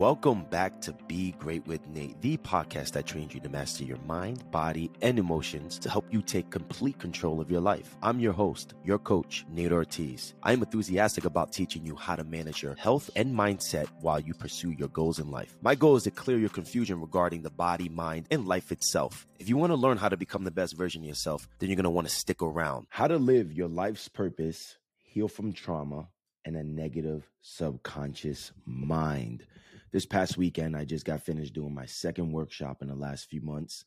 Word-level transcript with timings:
Welcome 0.00 0.44
back 0.44 0.80
to 0.82 0.92
Be 1.08 1.32
Great 1.40 1.66
with 1.66 1.84
Nate, 1.88 2.20
the 2.20 2.36
podcast 2.36 2.92
that 2.92 3.04
trains 3.04 3.34
you 3.34 3.40
to 3.40 3.48
master 3.48 3.82
your 3.82 3.98
mind, 4.06 4.48
body, 4.52 4.92
and 5.02 5.18
emotions 5.18 5.76
to 5.80 5.90
help 5.90 6.04
you 6.12 6.22
take 6.22 6.50
complete 6.50 7.00
control 7.00 7.40
of 7.40 7.50
your 7.50 7.60
life. 7.60 7.96
I'm 8.00 8.20
your 8.20 8.32
host, 8.32 8.74
your 8.84 9.00
coach, 9.00 9.44
Nate 9.50 9.72
Ortiz. 9.72 10.34
I'm 10.44 10.62
enthusiastic 10.62 11.24
about 11.24 11.50
teaching 11.50 11.84
you 11.84 11.96
how 11.96 12.14
to 12.14 12.22
manage 12.22 12.62
your 12.62 12.76
health 12.76 13.10
and 13.16 13.34
mindset 13.34 13.88
while 14.00 14.20
you 14.20 14.34
pursue 14.34 14.70
your 14.70 14.86
goals 14.86 15.18
in 15.18 15.32
life. 15.32 15.58
My 15.62 15.74
goal 15.74 15.96
is 15.96 16.04
to 16.04 16.12
clear 16.12 16.38
your 16.38 16.50
confusion 16.50 17.00
regarding 17.00 17.42
the 17.42 17.50
body, 17.50 17.88
mind, 17.88 18.28
and 18.30 18.46
life 18.46 18.70
itself. 18.70 19.26
If 19.40 19.48
you 19.48 19.56
want 19.56 19.72
to 19.72 19.76
learn 19.76 19.96
how 19.96 20.10
to 20.10 20.16
become 20.16 20.44
the 20.44 20.52
best 20.52 20.76
version 20.76 21.02
of 21.02 21.08
yourself, 21.08 21.48
then 21.58 21.70
you're 21.70 21.76
going 21.76 21.82
to 21.82 21.90
want 21.90 22.08
to 22.08 22.14
stick 22.14 22.40
around. 22.40 22.86
How 22.88 23.08
to 23.08 23.16
live 23.16 23.52
your 23.52 23.66
life's 23.66 24.06
purpose, 24.06 24.76
heal 24.96 25.26
from 25.26 25.52
trauma, 25.52 26.06
and 26.44 26.56
a 26.56 26.62
negative 26.62 27.28
subconscious 27.42 28.52
mind. 28.64 29.44
This 29.90 30.04
past 30.04 30.36
weekend, 30.36 30.76
I 30.76 30.84
just 30.84 31.06
got 31.06 31.22
finished 31.22 31.54
doing 31.54 31.74
my 31.74 31.86
second 31.86 32.32
workshop 32.32 32.82
in 32.82 32.88
the 32.88 32.94
last 32.94 33.30
few 33.30 33.40
months. 33.40 33.84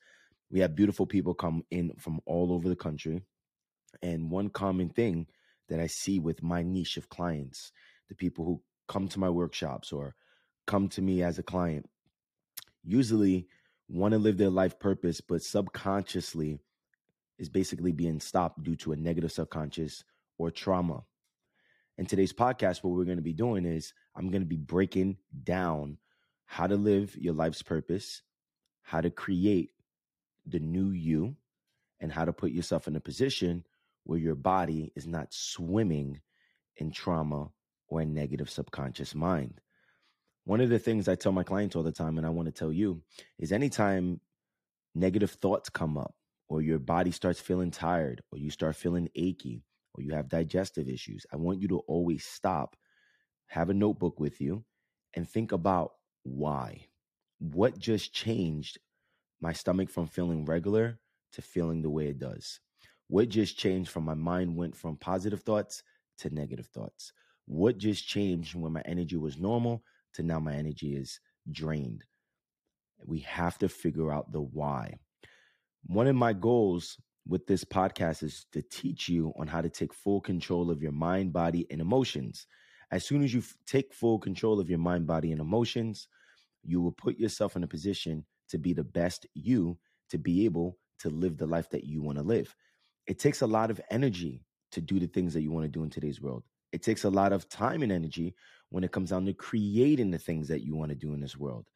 We 0.50 0.60
have 0.62 0.76
beautiful 0.76 1.06
people 1.06 1.36
come 1.36 1.64
in 1.70 1.94
from 2.00 2.20
all 2.26 2.52
over 2.52 2.68
the 2.68 2.76
country. 2.76 3.22
And 4.02 4.32
one 4.32 4.50
common 4.50 4.90
thing 4.90 5.28
that 5.70 5.80
I 5.80 5.86
see 5.86 6.18
with 6.18 6.42
my 6.42 6.64
niche 6.64 6.98
of 6.98 7.10
clients, 7.10 7.72
the 8.10 8.16
people 8.16 8.46
who 8.46 8.62
come 8.88 9.08
to 9.10 9.20
my 9.20 9.30
workshops 9.30 9.92
or 9.92 10.16
come 10.66 10.90
to 10.90 11.04
me 11.04 11.22
as 11.22 11.38
a 11.38 11.44
client, 11.44 11.88
usually 12.84 13.48
want 13.88 14.14
to 14.14 14.18
live 14.18 14.38
their 14.38 14.50
life 14.50 14.80
purpose, 14.80 15.22
but 15.22 15.44
subconsciously 15.44 16.60
is 17.38 17.50
basically 17.50 17.92
being 17.92 18.20
stopped 18.20 18.64
due 18.64 18.76
to 18.78 18.92
a 18.92 18.96
negative 18.96 19.32
subconscious 19.32 20.04
or 20.40 20.50
trauma. 20.50 21.04
In 21.98 22.06
today's 22.06 22.34
podcast, 22.34 22.84
what 22.84 22.94
we're 22.94 23.06
going 23.06 23.18
to 23.18 23.22
be 23.22 23.34
doing 23.34 23.66
is 23.66 23.94
I'm 24.16 24.32
going 24.32 24.42
to 24.42 24.48
be 24.48 24.58
breaking 24.58 25.18
down 25.44 25.98
how 26.46 26.68
to 26.68 26.76
live 26.76 27.16
your 27.16 27.34
life's 27.34 27.62
purpose, 27.62 28.22
how 28.82 29.02
to 29.02 29.10
create 29.10 29.72
the 30.46 30.60
new 30.60 30.92
you, 30.92 31.36
and 32.00 32.12
how 32.12 32.26
to 32.26 32.34
put 32.34 32.52
yourself 32.52 32.88
in 32.88 32.96
a 32.96 33.02
position 33.02 33.66
where 34.06 34.18
your 34.18 34.36
body 34.36 34.92
is 34.96 35.06
not 35.06 35.34
swimming 35.34 36.22
in 36.78 36.92
trauma 36.92 37.50
or 37.88 38.02
a 38.02 38.06
negative 38.06 38.50
subconscious 38.50 39.14
mind. 39.14 39.62
One 40.46 40.62
of 40.62 40.70
the 40.70 40.80
things 40.80 41.08
I 41.08 41.16
tell 41.16 41.32
my 41.32 41.44
clients 41.44 41.76
all 41.76 41.84
the 41.84 41.92
time, 41.92 42.18
and 42.18 42.26
I 42.26 42.32
want 42.32 42.48
to 42.48 42.52
tell 42.52 42.72
you, 42.72 43.04
is 43.38 43.52
anytime 43.52 44.22
negative 44.96 45.32
thoughts 45.32 45.70
come 45.70 45.98
up, 45.98 46.16
or 46.48 46.62
your 46.62 46.80
body 46.80 47.12
starts 47.12 47.40
feeling 47.40 47.70
tired, 47.70 48.22
or 48.32 48.40
you 48.40 48.50
start 48.50 48.76
feeling 48.76 49.10
achy, 49.14 49.62
or 49.94 50.04
you 50.04 50.14
have 50.14 50.30
digestive 50.30 50.88
issues, 50.88 51.26
I 51.32 51.38
want 51.38 51.62
you 51.62 51.68
to 51.70 51.80
always 51.88 52.26
stop, 52.26 52.76
have 53.48 53.70
a 53.70 53.74
notebook 53.74 54.20
with 54.20 54.40
you, 54.40 54.64
and 55.14 55.28
think 55.28 55.52
about 55.52 55.92
why. 56.24 56.88
What 57.40 57.78
just 57.78 58.14
changed 58.14 58.78
my 59.42 59.54
stomach 59.54 59.90
from 59.90 60.08
feeling 60.08 60.46
regular 60.46 61.00
to 61.34 61.42
feeling 61.42 61.82
the 61.82 61.90
way 61.90 62.08
it 62.08 62.20
does? 62.20 62.60
What 63.08 63.30
just 63.30 63.58
changed 63.58 63.90
from 63.90 64.06
my 64.06 64.14
mind 64.14 64.56
went 64.56 64.76
from 64.76 64.96
positive 64.96 65.42
thoughts 65.42 65.84
to 66.20 66.30
negative 66.30 66.68
thoughts? 66.68 67.12
What 67.46 67.78
just 67.78 68.08
changed 68.08 68.56
when 68.56 68.72
my 68.72 68.82
energy 68.86 69.18
was 69.18 69.38
normal 69.38 69.84
to 70.14 70.24
now 70.24 70.40
my 70.40 70.54
energy 70.54 70.96
is 70.96 71.20
drained? 71.52 72.06
We 73.04 73.20
have 73.22 73.58
to 73.60 73.68
figure 73.68 74.14
out 74.14 74.32
the 74.32 74.42
why. 74.42 75.00
One 75.86 76.08
of 76.08 76.16
my 76.16 76.34
goals 76.34 76.98
with 77.28 77.46
this 77.48 77.64
podcast 77.64 78.24
is 78.24 78.46
to 78.52 78.62
teach 78.62 79.08
you 79.08 79.34
on 79.38 79.48
how 79.48 79.62
to 79.62 79.70
take 79.70 79.94
full 79.94 80.22
control 80.22 80.72
of 80.72 80.82
your 80.82 80.92
mind, 80.92 81.34
body, 81.34 81.68
and 81.70 81.82
emotions. 81.82 82.48
As 82.92 83.06
soon 83.06 83.24
as 83.24 83.34
you 83.34 83.40
f- 83.40 83.56
take 83.66 83.94
full 83.94 84.20
control 84.20 84.60
of 84.60 84.70
your 84.70 84.80
mind, 84.80 85.08
body, 85.08 85.32
and 85.32 85.40
emotions, 85.40 86.08
you 86.64 86.82
will 86.82 86.92
put 86.92 87.18
yourself 87.18 87.56
in 87.56 87.64
a 87.64 87.68
position 87.68 88.26
to 88.50 88.58
be 88.58 88.74
the 88.74 88.84
best 88.84 89.26
you, 89.34 89.78
to 90.10 90.18
be 90.18 90.46
able 90.46 90.78
to 91.00 91.10
live 91.10 91.38
the 91.38 91.46
life 91.46 91.70
that 91.70 91.84
you 91.84 92.02
want 92.02 92.18
to 92.18 92.24
live. 92.24 92.56
It 93.08 93.20
takes 93.20 93.42
a 93.42 93.48
lot 93.48 93.72
of 93.72 93.82
energy 93.90 94.44
to 94.72 94.82
do 94.82 95.00
the 95.00 95.08
things 95.08 95.34
that 95.34 95.42
you 95.42 95.52
want 95.52 95.64
to 95.66 95.70
do 95.70 95.84
in 95.84 95.90
today's 95.90 96.22
world. 96.22 96.44
It 96.72 96.84
takes 96.84 97.04
a 97.04 97.10
lot 97.10 97.34
of 97.34 97.50
time 97.50 97.84
and 97.84 97.92
energy 97.92 98.36
when 98.70 98.84
it 98.84 98.92
comes 98.92 99.10
down 99.10 99.26
to 99.26 99.34
creating 99.34 100.12
the 100.12 100.18
things 100.18 100.48
that 100.48 100.64
you 100.64 100.76
want 100.76 100.90
to 100.90 100.96
do 100.96 101.14
in 101.14 101.20
this 101.20 101.38
world. 101.38 101.68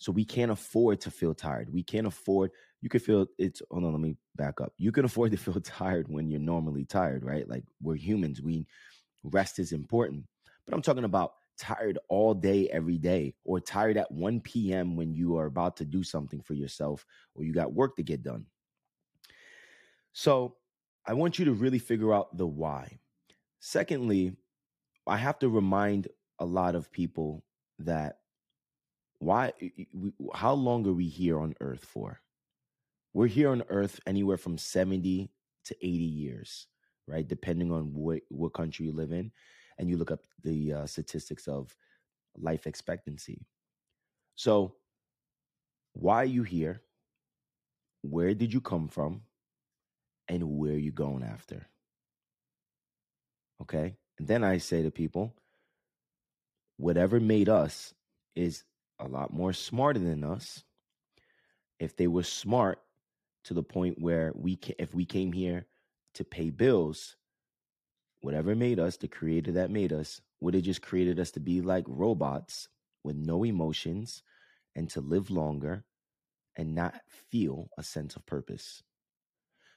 So 0.00 0.10
we 0.10 0.24
can't 0.24 0.50
afford 0.50 1.02
to 1.02 1.10
feel 1.10 1.34
tired. 1.34 1.72
We 1.72 1.82
can't 1.82 2.06
afford, 2.06 2.52
you 2.80 2.88
can 2.88 3.00
feel 3.00 3.26
it's, 3.38 3.60
hold 3.70 3.84
on, 3.84 3.92
let 3.92 4.00
me 4.00 4.16
back 4.34 4.60
up. 4.60 4.72
You 4.78 4.92
can 4.92 5.04
afford 5.06 5.30
to 5.32 5.36
feel 5.36 5.60
tired 5.60 6.08
when 6.08 6.30
you're 6.30 6.40
normally 6.40 6.86
tired, 6.86 7.22
right? 7.22 7.48
Like 7.48 7.64
we're 7.82 7.96
humans. 7.96 8.40
We, 8.40 8.66
rest 9.22 9.58
is 9.58 9.72
important. 9.72 10.24
But 10.64 10.74
I'm 10.74 10.80
talking 10.80 11.04
about 11.04 11.34
tired 11.58 11.98
all 12.08 12.32
day, 12.32 12.66
every 12.70 12.96
day, 12.96 13.34
or 13.44 13.60
tired 13.60 13.98
at 13.98 14.10
1 14.10 14.40
p.m. 14.40 14.96
when 14.96 15.12
you 15.12 15.36
are 15.36 15.44
about 15.44 15.76
to 15.76 15.84
do 15.84 16.02
something 16.02 16.40
for 16.40 16.54
yourself 16.54 17.04
or 17.34 17.44
you 17.44 17.52
got 17.52 17.74
work 17.74 17.96
to 17.96 18.02
get 18.02 18.22
done. 18.22 18.46
So 20.12 20.56
I 21.06 21.12
want 21.12 21.38
you 21.38 21.44
to 21.44 21.52
really 21.52 21.78
figure 21.78 22.14
out 22.14 22.36
the 22.36 22.46
why. 22.46 22.98
Secondly, 23.60 24.32
I 25.06 25.18
have 25.18 25.38
to 25.40 25.50
remind 25.50 26.08
a 26.38 26.46
lot 26.46 26.74
of 26.74 26.90
people 26.90 27.44
that 27.80 28.19
why 29.20 29.52
how 30.34 30.54
long 30.54 30.84
are 30.88 30.92
we 30.92 31.06
here 31.06 31.38
on 31.40 31.54
earth 31.60 31.84
for? 31.84 32.20
We're 33.14 33.28
here 33.28 33.50
on 33.50 33.62
earth 33.68 34.00
anywhere 34.06 34.36
from 34.36 34.58
70 34.58 35.30
to 35.66 35.76
80 35.80 35.88
years 35.88 36.66
right? 37.10 37.26
Depending 37.26 37.72
on 37.72 37.92
what 37.92 38.20
what 38.28 38.54
country 38.54 38.86
you 38.86 38.92
live 38.92 39.12
in 39.12 39.32
and 39.78 39.90
you 39.90 39.96
look 39.96 40.10
up 40.10 40.20
the 40.42 40.72
uh, 40.72 40.86
statistics 40.86 41.48
of 41.48 41.74
life 42.38 42.66
expectancy. 42.66 43.44
So 44.36 44.76
why 45.92 46.22
are 46.22 46.32
you 46.36 46.44
here? 46.44 46.82
Where 48.02 48.34
did 48.34 48.52
you 48.52 48.60
come 48.60 48.88
from? 48.88 49.22
And 50.28 50.56
where 50.56 50.74
are 50.74 50.86
you 50.86 50.92
going 50.92 51.24
after? 51.24 51.66
Okay? 53.60 53.96
And 54.18 54.28
then 54.28 54.44
i 54.44 54.58
say 54.58 54.82
to 54.82 54.90
people 54.90 55.34
whatever 56.76 57.20
made 57.20 57.48
us 57.48 57.94
is 58.36 58.64
a 59.00 59.08
lot 59.08 59.32
more 59.32 59.52
smarter 59.52 59.98
than 60.00 60.24
us, 60.24 60.64
if 61.78 61.96
they 61.96 62.06
were 62.06 62.22
smart 62.22 62.80
to 63.44 63.54
the 63.54 63.62
point 63.62 64.00
where 64.00 64.32
we 64.34 64.58
if 64.78 64.94
we 64.94 65.04
came 65.04 65.32
here 65.32 65.66
to 66.14 66.24
pay 66.24 66.50
bills, 66.50 67.16
whatever 68.20 68.54
made 68.54 68.78
us, 68.78 68.96
the 68.96 69.08
creator 69.08 69.52
that 69.52 69.70
made 69.70 69.92
us, 69.92 70.20
would 70.40 70.54
have 70.54 70.62
just 70.62 70.82
created 70.82 71.18
us 71.18 71.30
to 71.32 71.40
be 71.40 71.60
like 71.60 71.84
robots 71.86 72.68
with 73.02 73.16
no 73.16 73.44
emotions 73.44 74.22
and 74.76 74.88
to 74.90 75.00
live 75.00 75.30
longer 75.30 75.84
and 76.56 76.74
not 76.74 77.00
feel 77.30 77.68
a 77.78 77.82
sense 77.82 78.16
of 78.16 78.26
purpose. 78.26 78.82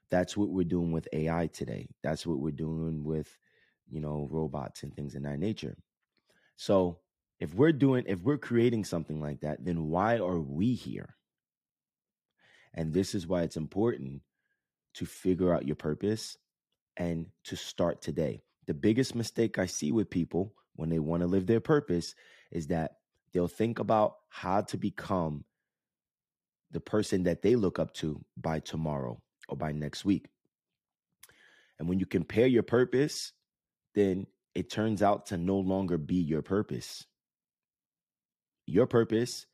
That's 0.10 0.36
what 0.36 0.50
we're 0.50 0.64
doing 0.66 0.92
with 0.92 1.08
AI 1.14 1.48
today. 1.48 1.90
That's 2.04 2.28
what 2.28 2.40
we're 2.40 2.52
doing 2.52 3.04
with, 3.04 3.38
you 3.90 4.02
know, 4.02 4.28
robots 4.30 4.84
and 4.84 4.94
things 4.94 5.16
in 5.16 5.24
that 5.24 5.40
nature. 5.40 5.76
So 6.56 7.00
if 7.44 7.54
we're 7.54 7.74
doing, 7.74 8.06
if 8.08 8.22
we're 8.22 8.38
creating 8.38 8.86
something 8.86 9.20
like 9.20 9.42
that, 9.42 9.66
then 9.66 9.90
why 9.90 10.18
are 10.18 10.40
we 10.40 10.76
here? 10.76 11.18
And 12.74 12.94
this 12.94 13.14
is 13.14 13.28
why 13.28 13.42
it's 13.42 13.58
important 13.58 14.22
to 14.94 15.06
figure 15.06 15.54
out 15.54 15.68
your 15.68 15.76
purpose 15.76 16.38
and 16.96 17.26
to 17.44 17.58
start 17.58 18.02
today. 18.02 18.44
The 18.66 18.74
biggest 18.74 19.14
mistake 19.14 19.60
I 19.60 19.66
see 19.66 19.92
with 19.92 20.10
people 20.10 20.54
when 20.78 20.88
they 20.88 21.00
want 21.00 21.20
to 21.20 21.28
live 21.28 21.46
their 21.46 21.60
purpose 21.60 22.16
is 22.50 22.68
that 22.68 23.00
they'll 23.34 23.50
think 23.50 23.80
about 23.80 24.16
how 24.30 24.62
to 24.62 24.78
become 24.78 25.44
the 26.72 26.80
person 26.80 27.24
that 27.24 27.42
they 27.42 27.58
look 27.58 27.78
up 27.78 27.94
to 27.96 28.24
by 28.38 28.62
tomorrow 28.62 29.22
or 29.50 29.58
by 29.58 29.74
next 29.74 30.06
week. 30.06 30.28
And 31.78 31.90
when 31.90 32.00
you 32.00 32.06
compare 32.06 32.48
your 32.48 32.64
purpose, 32.64 33.34
then 33.96 34.28
it 34.56 34.70
turns 34.70 35.04
out 35.04 35.26
to 35.26 35.38
no 35.38 35.58
longer 35.58 35.98
be 35.98 36.16
your 36.16 36.42
purpose 36.42 37.06
your 38.66 38.88
purpose, 38.88 39.46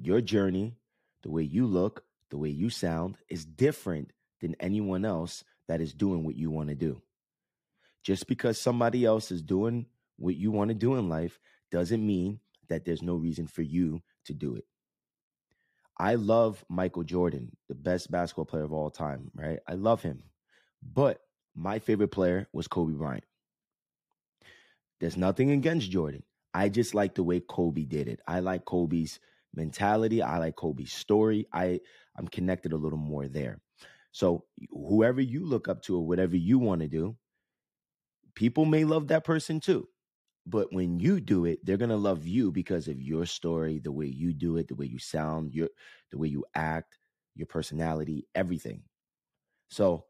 your 0.00 0.20
journey, 0.20 0.76
the 1.22 1.30
way 1.30 1.42
you 1.42 1.66
look, 1.66 2.04
the 2.30 2.38
way 2.38 2.48
you 2.48 2.70
sound 2.70 3.16
is 3.28 3.44
different 3.44 4.12
than 4.40 4.56
anyone 4.60 5.04
else 5.04 5.44
that 5.68 5.80
is 5.80 5.94
doing 5.94 6.24
what 6.24 6.36
you 6.36 6.50
want 6.50 6.68
to 6.68 6.74
do. 6.74 7.00
Just 8.02 8.26
because 8.26 8.60
somebody 8.60 9.04
else 9.04 9.30
is 9.30 9.42
doing 9.42 9.86
what 10.16 10.36
you 10.36 10.50
want 10.50 10.68
to 10.68 10.74
do 10.74 10.94
in 10.94 11.08
life 11.08 11.38
doesn't 11.70 12.04
mean 12.04 12.40
that 12.68 12.84
there's 12.84 13.02
no 13.02 13.14
reason 13.14 13.46
for 13.46 13.62
you 13.62 14.02
to 14.24 14.34
do 14.34 14.54
it. 14.56 14.64
I 15.98 16.14
love 16.16 16.64
Michael 16.68 17.04
Jordan, 17.04 17.56
the 17.68 17.74
best 17.74 18.10
basketball 18.10 18.44
player 18.44 18.64
of 18.64 18.72
all 18.72 18.90
time, 18.90 19.30
right? 19.34 19.60
I 19.66 19.74
love 19.74 20.02
him. 20.02 20.24
But 20.82 21.20
my 21.54 21.78
favorite 21.78 22.08
player 22.08 22.48
was 22.52 22.68
Kobe 22.68 22.92
Bryant. 22.92 23.24
There's 25.00 25.16
nothing 25.16 25.50
against 25.50 25.90
Jordan. 25.90 26.22
I 26.56 26.70
just 26.70 26.94
like 26.94 27.14
the 27.14 27.22
way 27.22 27.40
Kobe 27.40 27.84
did 27.84 28.08
it. 28.08 28.20
I 28.26 28.40
like 28.40 28.64
Kobe's 28.64 29.20
mentality. 29.54 30.22
I 30.22 30.38
like 30.38 30.56
Kobe's 30.56 30.90
story. 30.90 31.46
I 31.52 31.80
I'm 32.16 32.26
connected 32.28 32.72
a 32.72 32.78
little 32.78 32.98
more 32.98 33.28
there. 33.28 33.60
So 34.12 34.46
whoever 34.70 35.20
you 35.20 35.44
look 35.44 35.68
up 35.68 35.82
to 35.82 35.96
or 35.96 36.06
whatever 36.06 36.34
you 36.34 36.58
want 36.58 36.80
to 36.80 36.88
do, 36.88 37.14
people 38.34 38.64
may 38.64 38.84
love 38.84 39.08
that 39.08 39.24
person 39.24 39.60
too. 39.60 39.86
But 40.46 40.72
when 40.72 40.98
you 40.98 41.20
do 41.20 41.44
it, 41.44 41.58
they're 41.62 41.76
gonna 41.76 41.98
love 41.98 42.26
you 42.26 42.50
because 42.50 42.88
of 42.88 43.02
your 43.02 43.26
story, 43.26 43.78
the 43.78 43.92
way 43.92 44.06
you 44.06 44.32
do 44.32 44.56
it, 44.56 44.68
the 44.68 44.76
way 44.76 44.86
you 44.86 44.98
sound, 44.98 45.52
your 45.52 45.68
the 46.10 46.16
way 46.16 46.28
you 46.28 46.46
act, 46.54 46.96
your 47.34 47.46
personality, 47.46 48.26
everything. 48.34 48.82
So 49.68 50.06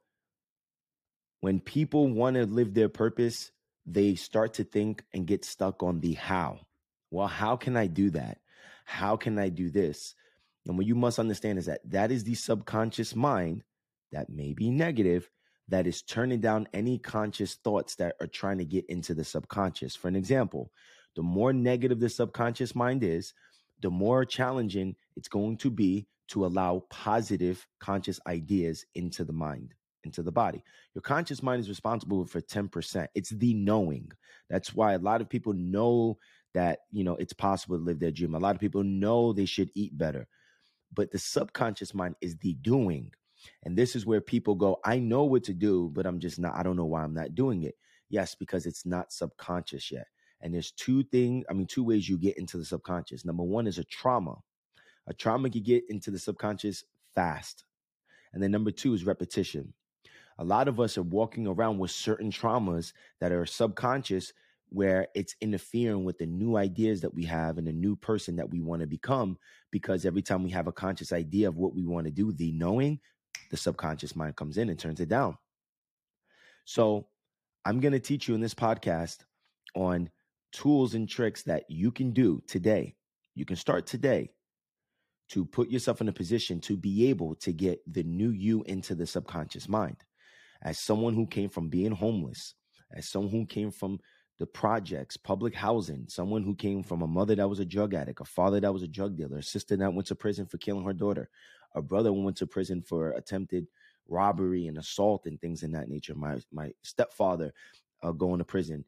when 1.40 1.58
people 1.58 2.08
want 2.08 2.36
to 2.36 2.46
live 2.46 2.72
their 2.72 2.88
purpose, 2.88 3.50
they 3.86 4.14
start 4.14 4.54
to 4.54 4.64
think 4.64 5.02
and 5.14 5.26
get 5.26 5.44
stuck 5.44 5.82
on 5.82 6.00
the 6.00 6.14
how. 6.14 6.60
Well, 7.10 7.28
how 7.28 7.56
can 7.56 7.76
I 7.76 7.86
do 7.86 8.10
that? 8.10 8.38
How 8.84 9.16
can 9.16 9.38
I 9.38 9.48
do 9.48 9.70
this? 9.70 10.14
And 10.66 10.76
what 10.76 10.86
you 10.86 10.94
must 10.94 11.18
understand 11.18 11.58
is 11.58 11.66
that 11.66 11.80
that 11.90 12.10
is 12.10 12.24
the 12.24 12.34
subconscious 12.34 13.14
mind 13.14 13.62
that 14.12 14.28
may 14.28 14.52
be 14.52 14.70
negative 14.70 15.30
that 15.68 15.86
is 15.86 16.02
turning 16.02 16.40
down 16.40 16.68
any 16.72 16.98
conscious 16.98 17.54
thoughts 17.54 17.96
that 17.96 18.14
are 18.20 18.26
trying 18.26 18.58
to 18.58 18.64
get 18.64 18.84
into 18.86 19.14
the 19.14 19.24
subconscious. 19.24 19.96
For 19.96 20.08
an 20.08 20.16
example, 20.16 20.70
the 21.16 21.22
more 21.22 21.52
negative 21.52 21.98
the 21.98 22.08
subconscious 22.08 22.74
mind 22.74 23.02
is, 23.02 23.32
the 23.80 23.90
more 23.90 24.24
challenging 24.24 24.96
it's 25.16 25.28
going 25.28 25.56
to 25.58 25.70
be 25.70 26.06
to 26.28 26.46
allow 26.46 26.84
positive 26.90 27.66
conscious 27.78 28.20
ideas 28.26 28.84
into 28.94 29.24
the 29.24 29.32
mind, 29.32 29.74
into 30.06 30.22
the 30.22 30.32
body. 30.32 30.62
Your 30.94 31.02
conscious 31.02 31.42
mind 31.42 31.60
is 31.60 31.68
responsible 31.68 32.24
for 32.26 32.40
10%. 32.40 33.06
It's 33.14 33.30
the 33.30 33.54
knowing. 33.54 34.10
That's 34.48 34.74
why 34.74 34.94
a 34.94 34.98
lot 34.98 35.20
of 35.20 35.28
people 35.28 35.52
know 35.52 36.18
that, 36.54 36.80
you 36.90 37.04
know, 37.04 37.16
it's 37.16 37.32
possible 37.32 37.76
to 37.76 37.84
live 37.84 38.00
their 38.00 38.10
dream. 38.10 38.34
A 38.34 38.38
lot 38.38 38.54
of 38.54 38.60
people 38.60 38.82
know 38.82 39.32
they 39.32 39.44
should 39.44 39.70
eat 39.74 39.96
better. 39.96 40.26
But 40.94 41.10
the 41.10 41.18
subconscious 41.18 41.94
mind 41.94 42.14
is 42.20 42.36
the 42.36 42.54
doing. 42.54 43.12
And 43.64 43.76
this 43.76 43.94
is 43.94 44.06
where 44.06 44.20
people 44.20 44.54
go, 44.54 44.78
I 44.84 44.98
know 44.98 45.24
what 45.24 45.44
to 45.44 45.54
do, 45.54 45.90
but 45.92 46.06
I'm 46.06 46.18
just 46.18 46.38
not, 46.38 46.54
I 46.54 46.62
don't 46.62 46.76
know 46.76 46.86
why 46.86 47.02
I'm 47.02 47.14
not 47.14 47.34
doing 47.34 47.64
it. 47.64 47.76
Yes, 48.08 48.34
because 48.34 48.66
it's 48.66 48.86
not 48.86 49.12
subconscious 49.12 49.90
yet. 49.90 50.06
And 50.40 50.54
there's 50.54 50.70
two 50.70 51.02
things, 51.04 51.44
I 51.50 51.52
mean, 51.52 51.66
two 51.66 51.84
ways 51.84 52.08
you 52.08 52.18
get 52.18 52.38
into 52.38 52.56
the 52.56 52.64
subconscious. 52.64 53.24
Number 53.24 53.42
one 53.42 53.66
is 53.66 53.78
a 53.78 53.84
trauma. 53.84 54.36
A 55.06 55.14
trauma 55.14 55.50
can 55.50 55.62
get 55.62 55.84
into 55.88 56.10
the 56.10 56.18
subconscious 56.18 56.84
fast. 57.14 57.64
And 58.32 58.42
then 58.42 58.50
number 58.50 58.70
two 58.70 58.94
is 58.94 59.04
repetition. 59.04 59.72
A 60.38 60.44
lot 60.44 60.68
of 60.68 60.80
us 60.80 60.98
are 60.98 61.02
walking 61.02 61.46
around 61.46 61.78
with 61.78 61.90
certain 61.90 62.30
traumas 62.30 62.92
that 63.20 63.32
are 63.32 63.46
subconscious 63.46 64.32
where 64.68 65.06
it's 65.14 65.36
interfering 65.40 66.04
with 66.04 66.18
the 66.18 66.26
new 66.26 66.56
ideas 66.56 67.00
that 67.00 67.14
we 67.14 67.24
have 67.24 67.56
and 67.56 67.66
the 67.66 67.72
new 67.72 67.96
person 67.96 68.36
that 68.36 68.50
we 68.50 68.60
want 68.60 68.80
to 68.80 68.86
become 68.86 69.38
because 69.70 70.04
every 70.04 70.22
time 70.22 70.42
we 70.42 70.50
have 70.50 70.66
a 70.66 70.72
conscious 70.72 71.12
idea 71.12 71.48
of 71.48 71.56
what 71.56 71.74
we 71.74 71.86
want 71.86 72.04
to 72.04 72.10
do 72.10 72.32
the 72.32 72.52
knowing 72.52 72.98
the 73.50 73.56
subconscious 73.56 74.16
mind 74.16 74.36
comes 74.36 74.58
in 74.58 74.68
and 74.68 74.78
turns 74.78 75.00
it 75.00 75.08
down. 75.08 75.36
So, 76.64 77.06
I'm 77.64 77.80
going 77.80 77.92
to 77.92 78.00
teach 78.00 78.28
you 78.28 78.34
in 78.34 78.40
this 78.40 78.54
podcast 78.54 79.18
on 79.74 80.08
tools 80.52 80.94
and 80.94 81.08
tricks 81.08 81.42
that 81.42 81.64
you 81.68 81.90
can 81.90 82.12
do 82.12 82.40
today. 82.46 82.94
You 83.34 83.44
can 83.44 83.56
start 83.56 83.86
today 83.86 84.30
to 85.30 85.44
put 85.44 85.68
yourself 85.68 86.00
in 86.00 86.08
a 86.08 86.12
position 86.12 86.60
to 86.60 86.76
be 86.76 87.08
able 87.08 87.34
to 87.36 87.52
get 87.52 87.80
the 87.92 88.04
new 88.04 88.30
you 88.30 88.62
into 88.64 88.94
the 88.94 89.06
subconscious 89.06 89.68
mind. 89.68 89.96
As 90.62 90.78
someone 90.78 91.14
who 91.14 91.26
came 91.26 91.48
from 91.48 91.68
being 91.68 91.92
homeless, 91.92 92.54
as 92.92 93.08
someone 93.08 93.32
who 93.32 93.46
came 93.46 93.70
from 93.70 94.00
the 94.38 94.46
projects, 94.46 95.16
public 95.16 95.54
housing, 95.54 96.06
someone 96.08 96.42
who 96.42 96.54
came 96.54 96.82
from 96.82 97.02
a 97.02 97.06
mother 97.06 97.34
that 97.34 97.48
was 97.48 97.58
a 97.58 97.64
drug 97.64 97.94
addict, 97.94 98.20
a 98.20 98.24
father 98.24 98.60
that 98.60 98.72
was 98.72 98.82
a 98.82 98.88
drug 98.88 99.16
dealer, 99.16 99.38
a 99.38 99.42
sister 99.42 99.76
that 99.76 99.92
went 99.92 100.06
to 100.08 100.14
prison 100.14 100.46
for 100.46 100.58
killing 100.58 100.84
her 100.84 100.92
daughter, 100.92 101.28
a 101.74 101.80
brother 101.82 102.10
who 102.10 102.22
went 102.22 102.36
to 102.36 102.46
prison 102.46 102.82
for 102.82 103.12
attempted 103.12 103.66
robbery 104.08 104.66
and 104.66 104.78
assault 104.78 105.26
and 105.26 105.40
things 105.40 105.62
in 105.62 105.72
that 105.72 105.88
nature. 105.88 106.14
My 106.14 106.38
my 106.52 106.72
stepfather 106.82 107.52
uh, 108.02 108.12
going 108.12 108.38
to 108.38 108.44
prison, 108.44 108.84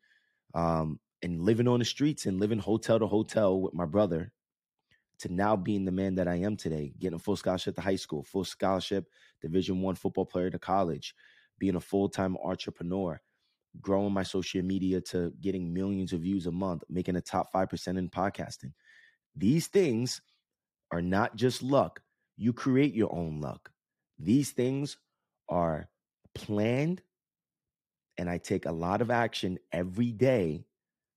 um, 0.55 1.00
and 1.23 1.41
living 1.41 1.69
on 1.69 1.79
the 1.79 1.85
streets 1.85 2.26
and 2.26 2.38
living 2.38 2.59
hotel 2.59 2.99
to 2.99 3.06
hotel 3.06 3.61
with 3.61 3.75
my 3.75 3.87
brother, 3.87 4.32
to 5.20 5.32
now 5.32 5.56
being 5.56 5.85
the 5.85 5.93
man 5.93 6.15
that 6.17 6.29
I 6.29 6.37
am 6.37 6.56
today, 6.56 6.93
getting 6.99 7.17
a 7.17 7.19
full 7.19 7.37
scholarship 7.37 7.75
to 7.76 7.81
high 7.81 7.97
school, 7.97 8.23
full 8.23 8.44
scholarship, 8.44 9.09
Division 9.41 9.81
One 9.81 9.94
football 9.94 10.26
player 10.26 10.50
to 10.50 10.59
college, 10.59 11.15
being 11.58 11.76
a 11.76 11.81
full 11.81 12.08
time 12.08 12.37
entrepreneur, 12.44 13.20
growing 13.81 14.12
my 14.12 14.22
social 14.22 14.62
media 14.62 15.00
to 15.00 15.32
getting 15.40 15.72
millions 15.72 16.12
of 16.12 16.20
views 16.20 16.46
a 16.46 16.52
month, 16.52 16.84
making 16.88 17.16
a 17.16 17.20
top 17.20 17.52
five 17.52 17.69
percent 17.69 17.99
in 17.99 18.08
podcasting. 18.08 18.72
These 19.37 19.69
things 19.69 20.20
are 20.90 21.02
not 21.02 21.37
just 21.37 21.62
luck 21.62 22.00
you 22.38 22.52
create 22.52 22.94
your 22.94 23.12
own 23.12 23.40
luck. 23.40 23.70
These 24.19 24.52
things 24.52 24.96
are 25.49 25.90
planned, 26.34 27.02
and 28.16 28.31
I 28.31 28.38
take 28.38 28.64
a 28.64 28.72
lot 28.72 29.02
of 29.02 29.10
action 29.10 29.58
every 29.72 30.12
day 30.12 30.64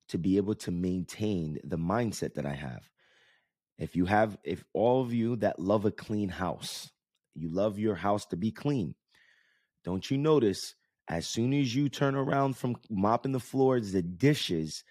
to 0.10 0.18
be 0.18 0.38
able 0.38 0.56
to 0.56 0.72
maintain 0.72 1.60
the 1.64 1.78
mindset 1.78 2.34
that 2.34 2.46
I 2.46 2.54
have. 2.54 2.90
If 3.78 3.96
you 3.96 4.06
have, 4.06 4.38
if 4.44 4.64
all 4.74 5.02
of 5.02 5.14
you 5.14 5.38
that 5.38 5.60
love 5.60 5.86
a 5.86 5.92
clean 5.92 6.30
house, 6.30 6.92
you 7.36 7.50
love 7.50 7.80
your 7.80 7.96
house 7.96 8.26
to 8.28 8.36
be 8.36 8.52
clean, 8.52 8.96
don't 9.84 10.10
you 10.10 10.18
notice 10.18 10.76
as 11.08 11.28
soon 11.28 11.54
as 11.54 11.76
you 11.76 11.90
turn 11.90 12.16
around 12.16 12.56
from 12.56 12.78
mopping 12.90 13.32
the 13.32 13.40
floors, 13.40 13.92
the 13.92 14.02
dishes 14.02 14.84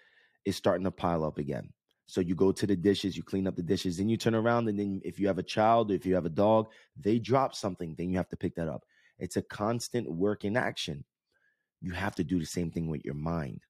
is 0.45 0.55
starting 0.55 0.83
to 0.83 0.91
pile 0.91 1.23
up 1.23 1.37
again. 1.37 1.73
So 2.07 2.19
you 2.19 2.35
go 2.35 2.51
to 2.51 2.67
the 2.67 2.75
dishes, 2.75 3.15
you 3.15 3.23
clean 3.23 3.47
up 3.47 3.55
the 3.55 3.63
dishes, 3.63 3.97
then 3.97 4.09
you 4.09 4.17
turn 4.17 4.35
around, 4.35 4.67
and 4.67 4.77
then 4.77 5.01
if 5.05 5.19
you 5.19 5.27
have 5.27 5.37
a 5.37 5.43
child 5.43 5.91
or 5.91 5.93
if 5.93 6.05
you 6.05 6.13
have 6.15 6.25
a 6.25 6.29
dog, 6.29 6.67
they 6.99 7.19
drop 7.19 7.55
something, 7.55 7.95
then 7.97 8.09
you 8.09 8.17
have 8.17 8.29
to 8.29 8.37
pick 8.37 8.55
that 8.55 8.67
up. 8.67 8.83
It's 9.17 9.37
a 9.37 9.41
constant 9.41 10.11
work 10.11 10.43
in 10.43 10.57
action. 10.57 11.05
You 11.79 11.93
have 11.93 12.15
to 12.15 12.23
do 12.23 12.39
the 12.39 12.45
same 12.45 12.69
thing 12.69 12.87
with 12.87 13.05
your 13.05 13.13
mind. 13.13 13.61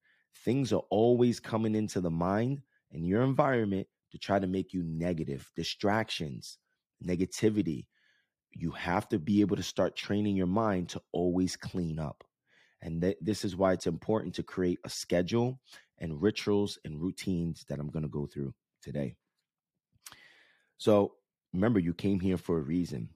Things 0.44 0.74
are 0.74 0.84
always 0.90 1.40
coming 1.40 1.76
into 1.76 2.02
the 2.02 2.10
mind 2.10 2.62
and 2.92 3.06
your 3.06 3.22
environment 3.22 3.88
to 4.12 4.18
try 4.18 4.40
to 4.40 4.48
make 4.48 4.74
you 4.74 4.84
negative, 4.84 5.50
distractions, 5.56 6.58
negativity. 7.06 7.86
You 8.54 8.72
have 8.72 9.08
to 9.10 9.20
be 9.20 9.42
able 9.42 9.56
to 9.56 9.64
start 9.64 9.96
training 9.96 10.36
your 10.36 10.48
mind 10.48 10.90
to 10.90 11.02
always 11.12 11.56
clean 11.56 12.00
up. 12.00 12.24
And 12.82 13.02
th- 13.02 13.18
this 13.22 13.46
is 13.46 13.56
why 13.56 13.74
it's 13.74 13.88
important 13.88 14.36
to 14.36 14.44
create 14.44 14.80
a 14.84 14.90
schedule 14.90 15.60
and 16.00 16.22
rituals 16.22 16.80
and 16.84 17.02
routines 17.02 17.64
that 17.70 17.80
I'm 17.80 17.90
going 17.90 18.04
to 18.04 18.10
go 18.10 18.26
through 18.26 18.54
today. 18.82 19.16
So 20.78 21.14
remember, 21.54 21.80
you 21.80 21.94
came 21.94 22.20
here 22.20 22.38
for 22.38 22.58
a 22.58 22.62
reason. 22.64 23.10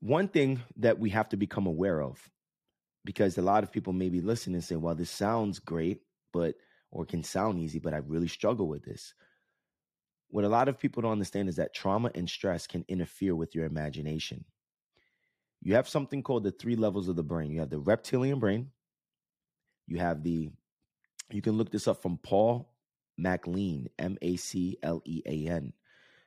One 0.00 0.28
thing 0.28 0.60
that 0.76 0.98
we 0.98 1.10
have 1.10 1.28
to 1.30 1.36
become 1.36 1.66
aware 1.66 2.02
of, 2.02 2.18
because 3.04 3.36
a 3.36 3.42
lot 3.42 3.62
of 3.62 3.72
people 3.72 3.92
may 3.92 4.08
be 4.08 4.20
listening 4.20 4.54
and 4.54 4.64
say, 4.64 4.76
well, 4.76 4.94
this 4.94 5.10
sounds 5.10 5.58
great, 5.58 6.02
but, 6.32 6.54
or 6.90 7.04
can 7.04 7.22
sound 7.22 7.58
easy, 7.58 7.78
but 7.78 7.94
I 7.94 7.98
really 7.98 8.28
struggle 8.28 8.68
with 8.68 8.84
this. 8.84 9.14
What 10.28 10.44
a 10.44 10.48
lot 10.48 10.68
of 10.68 10.78
people 10.78 11.02
don't 11.02 11.12
understand 11.12 11.48
is 11.48 11.56
that 11.56 11.74
trauma 11.74 12.10
and 12.14 12.28
stress 12.28 12.66
can 12.66 12.84
interfere 12.88 13.34
with 13.34 13.54
your 13.54 13.64
imagination. 13.64 14.44
You 15.60 15.74
have 15.74 15.88
something 15.88 16.22
called 16.22 16.44
the 16.44 16.52
three 16.52 16.76
levels 16.76 17.08
of 17.08 17.16
the 17.16 17.22
brain. 17.22 17.50
You 17.50 17.60
have 17.60 17.70
the 17.70 17.80
reptilian 17.80 18.38
brain, 18.38 18.70
you 19.86 19.98
have 19.98 20.22
the 20.22 20.50
you 21.30 21.42
can 21.42 21.58
look 21.58 21.70
this 21.70 21.88
up 21.88 22.00
from 22.02 22.18
Paul 22.18 22.70
MacLean, 23.18 23.88
M 23.98 24.16
A 24.22 24.36
C 24.36 24.78
L 24.82 25.02
E 25.04 25.22
A 25.26 25.48
N. 25.48 25.72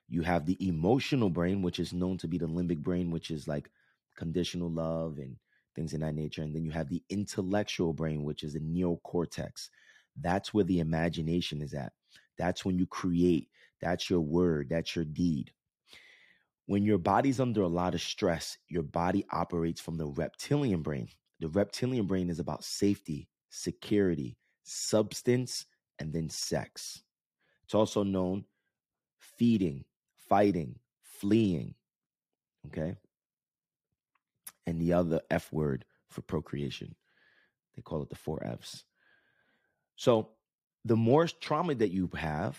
You 0.10 0.24
have 0.24 0.46
the 0.46 0.58
emotional 0.68 1.30
brain, 1.30 1.62
which 1.62 1.80
is 1.80 1.94
known 1.94 2.18
to 2.20 2.28
be 2.28 2.38
the 2.38 2.48
limbic 2.48 2.80
brain, 2.80 3.12
which 3.12 3.32
is 3.32 3.48
like 3.48 3.70
conditional 4.18 4.70
love 4.70 5.18
and 5.18 5.38
things 5.76 5.94
in 5.94 6.02
that 6.02 6.16
nature. 6.16 6.42
And 6.44 6.54
then 6.54 6.66
you 6.66 6.72
have 6.72 6.90
the 6.90 7.02
intellectual 7.10 7.94
brain, 7.94 8.24
which 8.24 8.44
is 8.44 8.54
the 8.54 8.60
neocortex. 8.60 9.70
That's 10.20 10.54
where 10.54 10.66
the 10.66 10.80
imagination 10.80 11.62
is 11.62 11.74
at. 11.74 11.94
That's 12.38 12.66
when 12.66 12.78
you 12.78 12.86
create. 12.86 13.48
That's 13.82 14.10
your 14.10 14.22
word. 14.22 14.70
That's 14.70 14.96
your 14.96 15.06
deed. 15.06 15.52
When 16.68 16.86
your 16.86 16.98
body's 16.98 17.40
under 17.40 17.62
a 17.62 17.68
lot 17.68 17.94
of 17.94 18.02
stress, 18.02 18.58
your 18.70 18.84
body 18.84 19.26
operates 19.32 19.82
from 19.82 19.98
the 19.98 20.06
reptilian 20.06 20.82
brain. 20.82 21.10
The 21.40 21.50
reptilian 21.50 22.06
brain 22.06 22.30
is 22.30 22.40
about 22.40 22.64
safety, 22.64 23.28
security, 23.50 24.38
substance, 24.64 25.66
and 26.00 26.14
then 26.14 26.30
sex. 26.30 27.04
It's 27.64 27.74
also 27.74 28.04
known 28.04 28.46
feeding, 29.20 29.86
fighting, 30.30 30.80
fleeing. 31.02 31.76
Okay. 32.68 32.96
And 34.68 34.80
the 34.80 34.94
other 34.94 35.22
F 35.30 35.52
word 35.52 35.86
for 36.10 36.22
procreation. 36.22 36.96
They 37.76 37.82
call 37.82 38.04
it 38.04 38.10
the 38.10 38.16
four 38.16 38.44
F's. 38.46 38.84
So 39.96 40.30
the 40.86 40.96
more 40.96 41.28
trauma 41.28 41.76
that 41.76 41.92
you 41.92 42.10
have, 42.16 42.58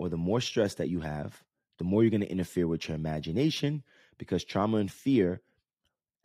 or 0.00 0.10
the 0.10 0.18
more 0.18 0.40
stress 0.42 0.76
that 0.76 0.90
you 0.90 1.02
have, 1.02 1.44
the 1.78 1.84
more 1.84 2.02
you're 2.02 2.10
going 2.10 2.22
to 2.22 2.32
interfere 2.32 2.68
with 2.68 2.88
your 2.88 2.96
imagination 2.96 3.84
because 4.18 4.44
trauma 4.44 4.78
and 4.78 4.92
fear 4.92 5.42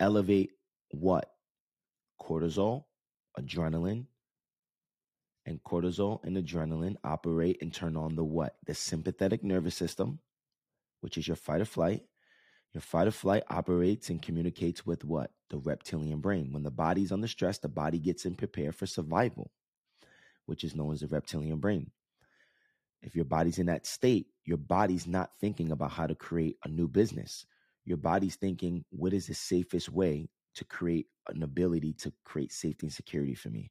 elevate 0.00 0.52
what? 0.90 1.32
Cortisol, 2.20 2.86
adrenaline, 3.38 4.06
and 5.46 5.62
cortisol 5.64 6.24
and 6.24 6.36
adrenaline 6.38 6.96
operate 7.04 7.58
and 7.62 7.74
turn 7.74 7.96
on 7.96 8.16
the 8.16 8.24
what? 8.24 8.56
The 8.66 8.74
sympathetic 8.74 9.44
nervous 9.44 9.76
system, 9.76 10.20
which 11.02 11.18
is 11.18 11.28
your 11.28 11.36
fight 11.36 11.62
or 11.62 11.66
flight. 11.66 12.04
Your 12.74 12.82
fight 12.82 13.08
or 13.08 13.12
flight 13.12 13.44
operates 13.50 14.10
and 14.10 14.22
communicates 14.22 14.86
with 14.86 15.04
what? 15.04 15.32
The 15.50 15.58
reptilian 15.58 16.20
brain. 16.20 16.52
When 16.52 16.64
the 16.64 16.72
body's 16.72 17.12
under 17.12 17.28
stress, 17.28 17.58
the 17.58 17.68
body 17.68 18.00
gets 18.00 18.26
in 18.26 18.36
prepare 18.36 18.72
for 18.72 18.86
survival. 18.86 19.50
which 20.46 20.64
is 20.64 20.76
known 20.76 20.92
as 20.94 21.00
the 21.00 21.08
reptilian 21.08 21.58
brain. 21.58 21.90
If 23.02 23.14
your 23.14 23.24
body's 23.24 23.58
in 23.58 23.66
that 23.66 23.86
state, 23.86 24.26
your 24.44 24.56
body's 24.56 25.06
not 25.06 25.30
thinking 25.40 25.72
about 25.72 25.92
how 25.92 26.06
to 26.06 26.14
create 26.14 26.56
a 26.64 26.68
new 26.68 26.88
business. 26.88 27.46
Your 27.84 27.96
body's 27.96 28.36
thinking, 28.36 28.84
what 28.90 29.12
is 29.12 29.26
the 29.26 29.34
safest 29.34 29.90
way 29.90 30.28
to 30.54 30.64
create 30.64 31.06
an 31.28 31.42
ability 31.42 31.92
to 31.94 32.12
create 32.24 32.52
safety 32.52 32.86
and 32.86 32.92
security 32.92 33.34
for 33.34 33.50
me? 33.50 33.70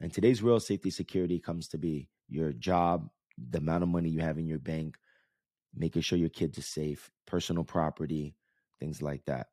And 0.00 0.12
today's 0.12 0.42
real 0.42 0.60
safety 0.60 0.90
security 0.90 1.38
comes 1.38 1.68
to 1.68 1.78
be 1.78 2.08
your 2.28 2.52
job, 2.52 3.08
the 3.50 3.58
amount 3.58 3.82
of 3.82 3.88
money 3.88 4.08
you 4.08 4.20
have 4.20 4.38
in 4.38 4.46
your 4.46 4.58
bank, 4.58 4.96
making 5.74 6.02
sure 6.02 6.18
your 6.18 6.28
kids 6.28 6.58
are 6.58 6.62
safe, 6.62 7.10
personal 7.26 7.64
property, 7.64 8.34
things 8.80 9.00
like 9.00 9.24
that. 9.26 9.48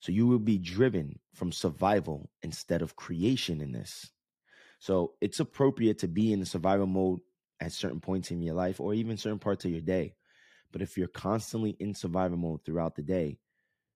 So 0.00 0.12
you 0.12 0.26
will 0.26 0.38
be 0.38 0.58
driven 0.58 1.18
from 1.34 1.52
survival 1.52 2.30
instead 2.42 2.82
of 2.82 2.96
creation 2.96 3.60
in 3.60 3.72
this. 3.72 4.10
So 4.78 5.12
it's 5.20 5.40
appropriate 5.40 5.98
to 5.98 6.08
be 6.08 6.32
in 6.32 6.40
the 6.40 6.46
survival 6.46 6.86
mode 6.86 7.20
at 7.60 7.72
certain 7.72 8.00
points 8.00 8.30
in 8.30 8.42
your 8.42 8.54
life 8.54 8.80
or 8.80 8.94
even 8.94 9.16
certain 9.16 9.38
parts 9.38 9.64
of 9.64 9.70
your 9.70 9.80
day. 9.80 10.14
But 10.72 10.82
if 10.82 10.98
you're 10.98 11.08
constantly 11.08 11.72
in 11.80 11.94
survival 11.94 12.38
mode 12.38 12.64
throughout 12.64 12.96
the 12.96 13.02
day, 13.02 13.38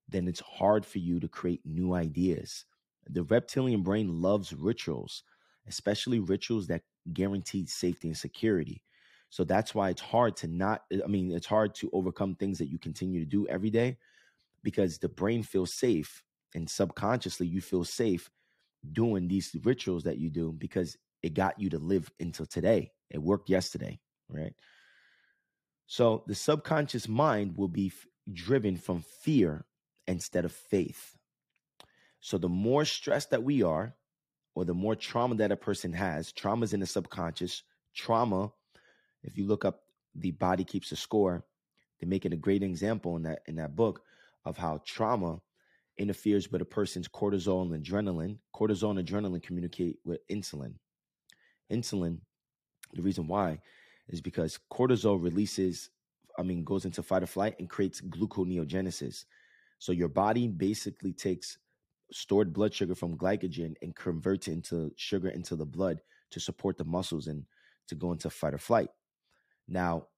then 0.08 0.28
it's 0.28 0.40
hard 0.40 0.84
for 0.84 0.98
you 0.98 1.20
to 1.20 1.28
create 1.28 1.64
new 1.64 1.94
ideas. 1.94 2.64
The 3.08 3.22
reptilian 3.24 3.82
brain 3.82 4.20
loves 4.20 4.52
rituals, 4.52 5.22
especially 5.66 6.18
rituals 6.20 6.66
that 6.68 6.82
guarantee 7.12 7.66
safety 7.66 8.08
and 8.08 8.16
security. 8.16 8.82
So 9.30 9.44
that's 9.44 9.74
why 9.74 9.90
it's 9.90 10.00
hard 10.00 10.36
to 10.38 10.48
not, 10.48 10.84
eh, 10.92 11.00
I 11.04 11.08
mean, 11.08 11.32
it's 11.32 11.46
hard 11.46 11.74
to 11.76 11.90
overcome 11.92 12.34
things 12.36 12.58
that 12.58 12.68
you 12.70 12.78
continue 12.78 13.20
to 13.20 13.26
do 13.26 13.46
every 13.48 13.70
day 13.70 13.98
because 14.62 14.98
the 14.98 15.08
brain 15.08 15.42
feels 15.42 15.72
safe 15.74 16.22
and 16.54 16.68
subconsciously 16.68 17.46
you 17.46 17.60
feel 17.60 17.84
safe 17.84 18.30
doing 18.92 19.28
these 19.28 19.56
rituals 19.64 20.04
that 20.04 20.18
you 20.18 20.30
do 20.30 20.52
because 20.52 20.96
it 21.24 21.32
got 21.32 21.58
you 21.58 21.70
to 21.70 21.78
live 21.78 22.12
until 22.20 22.44
today. 22.44 22.92
It 23.08 23.16
worked 23.16 23.48
yesterday, 23.48 23.98
right? 24.28 24.52
So 25.86 26.22
the 26.26 26.34
subconscious 26.34 27.08
mind 27.08 27.56
will 27.56 27.68
be 27.68 27.86
f- 27.86 28.06
driven 28.30 28.76
from 28.76 29.02
fear 29.22 29.64
instead 30.06 30.44
of 30.44 30.52
faith. 30.52 31.16
So 32.20 32.36
the 32.36 32.50
more 32.50 32.84
stressed 32.84 33.30
that 33.30 33.42
we 33.42 33.62
are, 33.62 33.94
or 34.54 34.66
the 34.66 34.74
more 34.74 34.94
trauma 34.94 35.34
that 35.36 35.50
a 35.50 35.56
person 35.56 35.94
has, 35.94 36.30
trauma 36.30 36.64
is 36.64 36.74
in 36.74 36.80
the 36.80 36.86
subconscious. 36.86 37.62
Trauma, 37.94 38.52
if 39.22 39.38
you 39.38 39.46
look 39.46 39.64
up 39.64 39.80
the 40.14 40.32
body 40.32 40.62
keeps 40.62 40.92
a 40.92 40.96
score, 40.96 41.42
they 42.00 42.06
make 42.06 42.26
it 42.26 42.34
a 42.34 42.36
great 42.36 42.62
example 42.62 43.16
in 43.16 43.22
that 43.22 43.40
in 43.46 43.56
that 43.56 43.74
book 43.74 44.02
of 44.44 44.58
how 44.58 44.82
trauma 44.84 45.40
interferes 45.96 46.52
with 46.52 46.60
a 46.60 46.66
person's 46.66 47.08
cortisol 47.08 47.62
and 47.62 47.82
adrenaline. 47.82 48.36
Cortisol 48.54 48.98
and 48.98 49.08
adrenaline 49.08 49.42
communicate 49.42 49.96
with 50.04 50.20
insulin. 50.28 50.74
Insulin 51.72 52.18
the 52.94 53.02
reason 53.02 53.26
why 53.26 53.60
is 54.08 54.20
because 54.20 54.58
cortisol 54.72 55.22
releases, 55.22 55.90
I 56.38 56.42
mean, 56.42 56.64
goes 56.64 56.84
into 56.84 57.02
fight 57.02 57.22
or 57.22 57.26
flight 57.26 57.56
and 57.58 57.68
creates 57.68 58.00
gluconeogenesis. 58.00 59.24
So 59.78 59.92
your 59.92 60.08
body 60.08 60.48
basically 60.48 61.12
takes 61.12 61.58
stored 62.12 62.52
blood 62.52 62.72
sugar 62.72 62.94
from 62.94 63.16
glycogen 63.16 63.74
and 63.82 63.96
converts 63.96 64.48
it 64.48 64.52
into 64.52 64.92
sugar 64.96 65.28
into 65.28 65.56
the 65.56 65.66
blood 65.66 66.00
to 66.30 66.40
support 66.40 66.78
the 66.78 66.84
muscles 66.84 67.26
and 67.26 67.44
to 67.88 67.94
go 67.94 68.12
into 68.12 68.30
fight 68.30 68.54
or 68.54 68.58
flight. 68.58 68.90
Now, 69.66 70.08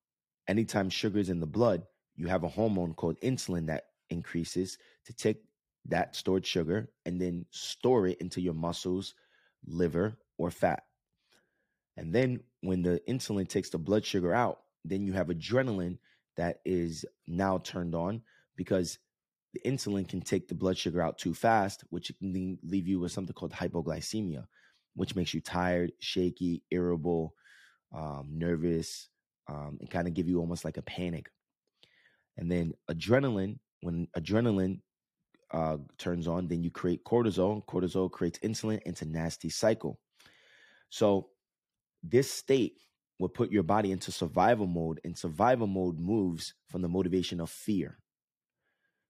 anytime 0.49 0.91
sugar 0.91 1.19
is 1.19 1.31
in 1.31 1.41
the 1.41 1.47
blood, 1.47 1.85
you 2.17 2.27
have 2.29 2.45
a 2.45 2.49
hormone 2.49 2.95
called 2.95 3.21
insulin 3.21 3.67
that 3.67 3.85
increases 4.11 4.79
to 5.05 5.13
take 5.13 5.43
that 5.87 6.17
stored 6.17 6.45
sugar 6.45 6.91
and 7.05 7.21
then 7.21 7.47
store 7.51 8.09
it 8.09 8.21
into 8.21 8.41
your 8.41 8.55
muscles, 8.55 9.15
liver, 9.67 10.17
or 10.39 10.51
fat. 10.51 10.86
And 11.97 12.15
then 12.15 12.41
when 12.61 12.83
the 12.83 13.01
insulin 13.09 13.49
takes 13.49 13.71
the 13.71 13.79
blood 13.79 14.05
sugar 14.05 14.35
out, 14.35 14.61
then 14.85 15.05
you 15.05 15.13
have 15.13 15.29
adrenaline 15.29 15.99
that 16.37 16.61
is 16.65 17.05
now 17.27 17.59
turned 17.59 17.95
on 17.95 18.23
because 18.57 18.99
the 19.55 19.61
insulin 19.71 20.07
can 20.07 20.21
take 20.21 20.49
the 20.49 20.55
blood 20.55 20.77
sugar 20.77 21.01
out 21.01 21.19
too 21.19 21.33
fast, 21.33 21.85
which 21.91 22.13
can 22.19 22.59
leave 22.63 22.87
you 22.87 23.01
with 23.01 23.13
something 23.13 23.33
called 23.33 23.53
hypoglycemia, 23.53 24.47
which 24.95 25.17
makes 25.17 25.33
you 25.33 25.41
tired, 25.41 25.93
shaky, 25.99 26.63
irritable, 26.71 27.35
um, 27.95 28.29
nervous, 28.33 29.09
um, 29.49 29.79
and 29.81 29.91
kind 29.91 30.07
of 30.07 30.15
give 30.15 30.29
you 30.29 30.41
almost 30.41 30.65
like 30.65 30.77
a 30.77 30.83
panic. 30.83 31.31
And 32.37 32.51
then 32.51 32.75
adrenaline, 32.91 33.59
when 33.81 34.09
adrenaline 34.17 34.81
uh, 35.53 35.79
turns 35.97 36.29
on, 36.29 36.49
then 36.49 36.63
you 36.63 36.71
create 36.71 37.05
cortisol. 37.05 37.65
Cortisol 37.67 38.11
creates 38.11 38.39
insulin. 38.41 38.81
It's 38.85 39.03
a 39.03 39.07
nasty 39.07 39.49
cycle. 39.49 39.99
So 40.91 41.31
this 42.11 42.31
state 42.31 42.79
will 43.19 43.29
put 43.29 43.51
your 43.51 43.63
body 43.63 43.93
into 43.93 44.13
survival 44.13 44.67
mode, 44.67 45.01
and 45.05 45.17
survival 45.17 45.67
mode 45.67 45.99
moves 45.99 46.55
from 46.69 46.83
the 46.83 46.89
motivation 46.89 47.41
of 47.41 47.51
fear. 47.51 47.99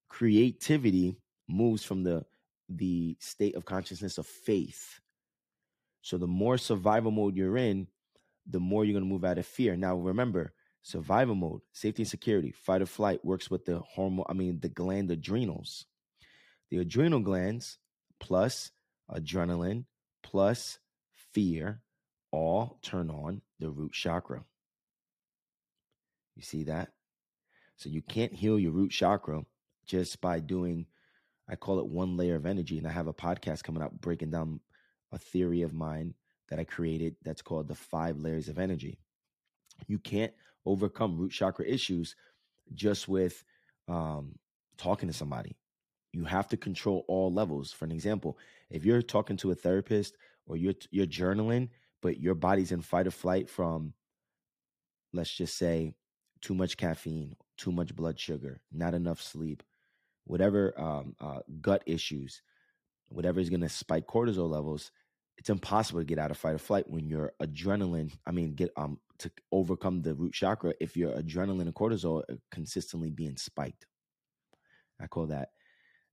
Creativity 0.08 1.16
moves 1.48 1.84
from 1.84 2.04
the 2.04 2.24
the 2.68 3.16
state 3.20 3.54
of 3.54 3.64
consciousness 3.64 4.18
of 4.18 4.26
faith. 4.26 5.00
So 6.02 6.18
the 6.18 6.26
more 6.26 6.58
survival 6.58 7.12
mode 7.12 7.36
you're 7.36 7.56
in, 7.56 7.86
the 8.48 8.60
more 8.60 8.84
you're 8.84 8.94
going 8.94 9.04
to 9.04 9.12
move 9.12 9.24
out 9.24 9.38
of 9.38 9.46
fear. 9.46 9.76
Now 9.76 9.96
remember, 9.96 10.52
survival 10.82 11.34
mode, 11.34 11.60
safety 11.72 12.02
and 12.02 12.10
security, 12.10 12.50
fight 12.50 12.82
or 12.82 12.86
flight 12.86 13.24
works 13.24 13.50
with 13.50 13.64
the 13.64 13.78
hormone, 13.80 14.26
I 14.28 14.32
mean 14.32 14.60
the 14.60 14.68
gland 14.68 15.10
adrenals. 15.10 15.86
The 16.70 16.78
adrenal 16.78 17.20
glands 17.20 17.78
plus 18.18 18.72
adrenaline 19.10 19.84
plus 20.22 20.78
fear 21.32 21.82
all 22.36 22.78
turn 22.82 23.08
on 23.08 23.40
the 23.58 23.70
root 23.70 23.92
chakra. 23.92 24.44
You 26.34 26.42
see 26.42 26.64
that? 26.64 26.90
So 27.76 27.88
you 27.88 28.02
can't 28.02 28.32
heal 28.32 28.58
your 28.58 28.72
root 28.72 28.90
chakra 28.90 29.42
just 29.86 30.20
by 30.20 30.40
doing, 30.40 30.86
I 31.48 31.56
call 31.56 31.78
it 31.78 31.86
one 31.86 32.16
layer 32.18 32.34
of 32.36 32.44
energy. 32.44 32.76
And 32.76 32.86
I 32.86 32.90
have 32.90 33.06
a 33.06 33.14
podcast 33.14 33.64
coming 33.64 33.82
up 33.82 33.98
breaking 34.02 34.32
down 34.32 34.60
a 35.12 35.18
theory 35.18 35.62
of 35.62 35.72
mine 35.72 36.12
that 36.50 36.58
I 36.58 36.64
created 36.64 37.16
that's 37.24 37.40
called 37.40 37.68
the 37.68 37.74
five 37.74 38.18
layers 38.18 38.48
of 38.48 38.58
energy. 38.58 38.98
You 39.86 39.98
can't 39.98 40.32
overcome 40.66 41.16
root 41.16 41.32
chakra 41.32 41.64
issues 41.66 42.16
just 42.74 43.08
with 43.08 43.42
um, 43.88 44.34
talking 44.76 45.08
to 45.08 45.14
somebody. 45.14 45.56
You 46.12 46.24
have 46.24 46.48
to 46.48 46.58
control 46.58 47.04
all 47.08 47.32
levels. 47.32 47.72
For 47.72 47.86
an 47.86 47.92
example, 47.92 48.36
if 48.68 48.84
you're 48.84 49.02
talking 49.02 49.38
to 49.38 49.52
a 49.52 49.54
therapist 49.54 50.16
or 50.46 50.56
you're 50.56 50.74
you're 50.90 51.06
journaling 51.06 51.68
but 52.06 52.20
your 52.20 52.36
body's 52.36 52.70
in 52.70 52.82
fight 52.82 53.08
or 53.08 53.10
flight 53.10 53.50
from, 53.50 53.92
let's 55.12 55.34
just 55.36 55.58
say, 55.58 55.92
too 56.40 56.54
much 56.54 56.76
caffeine, 56.76 57.34
too 57.58 57.72
much 57.72 57.96
blood 57.96 58.16
sugar, 58.16 58.60
not 58.70 58.94
enough 58.94 59.20
sleep, 59.20 59.64
whatever 60.22 60.72
um, 60.80 61.16
uh, 61.20 61.40
gut 61.60 61.82
issues, 61.84 62.42
whatever 63.08 63.40
is 63.40 63.50
going 63.50 63.60
to 63.60 63.68
spike 63.68 64.06
cortisol 64.06 64.48
levels, 64.48 64.92
it's 65.36 65.50
impossible 65.50 65.98
to 65.98 66.06
get 66.06 66.20
out 66.20 66.30
of 66.30 66.36
fight 66.36 66.54
or 66.54 66.58
flight 66.58 66.88
when 66.88 67.08
your 67.08 67.32
adrenaline, 67.42 68.12
I 68.24 68.30
mean, 68.30 68.54
get 68.54 68.70
um 68.76 69.00
to 69.18 69.28
overcome 69.50 70.00
the 70.00 70.14
root 70.14 70.32
chakra 70.32 70.74
if 70.78 70.96
your 70.96 71.10
adrenaline 71.10 71.62
and 71.62 71.74
cortisol 71.74 72.22
are 72.30 72.38
consistently 72.52 73.10
being 73.10 73.36
spiked. 73.36 73.84
I 75.00 75.08
call 75.08 75.26
that 75.26 75.48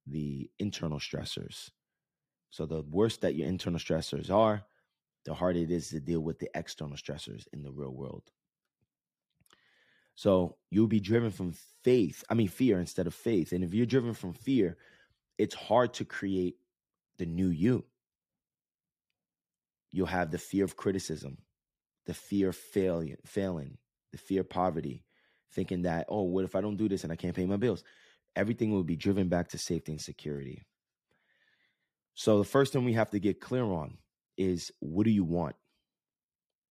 the 0.08 0.50
internal 0.58 0.98
stressors. 0.98 1.70
So 2.50 2.66
the 2.66 2.82
worse 2.82 3.18
that 3.18 3.36
your 3.36 3.48
internal 3.48 3.80
stressors 3.80 4.32
are, 4.32 4.66
the 5.26 5.34
harder 5.34 5.60
it 5.60 5.72
is 5.72 5.90
to 5.90 6.00
deal 6.00 6.20
with 6.20 6.40
the 6.40 6.50
external 6.56 6.98
stressors 6.98 7.48
in 7.54 7.64
the 7.64 7.72
real 7.72 7.94
world. 7.94 8.24
So 10.16 10.58
you'll 10.70 10.88
be 10.88 11.00
driven 11.00 11.32
from 11.32 11.56
faith, 11.84 12.24
I 12.30 12.34
mean, 12.34 12.48
fear 12.48 12.80
instead 12.80 13.08
of 13.08 13.14
faith. 13.14 13.52
And 13.52 13.64
if 13.64 13.74
you're 13.74 13.86
driven 13.86 14.14
from 14.14 14.34
fear, 14.34 14.78
it's 15.38 15.56
hard 15.56 15.94
to 15.96 16.06
create 16.06 16.58
the 17.18 17.26
new 17.26 17.48
you. 17.48 17.86
You'll 19.92 20.08
have 20.08 20.32
the 20.32 20.38
fear 20.38 20.66
of 20.66 20.76
criticism, 20.76 21.38
the 22.06 22.14
fear 22.14 22.50
of 22.50 22.56
failing, 22.56 23.16
failing, 23.26 23.78
the 24.12 24.18
fear 24.18 24.42
of 24.42 24.50
poverty, 24.50 25.04
thinking 25.54 25.84
that, 25.84 26.06
oh, 26.10 26.24
what 26.24 26.46
if 26.46 26.56
I 26.56 26.62
don't 26.62 26.78
do 26.78 26.90
this 26.90 27.04
and 27.04 27.14
I 27.14 27.16
can't 27.16 27.36
pay 27.36 27.46
my 27.46 27.58
bills? 27.58 27.84
Everything 28.36 28.72
will 28.72 28.84
be 28.84 28.96
driven 28.96 29.30
back 29.30 29.50
to 29.50 29.58
safety 29.58 29.92
and 29.92 30.02
security. 30.02 30.64
So 32.16 32.38
the 32.38 32.44
first 32.44 32.74
thing 32.74 32.86
we 32.86 32.94
have 32.94 33.12
to 33.12 33.20
get 33.20 33.42
clear 33.42 33.64
on 33.64 33.98
is 34.38 34.72
what 34.80 35.06
do 35.06 35.12
you 35.12 35.24
want? 35.24 35.56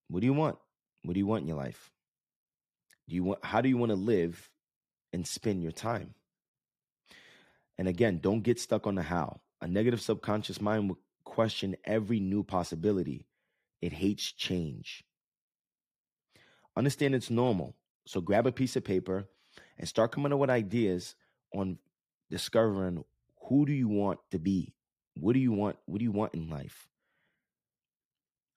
What 0.09 0.21
do 0.21 0.27
you 0.27 0.35
want? 0.35 0.59
What 1.05 1.15
do 1.15 1.21
you 1.21 1.27
want 1.27 1.43
in 1.43 1.49
your 1.49 1.57
life? 1.57 1.91
Do 3.09 3.15
you 3.15 3.25
want 3.25 3.45
how 3.45 3.61
do 3.61 3.69
you 3.69 3.77
want 3.77 3.91
to 3.91 3.97
live 3.97 4.51
and 5.13 5.27
spend 5.27 5.63
your 5.63 5.73
time? 5.73 6.15
And 7.79 7.89
again, 7.89 8.21
don't 8.23 8.43
get 8.43 8.61
stuck 8.61 8.87
on 8.87 8.95
the 8.95 9.03
how. 9.03 9.41
A 9.61 9.69
negative 9.69 10.01
subconscious 10.01 10.61
mind 10.61 10.89
will 10.89 10.99
question 11.25 11.77
every 11.85 12.21
new 12.21 12.43
possibility. 12.43 13.27
It 13.81 13.93
hates 13.93 14.33
change. 14.33 15.05
Understand 16.77 17.15
it's 17.15 17.31
normal. 17.31 17.75
So 18.07 18.21
grab 18.21 18.47
a 18.47 18.53
piece 18.53 18.77
of 18.77 18.85
paper 18.85 19.27
and 19.79 19.89
start 19.89 20.13
coming 20.13 20.33
up 20.33 20.39
with 20.39 20.51
ideas 20.51 21.15
on 21.55 21.79
discovering 22.31 23.05
who 23.49 23.67
do 23.67 23.73
you 23.73 23.89
want 23.89 24.21
to 24.31 24.39
be? 24.39 24.75
What 25.15 25.35
do 25.35 25.41
you 25.41 25.53
want? 25.53 25.77
What 25.87 25.99
do 25.99 26.05
you 26.05 26.13
want 26.13 26.35
in 26.35 26.49
life? 26.49 26.89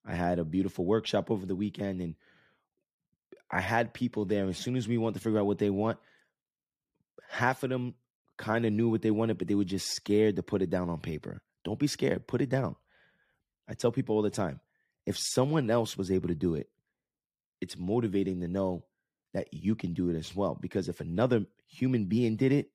I 0.06 0.16
had 0.16 0.40
a 0.40 0.46
beautiful 0.46 0.86
workshop 0.86 1.32
over 1.32 1.46
the 1.46 1.56
weekend 1.56 2.02
and 2.02 2.16
I 3.50 3.62
had 3.62 3.94
people 3.94 4.26
there. 4.26 4.48
As 4.48 4.58
soon 4.58 4.76
as 4.76 4.88
we 4.88 4.98
want 4.98 5.16
to 5.16 5.22
figure 5.22 5.40
out 5.40 5.46
what 5.46 5.60
they 5.60 5.70
want, 5.70 5.98
half 7.30 7.64
of 7.64 7.70
them 7.70 7.96
kind 8.38 8.66
of 8.66 8.74
knew 8.74 8.90
what 8.90 9.02
they 9.02 9.12
wanted, 9.12 9.38
but 9.38 9.48
they 9.48 9.56
were 9.56 9.64
just 9.64 9.92
scared 9.92 10.36
to 10.36 10.44
put 10.44 10.62
it 10.62 10.70
down 10.70 10.90
on 10.90 11.00
paper. 11.00 11.42
Don't 11.64 11.80
be 11.80 11.88
scared, 11.88 12.28
put 12.28 12.42
it 12.42 12.50
down. 12.50 12.76
I 13.68 13.74
tell 13.74 13.92
people 13.92 14.16
all 14.16 14.22
the 14.22 14.30
time 14.30 14.60
if 15.06 15.18
someone 15.18 15.70
else 15.70 15.98
was 15.98 16.12
able 16.12 16.28
to 16.30 16.36
do 16.36 16.56
it, 16.56 16.70
it's 17.62 17.78
motivating 17.78 18.42
to 18.42 18.48
know 18.48 18.84
that 19.34 19.54
you 19.54 19.76
can 19.76 19.94
do 19.94 20.10
it 20.10 20.16
as 20.16 20.36
well. 20.36 20.56
Because 20.60 20.88
if 20.88 21.00
another 21.00 21.46
human 21.68 22.06
being 22.06 22.36
did 22.36 22.52
it, 22.52 22.70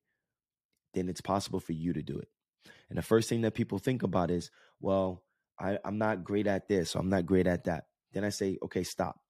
then 0.95 1.09
it's 1.09 1.21
possible 1.21 1.61
for 1.61 1.73
you 1.73 1.93
to 1.93 2.03
do 2.03 2.19
it. 2.19 2.29
And 2.89 2.99
the 2.99 3.03
first 3.03 3.29
thing 3.29 3.43
that 3.43 3.55
people 3.55 3.79
think 3.79 4.03
about 4.03 4.31
is, 4.31 4.51
well, 4.81 5.23
I, 5.61 5.79
I'm 5.85 5.99
not 5.99 6.25
great 6.25 6.47
at 6.47 6.69
this, 6.69 6.95
I'm 6.95 7.11
not 7.11 7.27
great 7.27 7.47
at 7.47 7.65
that. 7.65 7.85
Then 8.13 8.25
I 8.25 8.31
say, 8.31 8.59
okay, 8.65 8.83
stop. 8.83 9.21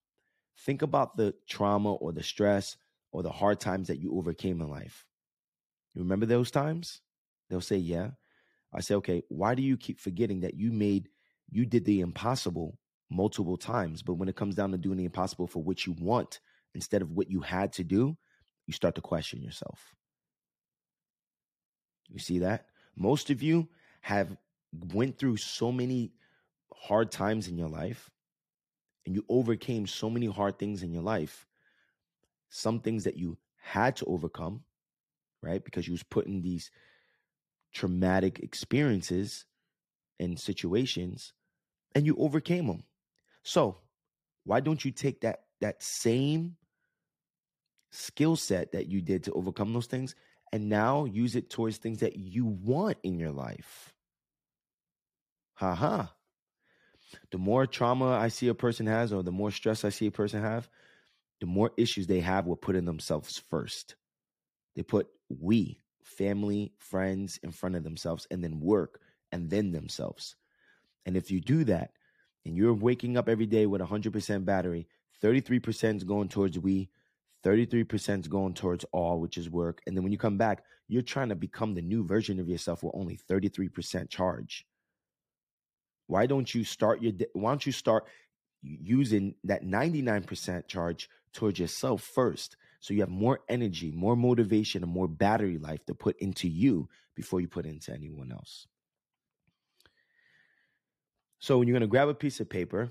Think 0.61 0.83
about 0.83 1.17
the 1.17 1.35
trauma 1.49 1.95
or 1.95 2.13
the 2.13 2.23
stress 2.23 2.77
or 3.13 3.23
the 3.23 3.31
hard 3.31 3.61
times 3.61 3.89
that 3.89 3.99
you 3.99 4.17
overcame 4.17 4.61
in 4.61 4.71
life. 4.71 5.05
You 5.95 6.03
remember 6.03 6.27
those 6.27 6.51
times? 6.51 7.01
They'll 7.49 7.61
say, 7.61 7.77
yeah. 7.77 8.11
I 8.73 8.81
say, 8.81 8.95
okay, 8.97 9.23
why 9.29 9.55
do 9.55 9.63
you 9.63 9.77
keep 9.77 9.99
forgetting 9.99 10.41
that 10.41 10.55
you 10.55 10.71
made, 10.71 11.09
you 11.51 11.67
did 11.67 11.85
the 11.85 12.01
impossible 12.01 12.79
multiple 13.11 13.57
times, 13.57 14.03
but 14.03 14.15
when 14.15 14.29
it 14.29 14.37
comes 14.37 14.55
down 14.55 14.71
to 14.71 14.79
doing 14.79 14.99
the 14.99 15.05
impossible 15.05 15.49
for 15.49 15.63
what 15.63 15.85
you 15.85 15.97
want 15.99 16.39
instead 16.75 17.03
of 17.03 17.11
what 17.11 17.29
you 17.29 17.41
had 17.41 17.73
to 17.73 17.83
do, 17.83 18.17
you 18.67 18.73
start 18.73 18.95
to 18.95 19.01
question 19.01 19.43
yourself. 19.43 19.97
You 22.09 22.21
see 22.21 22.39
that? 22.41 22.67
Most 22.97 23.31
of 23.31 23.43
you 23.43 23.69
have 24.03 24.37
went 24.95 25.19
through 25.19 25.39
so 25.39 25.73
many 25.73 26.13
hard 26.75 27.11
times 27.11 27.49
in 27.49 27.57
your 27.57 27.69
life 27.69 28.11
and 29.07 29.15
you 29.15 29.25
overcame 29.29 29.87
so 29.87 30.11
many 30.11 30.27
hard 30.27 30.59
things 30.59 30.83
in 30.83 30.93
your 30.93 31.03
life 31.03 31.47
some 32.49 32.81
things 32.81 33.05
that 33.05 33.17
you 33.17 33.39
had 33.57 33.97
to 33.97 34.05
overcome 34.07 34.63
right? 35.43 35.65
Because 35.65 35.87
you 35.87 35.93
was 35.93 36.03
put 36.03 36.27
in 36.27 36.43
these 36.43 36.71
traumatic 37.73 38.41
experiences 38.41 39.47
and 40.19 40.39
situations 40.39 41.33
and 41.95 42.05
you 42.05 42.17
overcame 42.19 42.67
them 42.67 42.85
so 43.43 43.79
why 44.45 44.61
don't 44.61 44.85
you 44.85 44.91
take 44.91 45.21
that 45.21 45.45
that 45.61 45.83
same 45.83 46.57
skill 47.91 48.37
set 48.37 48.73
that 48.73 48.89
you 48.89 49.01
did 49.01 49.25
to 49.25 49.33
overcome 49.33 49.73
those 49.73 49.87
things 49.87 50.15
and 50.53 50.69
now 50.69 51.05
use 51.05 51.37
it 51.37 51.49
towards 51.49 51.79
things 51.79 52.01
that 52.01 52.17
you 52.17 52.45
want 52.45 52.97
in 53.03 53.19
your 53.19 53.31
life? 53.31 53.93
Ha 55.55 55.75
ha 55.75 56.15
the 57.31 57.39
more 57.39 57.67
trauma 57.67 58.11
I 58.11 58.29
see 58.29 58.49
a 58.49 58.55
person 58.55 58.87
has, 58.87 59.13
or 59.13 59.23
the 59.23 59.33
more 59.33 59.51
stress 59.51 59.85
I 59.85 59.91
see 59.91 60.07
a 60.07 60.13
person 60.13 60.43
have, 60.43 60.69
the 61.41 61.47
more 61.47 61.73
issues 61.77 62.07
they 62.07 62.21
have 62.21 62.47
with 62.47 62.61
putting 62.61 62.85
themselves 62.85 63.43
first. 63.51 63.97
They 64.77 64.83
put 64.83 65.09
we, 65.29 65.81
family, 66.05 66.73
friends 66.79 67.39
in 67.43 67.51
front 67.51 67.77
of 67.77 67.85
themselves, 67.85 68.27
and 68.31 68.43
then 68.43 68.61
work, 68.61 69.01
and 69.33 69.51
then 69.51 69.73
themselves. 69.73 70.37
And 71.07 71.17
if 71.17 71.31
you 71.31 71.41
do 71.41 71.65
that, 71.65 71.93
and 72.45 72.57
you're 72.57 72.75
waking 72.75 73.17
up 73.17 73.29
every 73.29 73.47
day 73.47 73.67
with 73.67 73.81
100% 73.81 74.45
battery, 74.45 74.87
33% 75.23 75.97
is 75.97 76.05
going 76.05 76.29
towards 76.29 76.59
we, 76.59 76.91
33% 77.45 78.21
is 78.21 78.29
going 78.29 78.55
towards 78.55 78.85
all, 78.93 79.21
which 79.21 79.37
is 79.37 79.51
work. 79.51 79.81
And 79.87 79.97
then 79.97 80.03
when 80.03 80.13
you 80.13 80.19
come 80.19 80.39
back, 80.39 80.65
you're 80.89 81.03
trying 81.03 81.29
to 81.29 81.35
become 81.35 81.75
the 81.75 81.83
new 81.83 82.05
version 82.05 82.41
of 82.41 82.49
yourself 82.49 82.83
with 82.83 82.95
only 82.95 83.19
33% 83.31 84.09
charge. 84.09 84.67
Why 86.11 86.27
don't 86.27 86.53
you 86.53 86.65
start 86.65 87.01
your 87.01 87.13
why 87.35 87.53
don't 87.53 87.65
you 87.65 87.73
start 87.73 88.05
using 88.63 89.35
that 89.45 89.65
99% 89.65 90.67
charge 90.67 91.09
towards 91.33 91.59
yourself 91.59 92.03
first 92.03 92.57
so 92.81 92.95
you 92.95 93.01
have 93.01 93.11
more 93.11 93.41
energy, 93.49 93.93
more 93.93 94.17
motivation, 94.17 94.83
and 94.83 94.93
more 94.93 95.07
battery 95.07 95.59
life 95.59 95.85
to 95.87 95.95
put 95.95 96.19
into 96.19 96.49
you 96.49 96.89
before 97.15 97.41
you 97.41 97.47
put 97.47 97.65
into 97.65 97.93
anyone 97.93 98.33
else. 98.33 98.67
So 101.39 101.59
when 101.59 101.69
you're 101.69 101.75
going 101.75 101.83
to 101.83 101.87
grab 101.87 102.09
a 102.09 102.15
piece 102.15 102.41
of 102.41 102.49
paper 102.49 102.91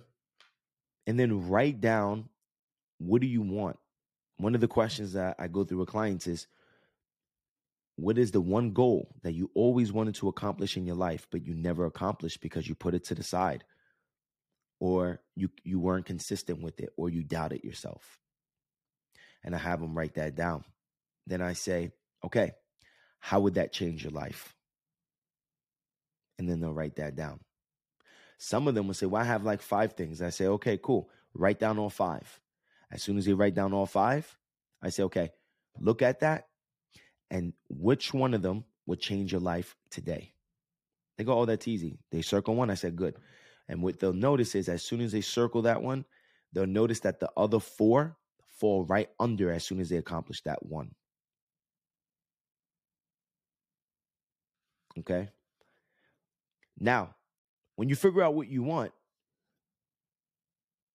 and 1.05 1.19
then 1.19 1.49
write 1.49 1.82
down 1.82 2.29
what 2.99 3.21
do 3.21 3.27
you 3.27 3.41
want? 3.41 3.77
One 4.38 4.55
of 4.55 4.62
the 4.62 4.67
questions 4.67 5.13
that 5.13 5.36
I 5.39 5.47
go 5.47 5.63
through 5.63 5.79
with 5.79 5.89
clients 5.89 6.27
is 6.27 6.47
what 7.99 8.17
is 8.17 8.31
the 8.31 8.41
one 8.41 8.71
goal 8.71 9.15
that 9.23 9.33
you 9.33 9.51
always 9.53 9.91
wanted 9.91 10.15
to 10.15 10.27
accomplish 10.27 10.77
in 10.77 10.85
your 10.85 10.95
life, 10.95 11.27
but 11.31 11.45
you 11.45 11.53
never 11.53 11.85
accomplished 11.85 12.41
because 12.41 12.67
you 12.67 12.75
put 12.75 12.93
it 12.93 13.05
to 13.05 13.15
the 13.15 13.23
side? 13.23 13.63
Or 14.79 15.21
you, 15.35 15.49
you 15.63 15.79
weren't 15.79 16.05
consistent 16.05 16.62
with 16.62 16.79
it, 16.79 16.89
or 16.95 17.09
you 17.09 17.23
doubted 17.23 17.63
yourself. 17.63 18.17
And 19.43 19.53
I 19.53 19.57
have 19.57 19.81
them 19.81 19.97
write 19.97 20.15
that 20.15 20.35
down. 20.35 20.63
Then 21.27 21.41
I 21.41 21.53
say, 21.53 21.91
okay, 22.23 22.53
how 23.19 23.41
would 23.41 23.55
that 23.55 23.73
change 23.73 24.03
your 24.03 24.13
life? 24.13 24.55
And 26.38 26.49
then 26.49 26.62
they'll 26.62 26.73
write 26.73 26.95
that 26.95 27.15
down. 27.15 27.41
Some 28.38 28.69
of 28.69 28.75
them 28.75 28.88
will 28.88 28.93
say, 28.93 29.05
Well, 29.05 29.21
I 29.21 29.25
have 29.25 29.43
like 29.43 29.62
five 29.62 29.93
things. 29.93 30.21
I 30.21 30.29
say, 30.29 30.47
Okay, 30.47 30.79
cool. 30.81 31.09
Write 31.33 31.59
down 31.59 31.77
all 31.77 31.89
five. 31.89 32.39
As 32.89 33.03
soon 33.03 33.17
as 33.17 33.25
they 33.25 33.33
write 33.33 33.53
down 33.53 33.73
all 33.73 33.85
five, 33.85 34.38
I 34.81 34.89
say, 34.89 35.03
Okay, 35.03 35.31
look 35.77 36.01
at 36.01 36.21
that 36.21 36.48
and 37.32 37.54
which 37.70 38.13
one 38.13 38.34
of 38.34 38.42
them 38.42 38.63
would 38.86 39.00
change 39.00 39.32
your 39.32 39.42
life 39.42 39.76
today? 39.89 40.34
They 41.18 41.24
go, 41.24 41.39
oh, 41.39 41.46
that's 41.46 41.68
easy. 41.68 42.00
They 42.12 42.22
circle 42.22 42.56
one. 42.56 42.70
I 42.70 42.76
said, 42.76 42.96
good. 42.96 43.15
And 43.68 43.84
what 43.84 44.00
they'll 44.00 44.13
notice 44.13 44.56
is 44.56 44.70
as 44.70 44.84
soon 44.84 45.02
as 45.02 45.12
they 45.12 45.22
circle 45.22 45.62
that 45.63 45.82
one, 45.82 46.06
they'll 46.54 46.65
notice 46.65 47.02
that 47.02 47.20
the 47.20 47.30
other 47.38 47.60
four 47.60 48.15
fall 48.48 48.86
right 48.86 49.10
under 49.20 49.52
as 49.52 49.63
soon 49.63 49.80
as 49.80 49.89
they 49.89 49.98
accomplish 49.98 50.42
that 50.44 50.65
one. 50.65 50.96
Okay. 54.98 55.30
Now, 56.80 57.15
when 57.76 57.89
you 57.89 57.96
figure 57.96 58.24
out 58.24 58.34
what 58.34 58.48
you 58.48 58.63
want, 58.63 58.92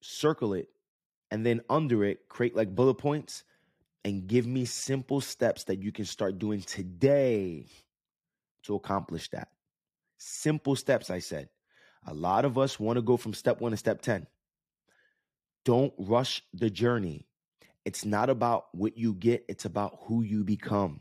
circle 0.01 0.55
it 0.55 0.68
and 1.31 1.44
then 1.44 1.62
under 1.70 2.05
it, 2.05 2.29
create 2.29 2.57
like 2.57 2.75
bullet 2.75 2.94
points 2.94 3.44
and 4.04 4.26
give 4.26 4.46
me 4.46 4.64
simple 4.64 5.20
steps 5.20 5.64
that 5.64 5.82
you 5.82 5.90
can 5.90 6.04
start 6.04 6.38
doing 6.38 6.60
today 6.60 7.66
to 8.64 8.74
accomplish 8.74 9.30
that. 9.30 9.48
Simple 10.18 10.76
steps, 10.76 11.10
I 11.10 11.18
said. 11.18 11.48
A 12.06 12.14
lot 12.14 12.44
of 12.44 12.58
us 12.58 12.78
want 12.78 12.96
to 12.96 13.02
go 13.02 13.16
from 13.16 13.32
step 13.32 13.60
one 13.60 13.70
to 13.70 13.76
step 13.76 14.02
10. 14.02 14.26
Don't 15.64 15.94
rush 15.98 16.42
the 16.52 16.68
journey. 16.68 17.26
It's 17.84 18.04
not 18.04 18.30
about 18.30 18.66
what 18.72 18.96
you 18.96 19.14
get, 19.14 19.44
it's 19.48 19.64
about 19.64 19.98
who 20.02 20.22
you 20.22 20.44
become. 20.44 21.00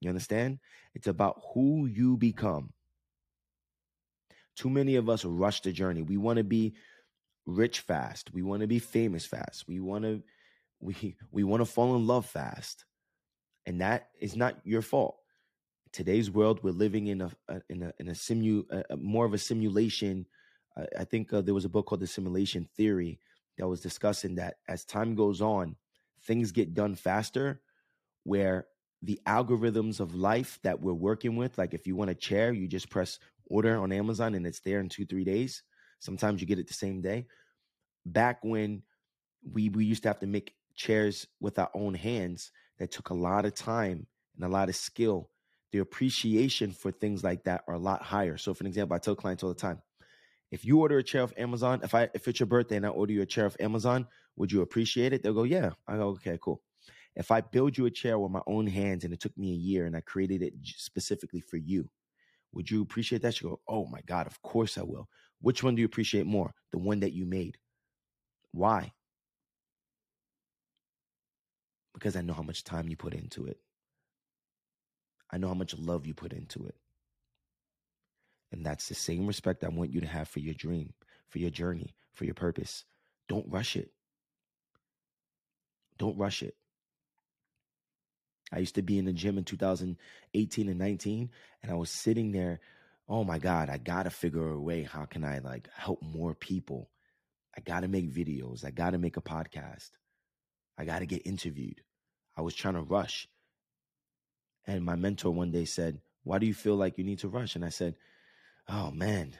You 0.00 0.08
understand? 0.08 0.58
It's 0.94 1.06
about 1.06 1.40
who 1.52 1.86
you 1.86 2.16
become. 2.16 2.72
Too 4.56 4.68
many 4.68 4.96
of 4.96 5.08
us 5.08 5.24
rush 5.24 5.60
the 5.62 5.72
journey. 5.72 6.02
We 6.02 6.16
want 6.16 6.38
to 6.38 6.44
be 6.44 6.74
rich 7.46 7.80
fast. 7.80 8.32
We 8.34 8.42
want 8.42 8.60
to 8.62 8.66
be 8.66 8.78
famous 8.78 9.24
fast. 9.24 9.66
We 9.66 9.80
want 9.80 10.04
to 10.04 10.22
we 10.82 11.16
we 11.30 11.44
want 11.44 11.60
to 11.60 11.64
fall 11.64 11.96
in 11.96 12.06
love 12.06 12.26
fast 12.26 12.84
and 13.66 13.80
that 13.80 14.08
is 14.20 14.36
not 14.36 14.56
your 14.64 14.82
fault. 14.82 15.16
Today's 15.92 16.30
world 16.30 16.60
we're 16.62 16.72
living 16.72 17.06
in 17.06 17.22
a, 17.22 17.30
a 17.48 17.60
in 17.68 17.82
a 17.82 17.92
in 17.98 18.08
a 18.08 18.12
simu 18.12 18.64
a, 18.70 18.96
more 18.96 19.24
of 19.24 19.34
a 19.34 19.38
simulation. 19.38 20.26
I, 20.76 20.86
I 21.00 21.04
think 21.04 21.32
uh, 21.32 21.42
there 21.42 21.54
was 21.54 21.64
a 21.64 21.70
book 21.70 21.86
called 21.86 22.00
the 22.00 22.06
simulation 22.06 22.68
theory 22.76 23.20
that 23.58 23.68
was 23.68 23.80
discussing 23.80 24.36
that 24.36 24.56
as 24.68 24.84
time 24.84 25.14
goes 25.14 25.40
on 25.40 25.76
things 26.24 26.52
get 26.52 26.74
done 26.74 26.94
faster 26.94 27.60
where 28.24 28.66
the 29.02 29.20
algorithms 29.26 29.98
of 30.00 30.14
life 30.14 30.58
that 30.62 30.80
we're 30.80 30.92
working 30.92 31.36
with 31.36 31.58
like 31.58 31.74
if 31.74 31.86
you 31.86 31.96
want 31.96 32.10
a 32.10 32.14
chair 32.14 32.52
you 32.52 32.68
just 32.68 32.88
press 32.88 33.18
order 33.46 33.76
on 33.78 33.92
amazon 33.92 34.34
and 34.34 34.46
it's 34.46 34.60
there 34.60 34.80
in 34.80 34.88
two 34.88 35.04
three 35.04 35.24
days. 35.24 35.62
Sometimes 36.00 36.40
you 36.40 36.46
get 36.46 36.58
it 36.58 36.66
the 36.66 36.74
same 36.74 37.00
day. 37.00 37.26
Back 38.04 38.38
when 38.42 38.82
we 39.52 39.68
we 39.68 39.84
used 39.84 40.02
to 40.02 40.08
have 40.08 40.20
to 40.20 40.26
make 40.26 40.54
chairs 40.82 41.26
with 41.40 41.58
our 41.58 41.70
own 41.74 41.94
hands 41.94 42.50
that 42.78 42.90
took 42.90 43.10
a 43.10 43.14
lot 43.14 43.44
of 43.44 43.54
time 43.54 44.06
and 44.34 44.44
a 44.44 44.48
lot 44.48 44.68
of 44.68 44.76
skill, 44.76 45.30
the 45.70 45.78
appreciation 45.78 46.72
for 46.72 46.90
things 46.90 47.22
like 47.22 47.44
that 47.44 47.62
are 47.68 47.74
a 47.74 47.78
lot 47.78 48.02
higher. 48.02 48.36
So, 48.36 48.52
for 48.52 48.62
an 48.64 48.66
example, 48.66 48.94
I 48.94 48.98
tell 48.98 49.14
clients 49.14 49.42
all 49.42 49.48
the 49.48 49.54
time, 49.54 49.80
if 50.50 50.64
you 50.64 50.80
order 50.80 50.98
a 50.98 51.02
chair 51.02 51.22
off 51.22 51.32
Amazon, 51.36 51.80
if 51.82 51.94
I 51.94 52.08
if 52.14 52.28
it's 52.28 52.40
your 52.40 52.46
birthday 52.46 52.76
and 52.76 52.86
I 52.86 52.90
order 52.90 53.12
you 53.12 53.22
a 53.22 53.26
chair 53.26 53.46
off 53.46 53.56
Amazon, 53.60 54.06
would 54.36 54.52
you 54.52 54.62
appreciate 54.62 55.12
it? 55.12 55.22
They'll 55.22 55.32
go, 55.32 55.44
yeah. 55.44 55.70
I 55.86 55.96
go, 55.96 56.08
okay, 56.08 56.38
cool. 56.42 56.60
If 57.14 57.30
I 57.30 57.40
build 57.40 57.78
you 57.78 57.86
a 57.86 57.90
chair 57.90 58.18
with 58.18 58.32
my 58.32 58.42
own 58.46 58.66
hands 58.66 59.04
and 59.04 59.12
it 59.12 59.20
took 59.20 59.36
me 59.38 59.52
a 59.52 59.62
year 59.70 59.86
and 59.86 59.96
I 59.96 60.00
created 60.00 60.42
it 60.42 60.54
specifically 60.64 61.40
for 61.40 61.58
you, 61.58 61.88
would 62.52 62.70
you 62.70 62.82
appreciate 62.82 63.22
that? 63.22 63.40
You 63.40 63.50
go, 63.50 63.60
oh 63.68 63.86
my 63.86 64.00
God, 64.06 64.26
of 64.26 64.40
course 64.42 64.76
I 64.78 64.82
will. 64.82 65.08
Which 65.40 65.62
one 65.62 65.74
do 65.74 65.80
you 65.80 65.86
appreciate 65.86 66.26
more? 66.26 66.54
The 66.70 66.78
one 66.78 67.00
that 67.00 67.12
you 67.12 67.24
made. 67.26 67.58
Why? 68.52 68.92
Because 71.94 72.16
I 72.16 72.20
know 72.20 72.34
how 72.34 72.42
much 72.42 72.64
time 72.64 72.88
you 72.88 72.96
put 72.96 73.14
into 73.14 73.46
it. 73.46 73.58
I 75.30 75.38
know 75.38 75.48
how 75.48 75.54
much 75.54 75.76
love 75.76 76.06
you 76.06 76.14
put 76.14 76.32
into 76.32 76.66
it. 76.66 76.76
And 78.50 78.64
that's 78.66 78.88
the 78.88 78.94
same 78.94 79.26
respect 79.26 79.64
I 79.64 79.68
want 79.68 79.92
you 79.92 80.00
to 80.02 80.06
have 80.06 80.28
for 80.28 80.40
your 80.40 80.54
dream, 80.54 80.92
for 81.28 81.38
your 81.38 81.50
journey, 81.50 81.94
for 82.12 82.24
your 82.24 82.34
purpose. 82.34 82.84
Don't 83.28 83.50
rush 83.50 83.76
it. 83.76 83.90
Don't 85.98 86.18
rush 86.18 86.42
it. 86.42 86.54
I 88.52 88.58
used 88.58 88.74
to 88.74 88.82
be 88.82 88.98
in 88.98 89.06
the 89.06 89.12
gym 89.14 89.38
in 89.38 89.44
2018 89.44 90.68
and 90.68 90.78
19, 90.78 91.30
and 91.62 91.72
I 91.72 91.74
was 91.74 91.90
sitting 91.90 92.32
there. 92.32 92.60
Oh 93.08 93.24
my 93.24 93.38
God, 93.38 93.70
I 93.70 93.78
gotta 93.78 94.10
figure 94.10 94.50
a 94.50 94.60
way. 94.60 94.82
How 94.82 95.06
can 95.06 95.24
I 95.24 95.38
like 95.38 95.68
help 95.74 96.02
more 96.02 96.34
people? 96.34 96.90
I 97.56 97.62
gotta 97.62 97.88
make 97.88 98.12
videos. 98.12 98.64
I 98.64 98.70
gotta 98.70 98.98
make 98.98 99.16
a 99.16 99.22
podcast. 99.22 99.90
I 100.82 100.84
gotta 100.84 101.06
get 101.06 101.24
interviewed. 101.24 101.80
I 102.36 102.42
was 102.42 102.56
trying 102.56 102.74
to 102.74 102.82
rush. 102.82 103.28
And 104.66 104.84
my 104.84 104.96
mentor 104.96 105.30
one 105.30 105.52
day 105.52 105.64
said, 105.64 106.00
Why 106.24 106.40
do 106.40 106.46
you 106.46 106.54
feel 106.54 106.74
like 106.74 106.98
you 106.98 107.04
need 107.04 107.20
to 107.20 107.28
rush? 107.28 107.54
And 107.54 107.64
I 107.64 107.68
said, 107.68 107.94
Oh 108.68 108.90
man, 108.90 109.38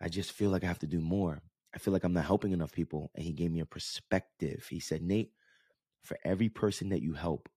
I 0.00 0.08
just 0.08 0.30
feel 0.30 0.50
like 0.50 0.62
I 0.62 0.68
have 0.68 0.78
to 0.78 0.86
do 0.86 1.00
more. 1.00 1.42
I 1.74 1.78
feel 1.78 1.92
like 1.92 2.04
I'm 2.04 2.12
not 2.12 2.24
helping 2.24 2.52
enough 2.52 2.70
people. 2.70 3.10
And 3.16 3.24
he 3.24 3.32
gave 3.32 3.50
me 3.50 3.58
a 3.58 3.66
perspective. 3.66 4.68
He 4.70 4.78
said, 4.78 5.02
Nate, 5.02 5.32
for 6.04 6.16
every 6.24 6.48
person 6.48 6.90
that 6.90 7.02
you 7.02 7.14
help, 7.14 7.48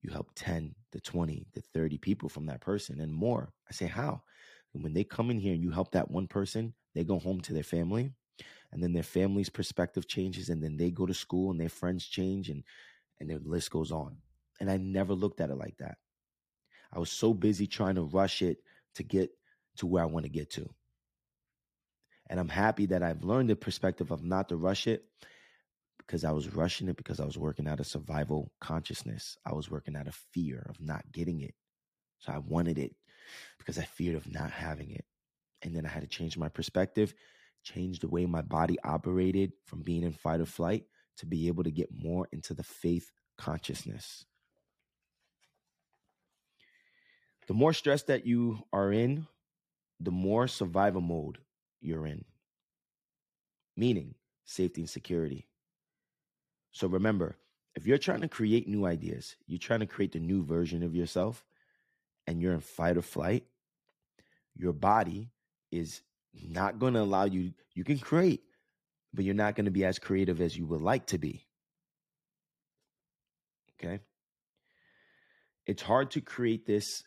you 0.00 0.10
help 0.10 0.30
10 0.34 0.74
to 0.92 1.00
20 1.00 1.46
to 1.52 1.60
30 1.60 1.98
people 1.98 2.30
from 2.30 2.46
that 2.46 2.62
person 2.62 3.02
and 3.02 3.12
more. 3.12 3.52
I 3.68 3.74
say, 3.74 3.86
How? 3.86 4.22
And 4.72 4.82
when 4.82 4.94
they 4.94 5.04
come 5.04 5.30
in 5.30 5.40
here 5.40 5.52
and 5.52 5.62
you 5.62 5.72
help 5.72 5.92
that 5.92 6.10
one 6.10 6.26
person, 6.26 6.72
they 6.94 7.04
go 7.04 7.18
home 7.18 7.42
to 7.42 7.52
their 7.52 7.62
family 7.62 8.14
and 8.72 8.82
then 8.82 8.92
their 8.92 9.02
family's 9.02 9.48
perspective 9.48 10.06
changes 10.06 10.48
and 10.48 10.62
then 10.62 10.76
they 10.76 10.90
go 10.90 11.06
to 11.06 11.14
school 11.14 11.50
and 11.50 11.60
their 11.60 11.68
friends 11.68 12.06
change 12.06 12.48
and 12.48 12.64
and 13.18 13.28
the 13.28 13.38
list 13.38 13.70
goes 13.70 13.92
on. 13.92 14.16
And 14.60 14.70
I 14.70 14.78
never 14.78 15.14
looked 15.14 15.40
at 15.40 15.50
it 15.50 15.56
like 15.56 15.76
that. 15.78 15.98
I 16.92 16.98
was 16.98 17.10
so 17.10 17.34
busy 17.34 17.66
trying 17.66 17.96
to 17.96 18.02
rush 18.02 18.42
it 18.42 18.58
to 18.94 19.02
get 19.02 19.30
to 19.76 19.86
where 19.86 20.02
I 20.02 20.06
want 20.06 20.24
to 20.24 20.30
get 20.30 20.50
to. 20.52 20.68
And 22.28 22.40
I'm 22.40 22.48
happy 22.48 22.86
that 22.86 23.02
I've 23.02 23.24
learned 23.24 23.50
the 23.50 23.56
perspective 23.56 24.10
of 24.10 24.22
not 24.22 24.48
to 24.48 24.56
rush 24.56 24.86
it 24.86 25.04
because 25.98 26.24
I 26.24 26.32
was 26.32 26.54
rushing 26.54 26.88
it 26.88 26.96
because 26.96 27.20
I 27.20 27.24
was 27.24 27.38
working 27.38 27.68
out 27.68 27.80
of 27.80 27.86
survival 27.86 28.52
consciousness. 28.60 29.36
I 29.44 29.52
was 29.52 29.70
working 29.70 29.96
out 29.96 30.06
of 30.06 30.14
fear 30.32 30.66
of 30.68 30.80
not 30.80 31.10
getting 31.12 31.40
it. 31.40 31.54
So 32.18 32.32
I 32.32 32.38
wanted 32.38 32.78
it 32.78 32.94
because 33.58 33.78
I 33.78 33.82
feared 33.82 34.16
of 34.16 34.32
not 34.32 34.50
having 34.50 34.90
it. 34.90 35.04
And 35.62 35.74
then 35.74 35.84
I 35.84 35.88
had 35.88 36.02
to 36.02 36.08
change 36.08 36.38
my 36.38 36.48
perspective, 36.48 37.14
change 37.62 38.00
the 38.00 38.08
way 38.08 38.26
my 38.26 38.42
body 38.42 38.78
operated 38.84 39.52
from 39.64 39.82
being 39.82 40.02
in 40.02 40.12
fight 40.12 40.40
or 40.40 40.46
flight 40.46 40.84
to 41.18 41.26
be 41.26 41.48
able 41.48 41.64
to 41.64 41.70
get 41.70 41.88
more 41.92 42.28
into 42.32 42.54
the 42.54 42.62
faith 42.62 43.10
consciousness. 43.36 44.24
The 47.46 47.54
more 47.54 47.72
stress 47.72 48.02
that 48.04 48.26
you 48.26 48.62
are 48.72 48.92
in, 48.92 49.26
the 49.98 50.10
more 50.10 50.46
survival 50.48 51.00
mode 51.00 51.38
you're 51.80 52.06
in, 52.06 52.24
meaning 53.76 54.14
safety 54.44 54.80
and 54.80 54.90
security. 54.90 55.46
So 56.72 56.86
remember, 56.86 57.36
if 57.74 57.86
you're 57.86 57.98
trying 57.98 58.20
to 58.20 58.28
create 58.28 58.68
new 58.68 58.86
ideas, 58.86 59.36
you're 59.46 59.58
trying 59.58 59.80
to 59.80 59.86
create 59.86 60.12
the 60.12 60.20
new 60.20 60.42
version 60.42 60.82
of 60.82 60.94
yourself, 60.94 61.44
and 62.26 62.40
you're 62.40 62.54
in 62.54 62.60
fight 62.60 62.96
or 62.96 63.02
flight, 63.02 63.44
your 64.54 64.72
body 64.72 65.30
is 65.70 66.02
not 66.34 66.78
going 66.78 66.94
to 66.94 67.00
allow 67.00 67.24
you, 67.24 67.52
you 67.74 67.84
can 67.84 67.98
create, 67.98 68.42
but 69.12 69.24
you're 69.24 69.34
not 69.34 69.56
going 69.56 69.64
to 69.64 69.70
be 69.70 69.84
as 69.84 69.98
creative 69.98 70.40
as 70.40 70.56
you 70.56 70.66
would 70.66 70.80
like 70.80 71.06
to 71.06 71.18
be. 71.18 71.46
Okay. 73.82 74.00
It's 75.66 75.82
hard 75.82 76.10
to 76.12 76.20
create 76.20 76.66
this 76.66 77.02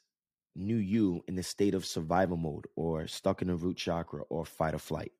new 0.55 0.75
you 0.75 1.23
in 1.27 1.35
the 1.35 1.43
state 1.43 1.73
of 1.73 1.85
survival 1.85 2.37
mode 2.37 2.65
or 2.75 3.07
stuck 3.07 3.41
in 3.41 3.49
a 3.49 3.55
root 3.55 3.77
chakra 3.77 4.23
or 4.29 4.45
fight 4.45 4.73
or 4.73 4.79
flight. 4.79 5.11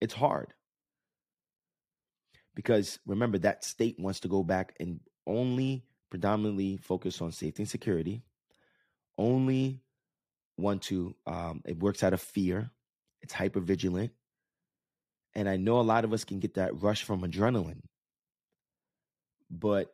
It's 0.00 0.14
hard. 0.14 0.54
Because 2.54 2.98
remember, 3.06 3.38
that 3.38 3.64
state 3.64 3.96
wants 3.98 4.20
to 4.20 4.28
go 4.28 4.42
back 4.42 4.74
and 4.80 5.00
only 5.26 5.84
predominantly 6.10 6.76
focus 6.76 7.22
on 7.22 7.32
safety 7.32 7.62
and 7.62 7.70
security, 7.70 8.22
only 9.16 9.80
want 10.58 10.82
to, 10.82 11.14
um, 11.26 11.62
it 11.64 11.78
works 11.78 12.02
out 12.02 12.12
of 12.12 12.20
fear, 12.20 12.70
it's 13.22 13.32
hyper 13.32 13.60
vigilant. 13.60 14.12
And 15.34 15.48
I 15.48 15.56
know 15.56 15.80
a 15.80 15.82
lot 15.82 16.04
of 16.04 16.12
us 16.12 16.24
can 16.24 16.40
get 16.40 16.54
that 16.54 16.80
rush 16.82 17.04
from 17.04 17.22
adrenaline. 17.22 17.82
But 19.50 19.92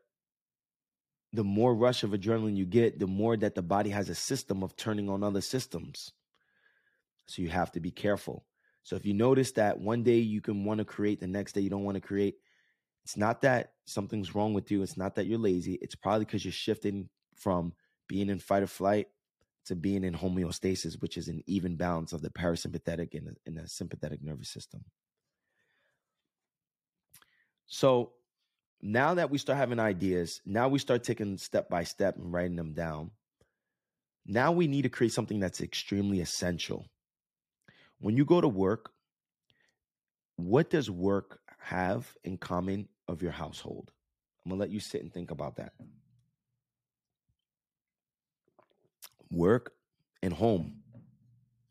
the 1.33 1.45
more 1.45 1.75
rush 1.75 2.03
of 2.03 2.11
adrenaline 2.11 2.57
you 2.57 2.65
get, 2.67 2.99
the 2.99 3.07
more 3.07 3.37
that 3.37 3.55
the 3.55 3.63
body 3.63 3.91
has 3.91 4.09
a 4.09 4.15
system 4.15 4.63
of 4.63 4.77
turning 4.77 5.09
on 5.09 5.23
other 5.23 5.41
systems. 5.41 6.13
So 7.27 7.43
you 7.43 7.49
have 7.49 7.73
to 7.73 7.81
be 7.81 7.91
careful. 7.91 8.47
So 8.83 8.97
if 8.97 9.05
you 9.05 9.15
notice 9.15 9.53
that 9.53 9.81
one 9.81 10.05
day 10.05 10.19
you 10.19 10.41
can 10.41 10.65
want 10.65 10.79
to 10.79 10.85
create, 10.85 11.21
the 11.21 11.27
next 11.27 11.53
day 11.53 11.61
you 11.61 11.71
don't 11.71 11.85
want 11.85 11.97
to 11.97 12.01
create, 12.01 12.37
it's 13.05 13.17
not 13.17 13.43
that 13.43 13.73
something's 13.85 14.35
wrong 14.35 14.55
with 14.55 14.71
you. 14.71 14.83
It's 14.83 14.97
not 14.97 15.17
that 15.17 15.27
you're 15.27 15.39
lazy. 15.39 15.75
It's 15.83 15.95
probably 15.95 16.25
because 16.25 16.45
you're 16.45 16.53
shifting 16.53 17.09
from 17.35 17.73
being 18.09 18.29
in 18.29 18.39
fight 18.39 18.63
or 18.63 18.69
flight 18.69 19.09
to 19.67 19.75
being 19.75 20.05
in 20.05 20.15
homeostasis, 20.15 21.01
which 21.01 21.17
is 21.17 21.29
an 21.29 21.43
even 21.47 21.77
balance 21.77 22.13
of 22.13 22.23
the 22.23 22.31
parasympathetic 22.31 23.15
and 23.15 23.57
the, 23.57 23.69
sympathetic 23.69 24.23
nervous 24.23 24.49
system. 24.49 24.85
So 27.67 28.13
now 28.81 29.15
that 29.15 29.31
we 29.31 29.39
start 29.39 29.59
having 29.59 29.81
ideas, 29.81 30.41
now 30.47 30.69
we 30.69 30.79
start 30.79 31.03
taking 31.03 31.37
step 31.37 31.69
by 31.69 31.85
step 31.85 32.17
and 32.17 32.33
writing 32.33 32.57
them 32.57 32.73
down. 32.73 33.11
Now 34.25 34.53
we 34.53 34.67
need 34.67 34.83
to 34.83 34.89
create 34.89 35.13
something 35.13 35.41
that's 35.41 35.61
extremely 35.61 36.21
essential. 36.21 36.87
When 37.99 38.17
you 38.17 38.25
go 38.25 38.41
to 38.41 38.49
work, 38.49 38.93
what 40.37 40.71
does 40.71 40.91
work 40.91 41.41
have 41.59 42.13
in 42.23 42.37
common 42.37 42.89
of 43.09 43.23
your 43.23 43.33
household? 43.33 43.91
I'm 44.45 44.53
to 44.53 44.57
let 44.57 44.71
you 44.71 44.79
sit 44.79 45.03
and 45.03 45.13
think 45.13 45.31
about 45.33 45.57
that. 45.57 45.73
Work 49.31 49.73
and 50.23 50.33
home 50.33 50.83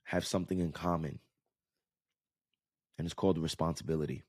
have 0.03 0.25
something 0.25 0.59
in 0.59 0.71
common, 0.71 1.19
and 2.97 3.05
it's 3.05 3.13
called 3.13 3.37
responsibility. 3.37 4.23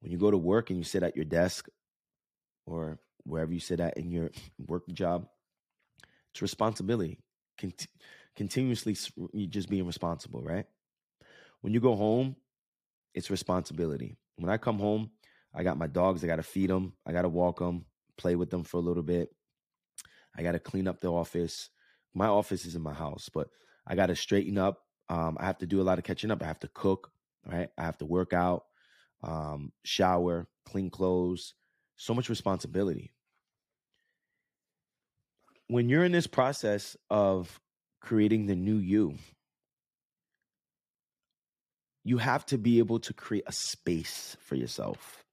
When 0.00 0.10
you 0.10 0.18
go 0.18 0.30
to 0.30 0.38
work 0.38 0.70
and 0.70 0.78
you 0.78 0.84
sit 0.84 1.02
at 1.02 1.16
your 1.16 1.24
desk 1.24 1.68
or 2.66 2.98
wherever 3.24 3.52
you 3.52 3.60
sit 3.60 3.80
at 3.80 3.96
in 3.96 4.10
your 4.10 4.30
work 4.58 4.88
job, 4.88 5.26
it's 6.32 6.42
responsibility. 6.42 7.18
Cont- 7.58 7.86
continuously, 8.34 8.96
you 9.32 9.46
just 9.46 9.68
being 9.68 9.86
responsible, 9.86 10.42
right? 10.42 10.66
When 11.60 11.72
you 11.72 11.80
go 11.80 11.94
home, 11.94 12.36
it's 13.14 13.30
responsibility. 13.30 14.16
When 14.36 14.50
I 14.50 14.56
come 14.56 14.78
home, 14.78 15.10
I 15.54 15.62
got 15.62 15.78
my 15.78 15.86
dogs. 15.86 16.24
I 16.24 16.26
got 16.26 16.36
to 16.36 16.42
feed 16.42 16.70
them. 16.70 16.94
I 17.06 17.12
got 17.12 17.22
to 17.22 17.28
walk 17.28 17.58
them, 17.58 17.84
play 18.16 18.36
with 18.36 18.50
them 18.50 18.64
for 18.64 18.78
a 18.78 18.80
little 18.80 19.02
bit. 19.02 19.28
I 20.36 20.42
got 20.42 20.52
to 20.52 20.58
clean 20.58 20.88
up 20.88 21.00
the 21.00 21.12
office. 21.12 21.68
My 22.14 22.26
office 22.26 22.64
is 22.64 22.74
in 22.74 22.82
my 22.82 22.92
house, 22.92 23.28
but 23.32 23.48
I 23.86 23.94
got 23.94 24.06
to 24.06 24.16
straighten 24.16 24.58
up. 24.58 24.82
Um, 25.08 25.36
I 25.40 25.46
have 25.46 25.58
to 25.58 25.66
do 25.66 25.80
a 25.80 25.84
lot 25.84 25.98
of 25.98 26.04
catching 26.04 26.30
up. 26.30 26.42
I 26.42 26.46
have 26.46 26.60
to 26.60 26.68
cook, 26.68 27.10
right? 27.46 27.68
I 27.76 27.82
have 27.82 27.98
to 27.98 28.06
work 28.06 28.32
out, 28.32 28.64
um, 29.22 29.72
shower, 29.84 30.48
clean 30.64 30.90
clothes. 30.90 31.54
So 31.96 32.14
much 32.14 32.28
responsibility. 32.28 33.12
When 35.68 35.88
you're 35.88 36.04
in 36.04 36.12
this 36.12 36.26
process 36.26 36.96
of 37.10 37.60
creating 38.00 38.46
the 38.46 38.56
new 38.56 38.76
you, 38.76 39.16
you 42.04 42.18
have 42.18 42.44
to 42.46 42.58
be 42.58 42.78
able 42.78 42.98
to 43.00 43.14
create 43.14 43.44
a 43.46 43.52
space 43.52 44.36
for 44.40 44.56
yourself. 44.56 45.24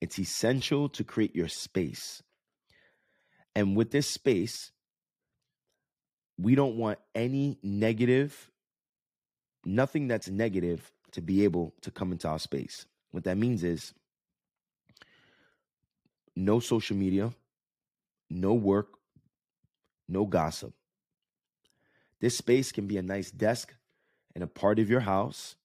It's 0.00 0.18
essential 0.18 0.88
to 0.90 1.04
create 1.04 1.36
your 1.36 1.48
space. 1.48 2.22
And 3.54 3.76
with 3.76 3.90
this 3.90 4.08
space, 4.08 4.72
we 6.38 6.54
don't 6.54 6.76
want 6.76 6.98
any 7.14 7.58
negative, 7.62 8.50
nothing 9.64 10.08
that's 10.08 10.28
negative 10.28 10.90
to 11.12 11.20
be 11.20 11.44
able 11.44 11.74
to 11.82 11.90
come 11.90 12.12
into 12.12 12.28
our 12.28 12.38
space. 12.38 12.86
What 13.12 13.24
that 13.24 13.36
means 13.36 13.62
is 13.62 13.94
no 16.34 16.58
social 16.58 16.96
media, 16.96 17.32
no 18.28 18.54
work, 18.54 18.88
no 20.08 20.24
gossip. 20.24 20.72
This 22.20 22.36
space 22.36 22.72
can 22.72 22.86
be 22.86 22.96
a 22.96 23.02
nice 23.02 23.30
desk 23.30 23.74
and 24.34 24.42
a 24.42 24.48
part 24.48 24.78
of 24.78 24.90
your 24.90 25.00
house 25.00 25.56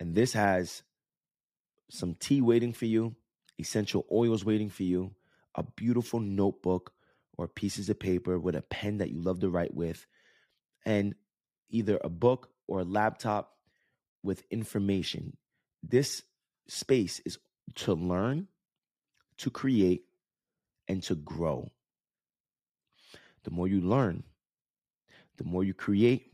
and 0.00 0.14
this 0.14 0.32
has 0.32 0.82
some 1.90 2.14
tea 2.14 2.40
waiting 2.40 2.72
for 2.72 2.86
you, 2.86 3.14
essential 3.58 4.06
oils 4.10 4.44
waiting 4.44 4.70
for 4.70 4.82
you, 4.82 5.14
a 5.54 5.62
beautiful 5.62 6.20
notebook 6.20 6.92
or 7.40 7.48
pieces 7.48 7.88
of 7.88 7.98
paper 7.98 8.38
with 8.38 8.54
a 8.54 8.62
pen 8.62 8.98
that 8.98 9.10
you 9.10 9.20
love 9.20 9.40
to 9.40 9.48
write 9.48 9.74
with, 9.74 10.06
and 10.84 11.14
either 11.70 11.98
a 12.02 12.08
book 12.08 12.50
or 12.66 12.80
a 12.80 12.84
laptop 12.84 13.56
with 14.22 14.42
information. 14.50 15.36
This 15.82 16.22
space 16.68 17.20
is 17.24 17.38
to 17.76 17.94
learn, 17.94 18.48
to 19.38 19.50
create, 19.50 20.04
and 20.86 21.02
to 21.04 21.14
grow. 21.14 21.70
The 23.44 23.50
more 23.50 23.68
you 23.68 23.80
learn, 23.80 24.24
the 25.38 25.44
more 25.44 25.64
you 25.64 25.72
create, 25.72 26.32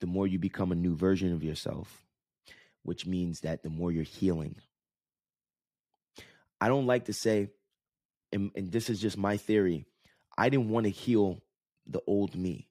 the 0.00 0.06
more 0.06 0.26
you 0.26 0.38
become 0.38 0.72
a 0.72 0.76
new 0.76 0.94
version 0.94 1.32
of 1.32 1.42
yourself 1.42 2.04
which 2.82 3.06
means 3.06 3.40
that 3.40 3.62
the 3.62 3.70
more 3.70 3.92
you're 3.92 4.02
healing. 4.02 4.56
I 6.60 6.68
don't 6.68 6.86
like 6.86 7.06
to 7.06 7.12
say, 7.12 7.48
and, 8.32 8.50
and 8.54 8.70
this 8.70 8.90
is 8.90 9.00
just 9.00 9.16
my 9.16 9.36
theory, 9.36 9.86
I 10.40 10.48
didn't 10.48 10.70
want 10.70 10.84
to 10.84 10.90
heal 10.90 11.42
the 11.86 12.00
old 12.06 12.34
me. 12.34 12.70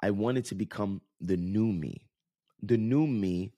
I 0.00 0.12
wanted 0.12 0.44
to 0.44 0.54
become 0.54 1.02
the 1.20 1.36
new 1.36 1.72
me. 1.72 2.06
The 2.62 2.76
new 2.76 3.04
me 3.04 3.52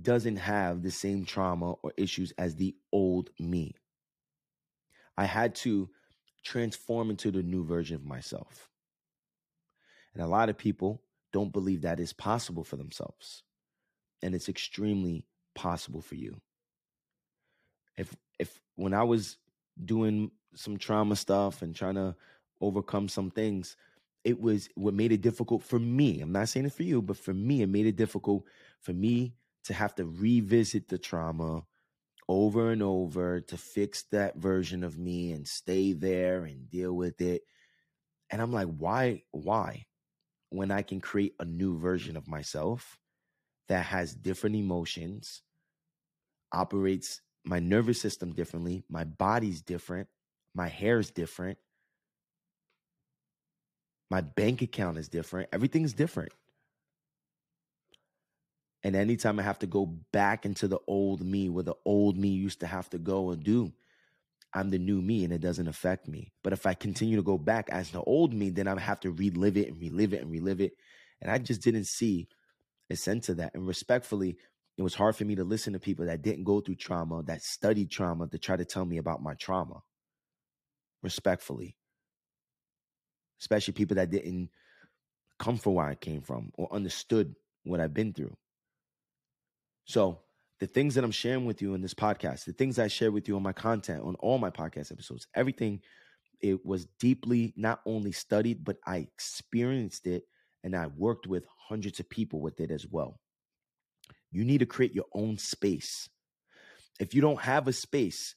doesn't 0.00 0.38
have 0.38 0.82
the 0.82 0.90
same 0.90 1.26
trauma 1.26 1.72
or 1.72 1.92
issues 1.98 2.32
as 2.38 2.56
the 2.56 2.74
old 2.90 3.28
me. 3.38 3.74
I 5.18 5.26
had 5.26 5.54
to 5.56 5.90
transform 6.42 7.10
into 7.10 7.30
the 7.30 7.42
new 7.42 7.66
version 7.66 7.96
of 7.96 8.04
myself. 8.06 8.70
And 10.14 10.22
a 10.22 10.26
lot 10.26 10.48
of 10.48 10.56
people 10.56 11.02
don't 11.34 11.52
believe 11.52 11.82
that 11.82 12.00
is 12.00 12.14
possible 12.14 12.64
for 12.64 12.76
themselves. 12.76 13.42
And 14.22 14.34
it's 14.34 14.48
extremely 14.48 15.26
possible 15.54 16.00
for 16.00 16.14
you. 16.14 16.40
If 17.98 18.16
if 18.38 18.62
when 18.74 18.94
I 18.94 19.02
was 19.02 19.36
doing 19.82 20.30
some 20.54 20.76
trauma 20.76 21.16
stuff 21.16 21.62
and 21.62 21.74
trying 21.74 21.94
to 21.96 22.14
overcome 22.60 23.08
some 23.08 23.30
things, 23.30 23.76
it 24.24 24.40
was 24.40 24.68
what 24.74 24.94
made 24.94 25.12
it 25.12 25.20
difficult 25.20 25.62
for 25.62 25.78
me. 25.78 26.20
I'm 26.20 26.32
not 26.32 26.48
saying 26.48 26.66
it 26.66 26.72
for 26.72 26.82
you, 26.82 27.02
but 27.02 27.16
for 27.16 27.34
me, 27.34 27.62
it 27.62 27.68
made 27.68 27.86
it 27.86 27.96
difficult 27.96 28.44
for 28.80 28.92
me 28.92 29.34
to 29.64 29.74
have 29.74 29.94
to 29.96 30.04
revisit 30.04 30.88
the 30.88 30.98
trauma 30.98 31.64
over 32.28 32.70
and 32.70 32.82
over 32.82 33.40
to 33.40 33.56
fix 33.56 34.04
that 34.12 34.36
version 34.36 34.82
of 34.82 34.98
me 34.98 35.32
and 35.32 35.46
stay 35.46 35.92
there 35.92 36.44
and 36.44 36.70
deal 36.70 36.92
with 36.94 37.20
it. 37.20 37.42
And 38.30 38.40
I'm 38.40 38.52
like, 38.52 38.68
why, 38.68 39.22
why? 39.30 39.86
When 40.50 40.70
I 40.70 40.82
can 40.82 41.00
create 41.00 41.34
a 41.38 41.44
new 41.44 41.78
version 41.78 42.16
of 42.16 42.28
myself 42.28 42.98
that 43.68 43.84
has 43.86 44.14
different 44.14 44.56
emotions, 44.56 45.42
operates 46.52 47.20
my 47.44 47.60
nervous 47.60 48.00
system 48.00 48.32
differently, 48.32 48.84
my 48.88 49.04
body's 49.04 49.60
different, 49.60 50.08
my 50.54 50.68
hair's 50.68 51.10
different, 51.10 51.58
my 54.10 54.20
bank 54.20 54.62
account 54.62 54.98
is 54.98 55.08
different, 55.08 55.48
everything's 55.52 55.92
different. 55.92 56.32
And 58.82 58.94
anytime 58.94 59.38
I 59.38 59.42
have 59.42 59.58
to 59.60 59.66
go 59.66 59.86
back 60.12 60.44
into 60.44 60.68
the 60.68 60.78
old 60.86 61.22
me 61.24 61.48
where 61.48 61.64
the 61.64 61.74
old 61.86 62.18
me 62.18 62.28
used 62.28 62.60
to 62.60 62.66
have 62.66 62.90
to 62.90 62.98
go 62.98 63.30
and 63.30 63.42
do, 63.42 63.72
I'm 64.52 64.70
the 64.70 64.78
new 64.78 65.00
me 65.00 65.24
and 65.24 65.32
it 65.32 65.40
doesn't 65.40 65.66
affect 65.66 66.06
me. 66.06 66.32
But 66.42 66.52
if 66.52 66.66
I 66.66 66.74
continue 66.74 67.16
to 67.16 67.22
go 67.22 67.38
back 67.38 67.68
as 67.70 67.90
the 67.90 68.02
old 68.02 68.34
me, 68.34 68.50
then 68.50 68.68
I 68.68 68.78
have 68.78 69.00
to 69.00 69.10
relive 69.10 69.56
it 69.56 69.68
and 69.68 69.80
relive 69.80 70.12
it 70.12 70.20
and 70.20 70.30
relive 70.30 70.60
it. 70.60 70.74
And 71.20 71.30
I 71.30 71.38
just 71.38 71.62
didn't 71.62 71.86
see 71.86 72.28
a 72.90 72.96
sense 72.96 73.28
of 73.30 73.38
that. 73.38 73.54
And 73.54 73.66
respectfully, 73.66 74.36
it 74.76 74.82
was 74.82 74.94
hard 74.94 75.14
for 75.14 75.24
me 75.24 75.36
to 75.36 75.44
listen 75.44 75.72
to 75.72 75.78
people 75.78 76.06
that 76.06 76.22
didn't 76.22 76.44
go 76.44 76.60
through 76.60 76.76
trauma, 76.76 77.22
that 77.24 77.42
studied 77.42 77.90
trauma 77.90 78.26
to 78.28 78.38
try 78.38 78.56
to 78.56 78.64
tell 78.64 78.84
me 78.84 78.98
about 78.98 79.22
my 79.22 79.34
trauma. 79.34 79.82
Respectfully. 81.02 81.76
Especially 83.40 83.72
people 83.72 83.96
that 83.96 84.10
didn't 84.10 84.50
come 85.38 85.58
from 85.58 85.74
where 85.74 85.86
I 85.86 85.94
came 85.94 86.22
from 86.22 86.50
or 86.54 86.72
understood 86.72 87.34
what 87.62 87.80
I've 87.80 87.94
been 87.94 88.12
through. 88.12 88.36
So 89.84 90.20
the 90.60 90.66
things 90.66 90.94
that 90.94 91.04
I'm 91.04 91.10
sharing 91.10 91.44
with 91.44 91.60
you 91.60 91.74
in 91.74 91.82
this 91.82 91.94
podcast, 91.94 92.44
the 92.44 92.52
things 92.52 92.78
I 92.78 92.88
share 92.88 93.12
with 93.12 93.28
you 93.28 93.36
on 93.36 93.42
my 93.42 93.52
content, 93.52 94.02
on 94.02 94.14
all 94.16 94.38
my 94.38 94.50
podcast 94.50 94.90
episodes, 94.90 95.26
everything, 95.34 95.80
it 96.40 96.64
was 96.64 96.86
deeply 96.98 97.52
not 97.56 97.80
only 97.86 98.12
studied, 98.12 98.64
but 98.64 98.78
I 98.86 98.98
experienced 98.98 100.06
it 100.06 100.24
and 100.62 100.74
I 100.74 100.86
worked 100.86 101.26
with 101.26 101.44
hundreds 101.68 102.00
of 102.00 102.08
people 102.08 102.40
with 102.40 102.60
it 102.60 102.70
as 102.70 102.86
well. 102.86 103.20
You 104.34 104.44
need 104.44 104.58
to 104.58 104.66
create 104.66 104.94
your 104.94 105.06
own 105.14 105.38
space. 105.38 106.08
If 106.98 107.14
you 107.14 107.20
don't 107.20 107.40
have 107.40 107.68
a 107.68 107.72
space, 107.72 108.34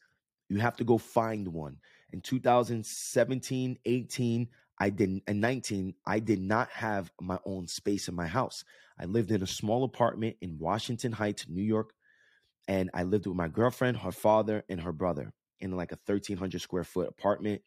you 0.47 0.60
have 0.60 0.77
to 0.77 0.83
go 0.83 0.99
find 0.99 1.47
one. 1.49 1.77
In 2.13 2.21
2017, 2.21 3.79
18, 3.83 4.47
I 4.79 4.89
didn't, 4.91 5.23
and 5.25 5.41
19, 5.41 5.95
I 6.05 6.19
did 6.19 6.39
not 6.39 6.69
have 6.69 7.12
my 7.19 7.39
own 7.45 7.67
space 7.67 8.07
in 8.07 8.15
my 8.15 8.27
house. 8.27 8.63
I 8.99 9.05
lived 9.05 9.31
in 9.31 9.41
a 9.41 9.47
small 9.47 9.83
apartment 9.83 10.38
in 10.39 10.60
Washington 10.60 11.12
Heights, 11.12 11.47
New 11.49 11.63
York. 11.63 11.93
And 12.67 12.91
I 12.93 13.03
lived 13.03 13.25
with 13.25 13.36
my 13.36 13.47
girlfriend, 13.47 13.97
her 13.97 14.12
father, 14.12 14.63
and 14.69 14.81
her 14.81 14.91
brother 14.91 15.33
in 15.60 15.75
like 15.75 15.91
a 15.93 15.99
1300 16.05 16.62
square 16.62 16.83
foot 16.83 17.07
apartment. 17.07 17.63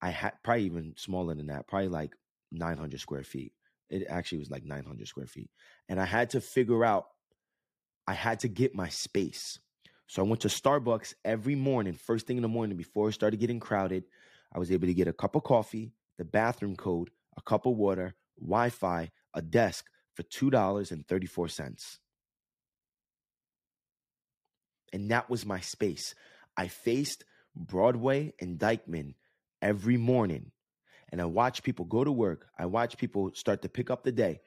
I 0.00 0.10
had 0.10 0.32
probably 0.42 0.64
even 0.64 0.94
smaller 0.96 1.34
than 1.34 1.48
that, 1.48 1.66
probably 1.66 1.88
like 1.88 2.14
900 2.52 3.00
square 3.00 3.22
feet. 3.22 3.52
It 3.90 4.06
actually 4.08 4.38
was 4.38 4.50
like 4.50 4.64
900 4.64 5.06
square 5.06 5.26
feet. 5.26 5.50
And 5.90 6.00
I 6.00 6.06
had 6.06 6.30
to 6.30 6.40
figure 6.40 6.84
out, 6.84 7.06
I 8.06 8.14
had 8.14 8.40
to 8.40 8.48
get 8.48 8.74
my 8.74 8.88
space. 8.88 9.58
So 10.06 10.22
I 10.22 10.26
went 10.26 10.42
to 10.42 10.48
Starbucks 10.48 11.14
every 11.24 11.56
morning, 11.56 11.94
first 11.94 12.26
thing 12.26 12.36
in 12.36 12.42
the 12.42 12.48
morning 12.48 12.76
before 12.76 13.08
it 13.08 13.12
started 13.12 13.40
getting 13.40 13.58
crowded. 13.58 14.04
I 14.52 14.58
was 14.58 14.70
able 14.70 14.86
to 14.86 14.94
get 14.94 15.08
a 15.08 15.12
cup 15.12 15.34
of 15.34 15.42
coffee, 15.42 15.92
the 16.16 16.24
bathroom 16.24 16.76
code, 16.76 17.10
a 17.36 17.42
cup 17.42 17.66
of 17.66 17.76
water, 17.76 18.14
Wi 18.40 18.70
Fi, 18.70 19.10
a 19.34 19.42
desk 19.42 19.86
for 20.14 20.22
$2.34. 20.22 21.98
And 24.92 25.10
that 25.10 25.28
was 25.28 25.44
my 25.44 25.60
space. 25.60 26.14
I 26.56 26.68
faced 26.68 27.24
Broadway 27.54 28.32
and 28.40 28.58
Dyckman 28.58 29.14
every 29.60 29.96
morning. 29.96 30.52
And 31.10 31.20
I 31.20 31.24
watched 31.24 31.64
people 31.64 31.84
go 31.84 32.04
to 32.04 32.12
work. 32.12 32.46
I 32.58 32.66
watched 32.66 32.98
people 32.98 33.32
start 33.34 33.62
to 33.62 33.68
pick 33.68 33.90
up 33.90 34.04
the 34.04 34.12
day. 34.12 34.40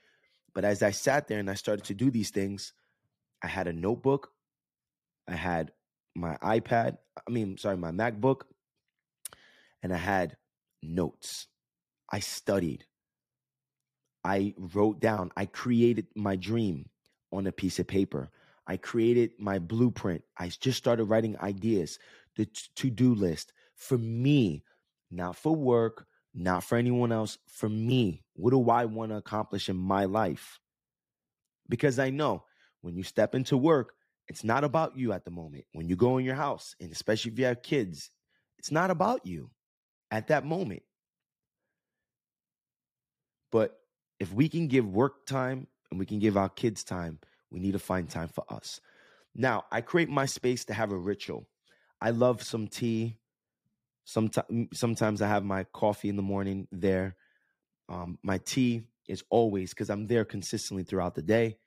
But 0.53 0.65
as 0.65 0.81
I 0.81 0.91
sat 0.91 1.27
there 1.27 1.39
and 1.39 1.49
I 1.49 1.53
started 1.53 1.85
to 1.85 1.93
do 1.93 2.09
these 2.09 2.31
things, 2.31 2.73
I 3.43 3.47
had 3.47 3.67
a 3.67 3.73
notebook. 3.73 4.31
I 5.27 5.35
had 5.35 5.71
my 6.15 6.37
iPad. 6.37 6.97
I 7.27 7.31
mean, 7.31 7.57
sorry, 7.57 7.77
my 7.77 7.91
MacBook. 7.91 8.41
And 9.81 9.93
I 9.93 9.97
had 9.97 10.37
notes. 10.81 11.47
I 12.09 12.19
studied. 12.19 12.85
I 14.23 14.53
wrote 14.57 14.99
down, 14.99 15.31
I 15.37 15.45
created 15.45 16.07
my 16.15 16.35
dream 16.35 16.89
on 17.31 17.47
a 17.47 17.51
piece 17.51 17.79
of 17.79 17.87
paper. 17.87 18.29
I 18.67 18.77
created 18.77 19.31
my 19.39 19.59
blueprint. 19.59 20.23
I 20.37 20.49
just 20.49 20.77
started 20.77 21.05
writing 21.05 21.37
ideas, 21.39 21.99
the 22.35 22.45
to 22.75 22.89
do 22.89 23.15
list 23.15 23.53
for 23.75 23.97
me, 23.97 24.63
not 25.09 25.35
for 25.35 25.55
work, 25.55 26.05
not 26.33 26.63
for 26.63 26.77
anyone 26.77 27.11
else, 27.11 27.37
for 27.47 27.69
me. 27.69 28.23
What 28.33 28.51
do 28.51 28.69
I 28.69 28.85
want 28.85 29.11
to 29.11 29.17
accomplish 29.17 29.69
in 29.69 29.77
my 29.77 30.05
life? 30.05 30.59
Because 31.67 31.97
I 31.97 32.09
know 32.09 32.43
when 32.81 32.95
you 32.95 33.03
step 33.03 33.35
into 33.35 33.57
work, 33.57 33.93
it's 34.27 34.43
not 34.43 34.63
about 34.63 34.97
you 34.97 35.11
at 35.11 35.25
the 35.25 35.31
moment. 35.31 35.65
When 35.73 35.87
you 35.89 35.95
go 35.95 36.17
in 36.17 36.25
your 36.25 36.35
house, 36.35 36.75
and 36.79 36.91
especially 36.91 37.31
if 37.31 37.39
you 37.39 37.45
have 37.45 37.63
kids, 37.63 38.11
it's 38.57 38.71
not 38.71 38.91
about 38.91 39.25
you 39.25 39.49
at 40.11 40.27
that 40.27 40.45
moment. 40.45 40.83
But 43.51 43.79
if 44.19 44.31
we 44.31 44.49
can 44.49 44.67
give 44.67 44.85
work 44.85 45.25
time 45.25 45.67
and 45.89 45.99
we 45.99 46.05
can 46.05 46.19
give 46.19 46.37
our 46.37 46.49
kids 46.49 46.83
time, 46.83 47.19
we 47.49 47.59
need 47.59 47.71
to 47.71 47.79
find 47.79 48.09
time 48.09 48.27
for 48.27 48.43
us. 48.49 48.79
Now, 49.35 49.65
I 49.71 49.81
create 49.81 50.09
my 50.09 50.25
space 50.25 50.65
to 50.65 50.73
have 50.73 50.91
a 50.91 50.97
ritual. 50.97 51.47
I 52.01 52.11
love 52.11 52.43
some 52.43 52.67
tea. 52.67 53.17
Sometimes, 54.05 54.67
sometimes 54.73 55.21
I 55.21 55.27
have 55.27 55.43
my 55.43 55.63
coffee 55.65 56.09
in 56.09 56.15
the 56.15 56.21
morning 56.21 56.67
there. 56.71 57.15
Um, 57.87 58.19
my 58.21 58.37
tea 58.39 58.83
is 59.07 59.23
always 59.29 59.71
because 59.71 59.89
I'm 59.89 60.07
there 60.07 60.25
consistently 60.25 60.83
throughout 60.83 61.15
the 61.15 61.21
day. 61.21 61.57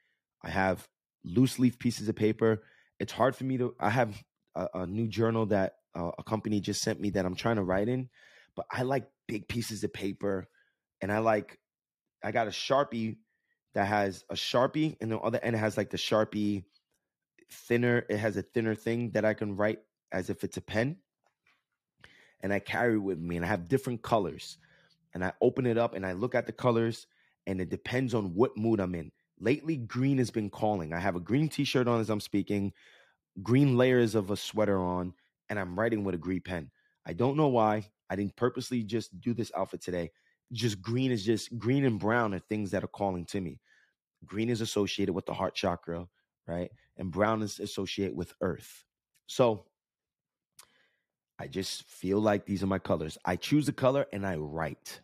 I 0.43 0.51
have 0.51 0.87
loose 1.25 1.59
leaf 1.59 1.79
pieces 1.79 2.09
of 2.09 2.17
paper. 2.17 2.63
It's 2.99 3.13
hard 3.13 3.37
for 3.37 3.45
me 3.45 3.59
to. 3.59 3.75
I 3.81 3.91
have 3.91 4.23
a, 4.55 4.69
a 4.75 4.87
new 4.87 5.09
journal 5.09 5.47
that 5.47 5.75
uh, 5.95 6.11
a 6.19 6.23
company 6.23 6.61
just 6.61 6.83
sent 6.83 7.01
me 7.01 7.11
that 7.11 7.25
I'm 7.25 7.35
trying 7.35 7.57
to 7.57 7.63
write 7.63 7.89
in, 7.89 8.09
but 8.57 8.67
I 8.71 8.83
like 8.83 9.07
big 9.29 9.49
pieces 9.49 9.85
of 9.85 9.93
paper, 9.93 10.49
and 11.01 11.13
I 11.13 11.19
like 11.19 11.59
I 12.23 12.33
got 12.33 12.47
a 12.47 12.51
Sharpie 12.51 13.17
that 13.75 13.87
has 13.87 14.25
a 14.31 14.35
Sharpie, 14.35 14.97
and 15.01 15.11
the 15.11 15.19
other 15.19 15.41
end 15.43 15.57
has 15.57 15.77
like 15.77 15.91
the 15.91 15.97
Sharpie 15.97 16.65
thinner. 17.51 18.05
It 18.09 18.19
has 18.19 18.37
a 18.37 18.43
thinner 18.43 18.75
thing 18.75 19.11
that 19.13 19.25
I 19.25 19.35
can 19.35 19.57
write 19.57 19.81
as 20.13 20.31
if 20.31 20.45
it's 20.45 20.57
a 20.57 20.63
pen. 20.63 20.97
And 22.41 22.53
I 22.53 22.59
carry 22.59 22.99
with 22.99 23.19
me, 23.19 23.37
and 23.37 23.45
I 23.45 23.49
have 23.49 23.69
different 23.69 24.03
colors. 24.03 24.59
And 25.15 25.25
I 25.25 25.33
open 25.41 25.67
it 25.67 25.77
up 25.77 25.95
and 25.95 26.07
I 26.07 26.13
look 26.13 26.35
at 26.35 26.47
the 26.47 26.53
colors, 26.53 27.07
and 27.47 27.61
it 27.61 27.69
depends 27.69 28.15
on 28.15 28.35
what 28.35 28.57
mood 28.57 28.81
I'm 28.81 28.95
in. 28.95 29.13
Lately, 29.41 29.77
green 29.77 30.19
has 30.19 30.31
been 30.31 30.51
calling. 30.51 30.93
I 30.93 31.01
have 31.01 31.17
a 31.17 31.21
green 31.21 31.49
t 31.49 31.65
shirt 31.65 31.89
on 31.89 32.01
as 32.01 32.11
I'm 32.11 32.21
speaking, 32.21 32.73
green 33.43 33.77
layers 33.77 34.15
of 34.15 34.31
a 34.31 34.37
sweater 34.37 34.79
on, 34.79 35.15
and 35.49 35.59
I'm 35.59 35.79
writing 35.79 36.05
with 36.05 36.15
a 36.15 36.19
green 36.19 36.43
pen. 36.43 36.71
I 37.07 37.13
don't 37.13 37.37
know 37.37 37.49
why. 37.49 37.91
I 38.11 38.17
didn't 38.17 38.37
purposely 38.37 38.83
just 38.83 39.21
do 39.21 39.35
this 39.35 39.51
outfit 39.57 39.81
today 39.81 40.11
just 40.53 40.83
green 40.83 41.11
is 41.11 41.25
just 41.25 41.59
green 41.59 41.85
and 41.85 41.99
brown 41.99 42.35
are 42.35 42.39
things 42.39 42.71
that 42.71 42.85
are 42.85 42.89
calling 42.89 43.25
to 43.27 43.41
me. 43.41 43.59
Green 44.25 44.51
is 44.51 44.61
associated 44.61 45.13
with 45.13 45.27
the 45.27 45.35
heart 45.35 45.55
chakra, 45.55 46.07
right? 46.47 46.71
And 46.97 47.11
brown 47.11 47.43
is 47.43 47.59
associated 47.59 48.17
with 48.17 48.35
earth. 48.41 48.85
So 49.27 49.65
I 51.39 51.47
just 51.49 51.85
feel 51.85 52.21
like 52.21 52.45
these 52.45 52.63
are 52.63 52.69
my 52.69 52.79
colors. 52.79 53.19
I 53.25 53.37
choose 53.37 53.69
a 53.69 53.73
color 53.73 54.07
and 54.13 54.27
I 54.27 54.37
write. 54.37 55.01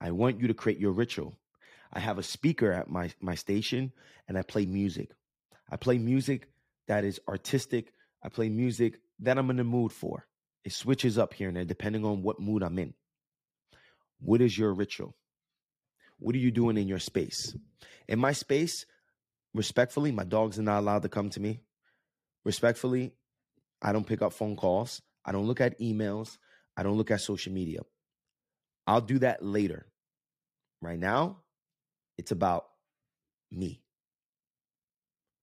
I 0.00 0.10
want 0.10 0.40
you 0.40 0.48
to 0.48 0.54
create 0.54 0.78
your 0.80 0.92
ritual. 0.92 1.38
I 1.92 2.00
have 2.00 2.18
a 2.18 2.22
speaker 2.22 2.72
at 2.72 2.88
my 2.88 3.10
my 3.20 3.34
station 3.34 3.92
and 4.28 4.38
I 4.38 4.42
play 4.42 4.66
music. 4.66 5.10
I 5.70 5.76
play 5.76 5.98
music 5.98 6.48
that 6.88 7.04
is 7.04 7.20
artistic. 7.28 7.92
I 8.22 8.28
play 8.28 8.48
music 8.48 9.00
that 9.20 9.38
I'm 9.38 9.50
in 9.50 9.56
the 9.56 9.64
mood 9.64 9.92
for. 9.92 10.26
It 10.64 10.72
switches 10.72 11.18
up 11.18 11.34
here 11.34 11.48
and 11.48 11.56
there 11.56 11.64
depending 11.64 12.04
on 12.04 12.22
what 12.22 12.40
mood 12.40 12.62
I'm 12.62 12.78
in. 12.78 12.94
What 14.20 14.40
is 14.40 14.56
your 14.56 14.72
ritual? 14.72 15.16
What 16.18 16.34
are 16.34 16.38
you 16.38 16.52
doing 16.52 16.76
in 16.76 16.86
your 16.86 17.00
space? 17.00 17.54
In 18.06 18.18
my 18.18 18.32
space, 18.32 18.86
respectfully, 19.54 20.12
my 20.12 20.24
dogs 20.24 20.58
are 20.58 20.62
not 20.62 20.78
allowed 20.78 21.02
to 21.02 21.08
come 21.08 21.30
to 21.30 21.40
me. 21.40 21.62
Respectfully, 22.44 23.12
I 23.82 23.92
don't 23.92 24.06
pick 24.06 24.22
up 24.22 24.32
phone 24.32 24.56
calls. 24.56 25.02
I 25.24 25.32
don't 25.32 25.46
look 25.46 25.60
at 25.60 25.80
emails. 25.80 26.38
I 26.76 26.84
don't 26.84 26.96
look 26.96 27.10
at 27.10 27.20
social 27.20 27.52
media. 27.52 27.80
I'll 28.86 29.00
do 29.00 29.18
that 29.18 29.44
later. 29.44 29.86
Right 30.80 30.98
now, 30.98 31.41
it's 32.18 32.30
about 32.30 32.66
me. 33.50 33.82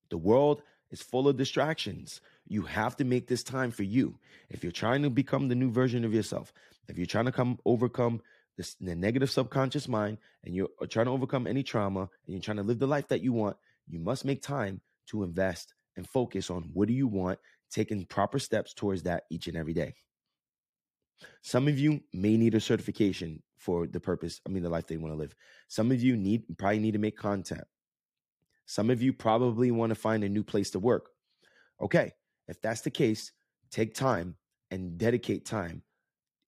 The 0.09 0.17
world 0.17 0.61
is 0.91 1.01
full 1.01 1.27
of 1.27 1.37
distractions. 1.37 2.21
You 2.47 2.63
have 2.63 2.95
to 2.97 3.03
make 3.03 3.27
this 3.27 3.43
time 3.43 3.71
for 3.71 3.83
you. 3.83 4.17
If 4.49 4.63
you're 4.63 4.71
trying 4.71 5.03
to 5.03 5.09
become 5.09 5.47
the 5.47 5.55
new 5.55 5.69
version 5.69 6.03
of 6.03 6.13
yourself, 6.13 6.51
if 6.87 6.97
you're 6.97 7.05
trying 7.05 7.25
to 7.25 7.31
come 7.31 7.59
overcome 7.65 8.21
this, 8.57 8.75
the 8.75 8.95
negative 8.95 9.29
subconscious 9.29 9.87
mind 9.87 10.17
and 10.43 10.55
you're 10.55 10.69
uh, 10.81 10.87
trying 10.87 11.05
to 11.05 11.11
overcome 11.11 11.47
any 11.47 11.63
trauma 11.63 12.01
and 12.01 12.09
you're 12.27 12.41
trying 12.41 12.57
to 12.57 12.63
live 12.63 12.79
the 12.79 12.87
life 12.87 13.07
that 13.09 13.21
you 13.21 13.31
want, 13.31 13.57
you 13.87 13.99
must 13.99 14.25
make 14.25 14.41
time 14.41 14.81
to 15.07 15.23
invest 15.23 15.73
and 15.95 16.07
focus 16.09 16.49
on 16.49 16.69
what 16.73 16.87
do 16.87 16.93
you 16.93 17.07
want, 17.07 17.39
taking 17.71 18.05
proper 18.05 18.39
steps 18.39 18.73
towards 18.73 19.03
that 19.03 19.23
each 19.29 19.47
and 19.47 19.55
every 19.55 19.73
day. 19.73 19.95
Some 21.41 21.67
of 21.67 21.79
you 21.79 22.01
may 22.13 22.37
need 22.37 22.55
a 22.55 22.59
certification 22.59 23.41
for 23.57 23.87
the 23.87 23.99
purpose, 23.99 24.39
I 24.45 24.49
mean, 24.49 24.63
the 24.63 24.69
life 24.69 24.87
they 24.87 24.97
want 24.97 25.13
to 25.13 25.17
live. 25.17 25.35
Some 25.67 25.91
of 25.91 26.01
you 26.01 26.15
need 26.15 26.43
probably 26.57 26.79
need 26.79 26.93
to 26.93 26.99
make 26.99 27.17
content. 27.17 27.65
Some 28.65 28.89
of 28.89 29.01
you 29.01 29.11
probably 29.13 29.71
want 29.71 29.89
to 29.89 29.95
find 29.95 30.23
a 30.23 30.29
new 30.29 30.43
place 30.43 30.69
to 30.71 30.79
work. 30.79 31.09
Okay, 31.81 32.13
if 32.47 32.61
that's 32.61 32.81
the 32.81 32.91
case, 32.91 33.31
take 33.71 33.93
time 33.93 34.35
and 34.71 34.97
dedicate 34.97 35.45
time 35.45 35.81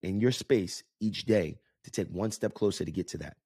in 0.03 0.19
your 0.19 0.31
space 0.31 0.84
each 0.99 1.25
day 1.25 1.60
to 1.84 1.91
take 1.91 2.07
one 2.10 2.31
step 2.31 2.53
closer 2.53 2.86
to 2.86 2.91
get 2.91 3.07
to 3.10 3.17
that. 3.17 3.38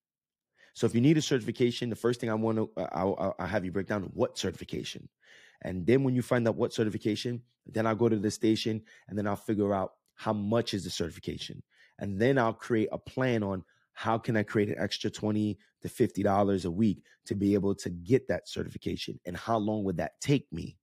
So 0.73 0.85
if 0.85 0.93
you 0.93 1.01
need 1.01 1.17
a 1.17 1.21
certification, 1.21 1.89
the 1.89 1.95
first 1.95 2.19
thing 2.19 2.29
I 2.29 2.33
want 2.33 2.57
to 2.57 2.69
uh, 2.75 2.87
I'll, 2.91 3.35
I'll, 3.39 3.47
have 3.47 3.63
you 3.63 3.71
break 3.71 3.87
down 3.87 4.03
what 4.13 4.37
certification, 4.37 5.07
and 5.61 5.85
then 5.85 6.03
when 6.03 6.15
you 6.15 6.21
find 6.21 6.47
out 6.47 6.55
what 6.55 6.73
certification, 6.73 7.41
then 7.65 7.87
I'll 7.87 7.95
go 7.95 8.09
to 8.09 8.17
the 8.17 8.29
station 8.29 8.83
and 9.07 9.17
then 9.17 9.25
I'll 9.25 9.35
figure 9.37 9.73
out 9.73 9.93
how 10.15 10.33
much 10.33 10.73
is 10.73 10.83
the 10.83 10.89
certification, 10.89 11.61
and 11.99 12.19
then 12.19 12.37
I'll 12.37 12.53
create 12.53 12.89
a 12.91 12.97
plan 12.97 13.43
on 13.43 13.63
how 13.93 14.17
can 14.17 14.35
I 14.35 14.43
create 14.43 14.69
an 14.69 14.75
extra 14.77 15.09
twenty 15.09 15.57
to 15.81 15.89
fifty 15.89 16.23
dollars 16.23 16.65
a 16.65 16.71
week 16.71 17.03
to 17.25 17.35
be 17.35 17.53
able 17.53 17.75
to 17.75 17.89
get 17.89 18.27
that 18.27 18.47
certification, 18.47 19.19
and 19.25 19.37
how 19.37 19.57
long 19.57 19.83
would 19.83 19.97
that 19.97 20.19
take 20.21 20.51
me? 20.51 20.77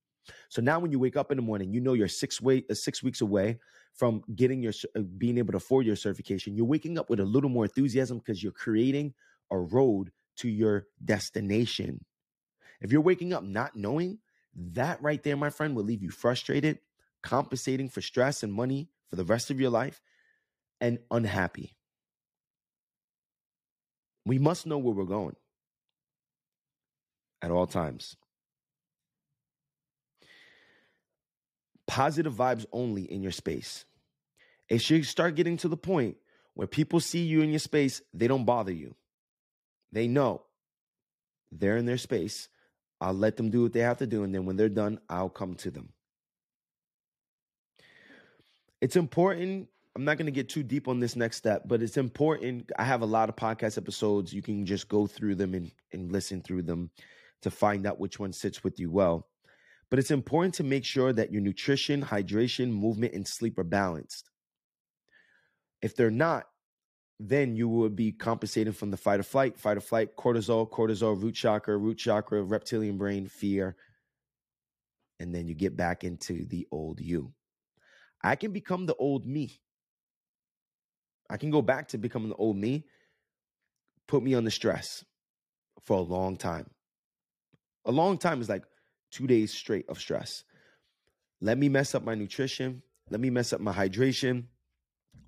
So 0.49 0.61
now, 0.61 0.79
when 0.79 0.91
you 0.91 0.99
wake 0.99 1.17
up 1.17 1.31
in 1.31 1.37
the 1.37 1.43
morning, 1.43 1.73
you 1.73 1.81
know 1.81 1.93
you're 1.93 2.07
six 2.07 2.41
way 2.41 2.63
uh, 2.69 2.73
six 2.73 3.03
weeks 3.03 3.21
away 3.21 3.59
from 3.93 4.23
getting 4.35 4.63
your 4.63 4.73
uh, 4.95 5.01
being 5.17 5.37
able 5.37 5.51
to 5.51 5.57
afford 5.57 5.85
your 5.85 5.95
certification. 5.95 6.55
You're 6.55 6.65
waking 6.65 6.97
up 6.97 7.09
with 7.09 7.19
a 7.19 7.25
little 7.25 7.49
more 7.49 7.65
enthusiasm 7.65 8.19
because 8.19 8.41
you're 8.41 8.51
creating 8.51 9.13
a 9.51 9.57
road 9.57 10.11
to 10.37 10.49
your 10.49 10.87
destination. 11.03 12.03
If 12.81 12.91
you're 12.91 13.01
waking 13.01 13.33
up 13.33 13.43
not 13.43 13.75
knowing, 13.75 14.19
that 14.55 15.01
right 15.01 15.21
there, 15.21 15.37
my 15.37 15.49
friend, 15.49 15.75
will 15.75 15.83
leave 15.83 16.01
you 16.01 16.09
frustrated, 16.09 16.79
compensating 17.21 17.89
for 17.89 18.01
stress 18.01 18.43
and 18.43 18.51
money 18.51 18.89
for 19.13 19.17
the 19.17 19.25
rest 19.25 19.51
of 19.51 19.61
your 19.61 19.69
life, 19.69 20.01
and 20.81 20.97
unhappy. 21.11 21.75
We 24.25 24.39
must 24.39 24.65
know 24.65 24.79
where 24.79 24.95
we're 24.95 25.03
going 25.03 25.35
at 27.39 27.51
all 27.51 27.67
times. 27.67 28.15
Positive 31.85 32.33
vibes 32.33 32.65
only 32.71 33.03
in 33.03 33.21
your 33.21 33.31
space. 33.31 33.85
It 34.67 34.79
should 34.79 35.05
start 35.05 35.35
getting 35.35 35.57
to 35.57 35.67
the 35.67 35.77
point 35.77 36.17
where 36.55 36.65
people 36.65 36.99
see 36.99 37.23
you 37.23 37.41
in 37.41 37.51
your 37.51 37.59
space, 37.59 38.01
they 38.15 38.27
don't 38.27 38.45
bother 38.45 38.71
you. 38.71 38.95
They 39.91 40.07
know 40.07 40.41
they're 41.51 41.77
in 41.77 41.85
their 41.85 41.99
space. 41.99 42.49
I'll 42.99 43.13
let 43.13 43.37
them 43.37 43.51
do 43.51 43.61
what 43.61 43.73
they 43.73 43.81
have 43.81 43.99
to 43.99 44.07
do. 44.07 44.23
And 44.23 44.33
then 44.33 44.47
when 44.47 44.55
they're 44.55 44.69
done, 44.69 44.99
I'll 45.07 45.29
come 45.29 45.53
to 45.57 45.69
them. 45.69 45.93
It's 48.83 48.97
important. 48.97 49.69
I'm 49.95 50.03
not 50.03 50.17
going 50.17 50.25
to 50.25 50.31
get 50.33 50.49
too 50.49 50.61
deep 50.61 50.89
on 50.89 50.99
this 50.99 51.15
next 51.15 51.37
step, 51.37 51.61
but 51.67 51.81
it's 51.81 51.95
important. 51.95 52.69
I 52.77 52.83
have 52.83 53.01
a 53.01 53.05
lot 53.05 53.29
of 53.29 53.37
podcast 53.37 53.77
episodes. 53.77 54.33
You 54.33 54.41
can 54.41 54.65
just 54.65 54.89
go 54.89 55.07
through 55.07 55.35
them 55.35 55.53
and, 55.53 55.71
and 55.93 56.11
listen 56.11 56.41
through 56.41 56.63
them 56.63 56.91
to 57.43 57.49
find 57.49 57.87
out 57.87 57.97
which 57.97 58.19
one 58.19 58.33
sits 58.33 58.61
with 58.61 58.81
you 58.81 58.91
well. 58.91 59.29
But 59.89 59.99
it's 59.99 60.11
important 60.11 60.53
to 60.55 60.65
make 60.65 60.83
sure 60.83 61.13
that 61.13 61.31
your 61.31 61.41
nutrition, 61.41 62.03
hydration, 62.03 62.73
movement, 62.73 63.13
and 63.13 63.25
sleep 63.25 63.57
are 63.57 63.63
balanced. 63.63 64.29
If 65.81 65.95
they're 65.95 66.11
not, 66.11 66.47
then 67.21 67.55
you 67.55 67.69
would 67.69 67.95
be 67.95 68.11
compensating 68.11 68.73
from 68.73 68.91
the 68.91 68.97
fight 68.97 69.21
or 69.21 69.23
flight, 69.23 69.57
fight 69.57 69.77
or 69.77 69.81
flight, 69.81 70.17
cortisol, 70.17 70.69
cortisol, 70.69 71.23
root 71.23 71.35
chakra, 71.35 71.77
root 71.77 71.99
chakra, 71.99 72.43
reptilian 72.43 72.97
brain, 72.97 73.27
fear. 73.27 73.77
And 75.21 75.33
then 75.33 75.47
you 75.47 75.55
get 75.55 75.77
back 75.77 76.03
into 76.03 76.43
the 76.47 76.67
old 76.69 76.99
you. 76.99 77.31
I 78.23 78.35
can 78.35 78.51
become 78.51 78.85
the 78.85 78.95
old 78.95 79.25
me. 79.25 79.59
I 81.29 81.37
can 81.37 81.51
go 81.51 81.61
back 81.61 81.89
to 81.89 81.97
becoming 81.97 82.29
the 82.29 82.35
old 82.35 82.57
me, 82.57 82.85
put 84.07 84.23
me 84.23 84.35
under 84.35 84.51
stress 84.51 85.03
for 85.81 85.97
a 85.97 86.01
long 86.01 86.37
time. 86.37 86.69
A 87.85 87.91
long 87.91 88.17
time 88.17 88.39
is 88.39 88.49
like 88.49 88.63
two 89.11 89.27
days 89.27 89.53
straight 89.53 89.89
of 89.89 89.99
stress. 89.99 90.43
Let 91.41 91.57
me 91.57 91.69
mess 91.69 91.95
up 91.95 92.03
my 92.03 92.15
nutrition. 92.15 92.83
Let 93.09 93.19
me 93.19 93.29
mess 93.29 93.51
up 93.51 93.59
my 93.59 93.73
hydration. 93.73 94.45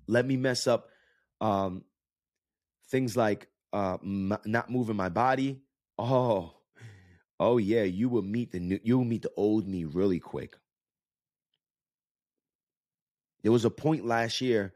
Let 0.06 0.26
me 0.26 0.36
mess 0.36 0.66
up 0.66 0.88
um, 1.40 1.84
things 2.88 3.16
like 3.16 3.48
uh, 3.72 3.98
m- 4.02 4.38
not 4.46 4.70
moving 4.70 4.96
my 4.96 5.08
body. 5.10 5.60
Oh, 5.98 6.54
oh 7.38 7.58
yeah, 7.58 7.82
you 7.82 8.08
will 8.08 8.22
meet 8.22 8.52
the 8.52 8.60
new, 8.60 8.80
you 8.82 8.96
will 8.98 9.04
meet 9.04 9.22
the 9.22 9.32
old 9.36 9.68
me 9.68 9.84
really 9.84 10.20
quick. 10.20 10.54
There 13.42 13.52
was 13.52 13.64
a 13.64 13.70
point 13.70 14.06
last 14.06 14.40
year 14.40 14.72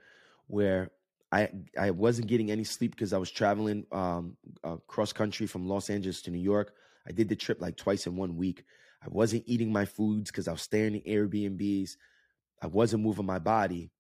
where 0.47 0.91
I 1.33 1.49
I 1.79 1.91
wasn't 1.91 2.29
getting 2.29 2.51
any 2.51 2.65
sleep 2.65 2.93
because 2.93 3.13
I 3.13 3.19
was 3.19 3.31
traveling 3.31 3.87
um, 3.93 4.37
uh, 4.65 4.77
cross 4.87 5.13
country 5.13 5.47
from 5.47 5.69
Los 5.69 5.91
Angeles 5.91 6.23
to 6.23 6.31
New 6.31 6.39
York. 6.39 6.75
I 7.07 7.13
did 7.13 7.29
the 7.29 7.37
trip 7.37 7.61
like 7.61 7.77
twice 7.77 8.07
in 8.07 8.17
one 8.17 8.37
week. 8.37 8.65
I 9.03 9.09
wasn't 9.09 9.45
eating 9.47 9.73
my 9.73 9.85
foods 9.85 10.31
because 10.31 10.49
I 10.49 10.53
was 10.53 10.63
staying 10.63 10.95
in 10.95 11.01
Airbnbs. 11.03 11.93
I 12.63 12.67
wasn't 12.67 13.03
moving 13.03 13.27
my 13.27 13.39
body 13.39 13.91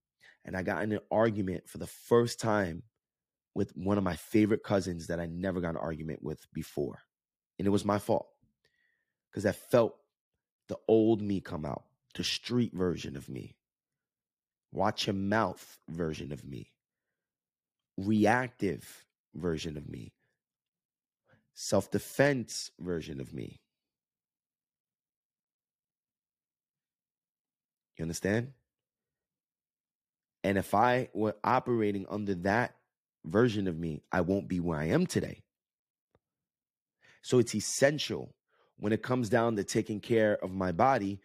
and 0.45 0.57
I 0.57 0.63
got 0.63 0.83
in 0.83 0.93
an 0.93 1.01
argument 1.11 1.69
for 1.69 1.79
the 1.79 1.87
first 1.87 2.41
time 2.41 2.83
with 3.55 3.77
one 3.77 3.99
of 3.99 4.05
my 4.05 4.17
favorite 4.17 4.63
cousins 4.63 5.07
that 5.09 5.21
I 5.21 5.27
never 5.27 5.61
got 5.61 5.71
an 5.71 5.77
argument 5.77 6.23
with 6.23 6.47
before. 6.53 6.99
And 7.59 7.67
it 7.67 7.71
was 7.71 7.85
my 7.85 7.99
fault 7.99 8.29
because 9.31 9.45
I 9.45 9.53
felt 9.53 9.97
the 10.69 10.79
old 10.89 11.21
me 11.21 11.41
come 11.41 11.65
out, 11.65 11.85
the 12.15 12.25
street 12.25 12.73
version 12.75 13.17
of 13.17 13.29
me, 13.29 13.57
watch 14.73 15.07
your 15.07 15.15
mouth 15.15 15.79
version 15.89 16.33
of 16.33 16.45
me, 16.45 16.73
reactive 17.97 19.07
version 19.35 19.77
of 19.77 19.89
me, 19.89 20.13
self 21.55 21.91
defense 21.91 22.71
version 22.81 23.21
of 23.21 23.33
me. 23.33 23.61
You 27.97 28.05
understand? 28.05 28.53
And 30.43 30.57
if 30.57 30.75
I 30.75 31.11
were 31.13 31.37
operating 31.45 32.07
under 32.09 32.35
that 32.37 32.75
version 33.25 33.69
of 33.69 33.79
me, 33.79 34.03
I 34.11 34.23
won't 34.23 34.49
be 34.49 34.59
where 34.59 34.79
I 34.79 34.87
am 34.87 35.07
today. 35.07 35.43
So 37.23 37.39
it's 37.39 37.55
essential 37.55 38.35
when 38.79 38.95
it 38.95 39.03
comes 39.03 39.29
down 39.29 39.57
to 39.57 39.65
taking 39.65 40.01
care 40.01 40.43
of 40.43 40.51
my 40.51 40.73
body. 40.73 41.21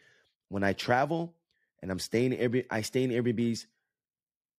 When 0.50 0.64
I 0.64 0.74
travel 0.74 1.34
and 1.82 1.92
I'm 1.92 2.00
staying 2.00 2.34
in 2.34 2.64
I 2.70 2.82
stay 2.82 3.04
in 3.04 3.12
Airbnbs 3.12 3.66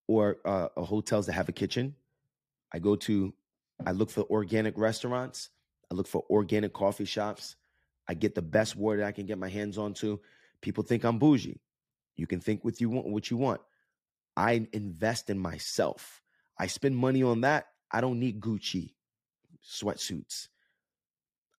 or 0.08 0.38
uh, 0.44 0.68
hotels 0.76 1.26
that 1.26 1.32
have 1.32 1.48
a 1.48 1.52
kitchen. 1.52 1.94
I 2.72 2.78
go 2.78 2.96
to, 2.96 3.32
I 3.84 3.92
look 3.92 4.10
for 4.10 4.24
organic 4.30 4.76
restaurants. 4.78 5.50
I 5.90 5.94
look 5.94 6.06
for 6.06 6.24
organic 6.30 6.72
coffee 6.72 7.04
shops. 7.04 7.56
I 8.08 8.14
get 8.14 8.34
the 8.34 8.42
best 8.42 8.76
water 8.76 9.04
I 9.04 9.12
can 9.12 9.26
get 9.26 9.38
my 9.38 9.48
hands 9.48 9.78
on 9.78 9.94
to. 9.94 10.20
People 10.60 10.84
think 10.84 11.04
I'm 11.04 11.18
bougie. 11.18 11.60
You 12.16 12.26
can 12.26 12.40
think 12.40 12.64
what 12.64 12.80
you 12.80 12.88
want, 12.88 13.06
what 13.08 13.30
you 13.30 13.36
want. 13.36 13.60
I 14.36 14.66
invest 14.72 15.30
in 15.30 15.38
myself. 15.38 16.22
I 16.58 16.66
spend 16.66 16.96
money 16.96 17.22
on 17.22 17.42
that. 17.42 17.66
I 17.90 18.00
don't 18.00 18.18
need 18.18 18.40
Gucci 18.40 18.94
sweatsuits. 19.64 20.48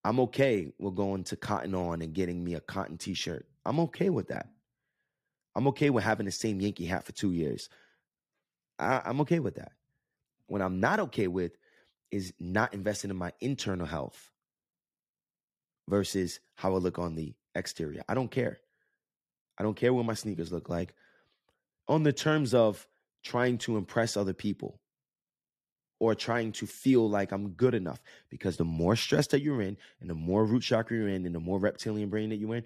I'm 0.04 0.20
okay 0.22 0.72
with 0.80 0.96
going 0.96 1.24
to 1.26 1.36
Cotton 1.36 1.76
On 1.76 2.02
and 2.02 2.14
getting 2.14 2.44
me 2.44 2.54
a 2.56 2.62
cotton 2.62 2.98
t 2.98 3.14
shirt. 3.14 3.46
I'm 3.66 3.80
okay 3.82 4.10
with 4.10 4.30
that. 4.30 4.48
I'm 5.58 5.68
okay 5.70 5.90
with 5.90 6.04
having 6.04 6.28
the 6.28 6.32
same 6.32 6.62
Yankee 6.62 6.86
hat 6.86 7.04
for 7.04 7.14
two 7.14 7.32
years. 7.32 7.68
I, 8.78 9.02
I'm 9.04 9.22
okay 9.22 9.40
with 9.40 9.56
that. 9.56 9.72
What 10.46 10.62
I'm 10.62 10.80
not 10.80 11.00
okay 11.00 11.28
with 11.28 11.58
is 12.12 12.32
not 12.40 12.76
investing 12.76 13.10
in 13.10 13.18
my 13.18 13.34
internal 13.42 13.88
health 13.88 14.32
versus 15.90 16.40
how 16.54 16.76
I 16.76 16.78
look 16.78 17.00
on 17.00 17.16
the 17.16 17.34
exterior. 17.56 18.04
I 18.08 18.14
don't 18.14 18.30
care. 18.30 18.60
I 19.58 19.64
don't 19.64 19.76
care 19.76 19.92
what 19.92 20.06
my 20.06 20.14
sneakers 20.14 20.52
look 20.52 20.70
like. 20.70 20.94
On 21.88 22.04
the 22.04 22.14
terms 22.14 22.54
of 22.54 22.88
trying 23.24 23.58
to 23.58 23.78
impress 23.78 24.16
other 24.16 24.34
people 24.34 24.80
or 26.00 26.14
trying 26.14 26.52
to 26.52 26.68
feel 26.68 27.10
like 27.10 27.32
I'm 27.32 27.50
good 27.50 27.74
enough. 27.74 28.00
Because 28.30 28.58
the 28.58 28.64
more 28.64 28.96
stress 28.96 29.26
that 29.28 29.42
you're 29.42 29.64
in 29.64 29.78
and 30.02 30.08
the 30.08 30.14
more 30.14 30.46
root 30.46 30.62
chakra 30.62 30.98
you're 30.98 31.08
in 31.08 31.26
and 31.26 31.34
the 31.34 31.40
more 31.40 31.58
reptilian 31.58 32.10
brain 32.10 32.30
that 32.30 32.36
you're 32.36 32.58
in, 32.58 32.64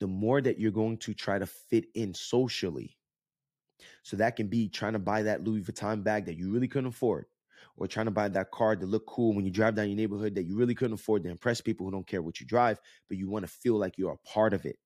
the 0.00 0.06
more 0.06 0.40
that 0.40 0.58
you're 0.58 0.70
going 0.70 0.98
to 0.98 1.14
try 1.14 1.38
to 1.38 1.46
fit 1.46 1.86
in 1.94 2.14
socially. 2.14 2.96
So 4.02 4.16
that 4.16 4.36
can 4.36 4.48
be 4.48 4.68
trying 4.68 4.94
to 4.94 4.98
buy 4.98 5.22
that 5.22 5.44
Louis 5.44 5.62
Vuitton 5.62 6.02
bag 6.02 6.26
that 6.26 6.36
you 6.36 6.50
really 6.50 6.68
couldn't 6.68 6.88
afford, 6.88 7.26
or 7.76 7.86
trying 7.86 8.06
to 8.06 8.12
buy 8.12 8.28
that 8.28 8.50
car 8.50 8.74
to 8.74 8.86
look 8.86 9.06
cool 9.06 9.34
when 9.34 9.44
you 9.44 9.50
drive 9.50 9.74
down 9.74 9.88
your 9.88 9.96
neighborhood 9.96 10.34
that 10.34 10.44
you 10.44 10.56
really 10.56 10.74
couldn't 10.74 10.94
afford 10.94 11.22
to 11.22 11.30
impress 11.30 11.60
people 11.60 11.86
who 11.86 11.92
don't 11.92 12.06
care 12.06 12.22
what 12.22 12.40
you 12.40 12.46
drive, 12.46 12.80
but 13.08 13.18
you 13.18 13.28
want 13.28 13.44
to 13.44 13.50
feel 13.50 13.74
like 13.74 13.98
you're 13.98 14.12
a 14.12 14.28
part 14.28 14.52
of 14.52 14.64
it. 14.64 14.76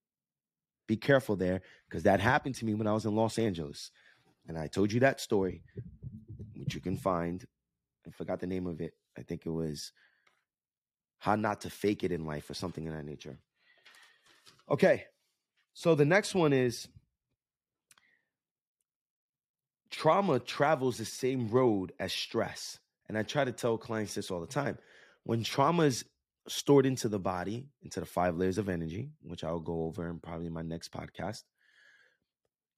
Be 0.88 0.96
careful 0.96 1.36
there 1.36 1.62
because 1.88 2.02
that 2.02 2.20
happened 2.20 2.54
to 2.56 2.64
me 2.64 2.74
when 2.74 2.86
I 2.86 2.92
was 2.92 3.06
in 3.06 3.14
Los 3.14 3.38
Angeles. 3.38 3.90
And 4.46 4.58
I 4.58 4.66
told 4.66 4.92
you 4.92 5.00
that 5.00 5.20
story, 5.20 5.62
which 6.56 6.74
you 6.74 6.80
can 6.80 6.96
find. 6.96 7.44
I 8.06 8.10
forgot 8.10 8.40
the 8.40 8.46
name 8.46 8.66
of 8.66 8.80
it. 8.80 8.92
I 9.16 9.22
think 9.22 9.46
it 9.46 9.50
was 9.50 9.92
How 11.18 11.36
Not 11.36 11.60
to 11.62 11.70
Fake 11.70 12.02
It 12.02 12.12
in 12.12 12.26
Life 12.26 12.50
or 12.50 12.54
something 12.54 12.84
in 12.84 12.92
that 12.92 13.06
nature. 13.06 13.38
Okay. 14.72 15.04
So 15.74 15.94
the 15.94 16.04
next 16.04 16.34
one 16.34 16.52
is 16.52 16.88
trauma 19.90 20.40
travels 20.40 20.98
the 20.98 21.04
same 21.04 21.48
road 21.48 21.92
as 22.00 22.12
stress. 22.12 22.78
And 23.08 23.18
I 23.18 23.22
try 23.22 23.44
to 23.44 23.52
tell 23.52 23.76
clients 23.76 24.14
this 24.14 24.30
all 24.30 24.40
the 24.40 24.46
time. 24.46 24.78
When 25.24 25.44
trauma 25.44 25.84
is 25.84 26.04
stored 26.48 26.86
into 26.86 27.08
the 27.08 27.18
body, 27.18 27.68
into 27.82 28.00
the 28.00 28.06
five 28.06 28.36
layers 28.36 28.58
of 28.58 28.68
energy, 28.68 29.10
which 29.22 29.44
I'll 29.44 29.60
go 29.60 29.84
over 29.84 30.08
in 30.08 30.18
probably 30.18 30.48
my 30.48 30.62
next 30.62 30.90
podcast, 30.90 31.42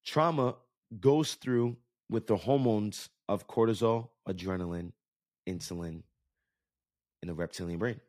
trauma 0.05 0.57
goes 1.01 1.35
through 1.35 1.77
with 2.11 2.27
the 2.27 2.37
hormones 2.37 3.09
of 3.29 3.47
cortisol, 3.47 4.11
adrenaline, 4.29 4.93
insulin 5.49 6.03
in 7.23 7.29
the 7.29 7.35
reptilian 7.35 7.79
brain. 7.79 8.01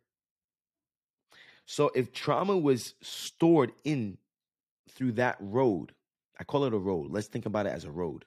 So 1.66 1.92
if 1.96 2.14
trauma 2.14 2.58
was 2.58 2.94
stored 3.02 3.72
in 3.84 4.18
through 4.92 5.14
that 5.14 5.38
road, 5.40 5.94
I 6.40 6.44
call 6.44 6.66
it 6.66 6.74
a 6.74 6.78
road. 6.78 7.12
Let's 7.12 7.28
think 7.28 7.46
about 7.46 7.66
it 7.66 7.74
as 7.74 7.86
a 7.86 7.92
road. 7.92 8.26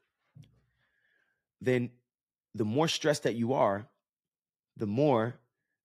Then 1.61 1.91
the 2.55 2.65
more 2.65 2.89
stressed 2.89 3.25
that 3.25 3.37
you 3.37 3.53
are, 3.53 3.87
the 4.77 4.87
more 4.87 5.39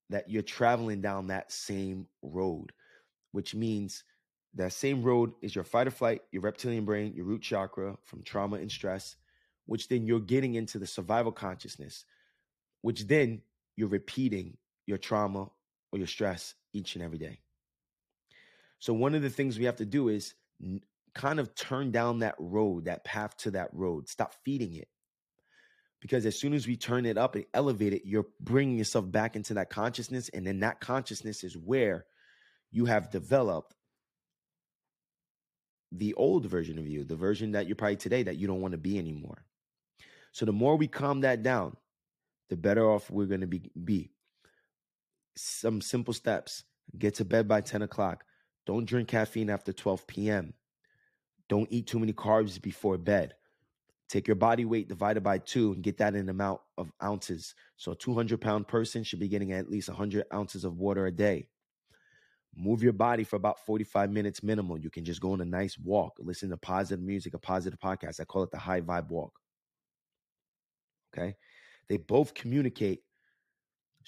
that 0.10 0.30
you're 0.30 0.42
traveling 0.42 1.02
down 1.02 1.28
that 1.28 1.52
same 1.52 2.08
road, 2.22 2.72
which 3.32 3.56
means 3.56 4.04
that 4.56 4.74
same 4.74 5.02
road 5.02 5.34
is 5.42 5.56
your 5.56 5.64
fight 5.64 5.88
or 5.88 5.92
flight, 5.92 6.22
your 6.32 6.42
reptilian 6.42 6.86
brain, 6.86 7.14
your 7.16 7.26
root 7.26 7.42
chakra 7.42 7.98
from 8.04 8.22
trauma 8.24 8.58
and 8.58 8.72
stress, 8.72 9.16
which 9.66 9.88
then 9.88 10.06
you're 10.06 10.20
getting 10.20 10.56
into 10.56 10.78
the 10.78 10.86
survival 10.88 11.32
consciousness, 11.32 12.06
which 12.82 13.08
then 13.08 13.42
you're 13.76 13.88
repeating 13.88 14.58
your 14.86 14.98
trauma 14.98 15.50
or 15.92 15.98
your 15.98 16.08
stress 16.08 16.54
each 16.74 16.96
and 16.96 17.04
every 17.04 17.18
day. 17.18 17.40
So, 18.84 18.92
one 18.92 19.16
of 19.16 19.22
the 19.22 19.30
things 19.30 19.58
we 19.58 19.64
have 19.64 19.78
to 19.78 19.86
do 19.86 20.10
is 20.10 20.34
kind 21.16 21.40
of 21.40 21.56
turn 21.56 21.92
down 21.92 22.20
that 22.20 22.36
road, 22.38 22.84
that 22.84 23.06
path 23.06 23.38
to 23.38 23.52
that 23.52 23.70
road, 23.72 24.10
stop 24.10 24.36
feeding 24.44 24.76
it. 24.76 24.90
Because 26.02 26.26
as 26.26 26.38
soon 26.38 26.54
as 26.54 26.68
we 26.68 26.76
turn 26.76 27.06
it 27.06 27.18
up 27.18 27.36
and 27.36 27.46
elevate 27.54 27.94
it, 27.94 28.02
you're 28.04 28.26
bringing 28.42 28.78
yourself 28.78 29.10
back 29.10 29.38
into 29.38 29.54
that 29.54 29.70
consciousness. 29.70 30.28
And 30.34 30.46
then 30.46 30.60
that 30.60 30.82
consciousness 30.82 31.46
is 31.46 31.56
where 31.56 32.04
you 32.72 32.84
have 32.84 33.10
developed 33.10 33.74
the 35.94 36.14
old 36.16 36.46
version 36.48 36.78
of 36.78 36.86
you, 36.86 37.06
the 37.06 37.16
version 37.16 37.54
that 37.54 37.68
you're 37.68 37.78
probably 37.78 37.96
today 37.96 38.24
that 38.24 38.36
you 38.36 38.48
don't 38.48 38.60
want 38.60 38.74
to 38.74 38.78
be 38.78 39.00
anymore. 39.00 39.46
So 40.34 40.46
the 40.46 40.52
more 40.52 40.76
we 40.76 40.90
calm 40.90 41.22
that 41.22 41.42
down, 41.42 41.78
the 42.50 42.58
better 42.58 42.92
off 42.92 43.10
we're 43.10 43.28
going 43.28 43.40
to 43.40 43.48
be, 43.48 43.72
be. 43.82 44.12
Some 45.38 45.80
simple 45.80 46.14
steps. 46.14 46.66
Get 47.00 47.16
to 47.16 47.24
bed 47.24 47.48
by 47.48 47.62
10 47.62 47.82
o'clock. 47.82 48.26
Don't 48.66 48.86
drink 48.86 49.10
caffeine 49.10 49.50
after 49.50 49.74
12 49.74 50.08
p.m. 50.08 50.54
Don't 51.50 51.68
eat 51.72 51.88
too 51.88 52.00
many 52.00 52.14
carbs 52.14 52.62
before 52.62 52.98
bed. 52.98 53.36
Take 54.10 54.28
your 54.28 54.36
body 54.36 54.64
weight 54.66 54.88
divided 54.88 55.24
by 55.24 55.40
two 55.40 55.74
and 55.74 55.84
get 55.84 55.98
that 55.98 56.16
in 56.16 56.30
amount 56.30 56.62
of 56.78 56.92
ounces. 57.02 57.56
So 57.78 57.94
a 57.94 57.96
200 57.96 58.40
pound 58.40 58.68
person 58.68 59.04
should 59.04 59.20
be 59.20 59.28
getting 59.28 59.52
at 59.54 59.70
least 59.70 59.90
100 59.90 60.26
ounces 60.34 60.66
of 60.66 60.78
water 60.78 61.08
a 61.08 61.12
day. 61.12 61.48
Move 62.56 62.84
your 62.84 62.94
body 62.94 63.24
for 63.24 63.38
about 63.38 63.66
45 63.66 64.12
minutes 64.12 64.44
minimum. 64.44 64.80
You 64.82 64.92
can 64.92 65.04
just 65.04 65.20
go 65.20 65.32
on 65.32 65.42
a 65.42 65.46
nice 65.46 65.78
walk, 65.80 66.18
listen 66.20 66.50
to 66.52 66.58
positive 66.58 67.04
music, 67.04 67.34
a 67.34 67.40
positive 67.40 67.80
podcast. 67.80 68.20
I 68.20 68.26
call 68.26 68.44
it 68.44 68.52
the 68.52 68.60
high 68.60 68.82
vibe 68.82 69.10
walk. 69.10 69.34
Okay. 71.12 71.36
They 71.90 71.98
both 71.98 72.34
communicate. 72.34 73.02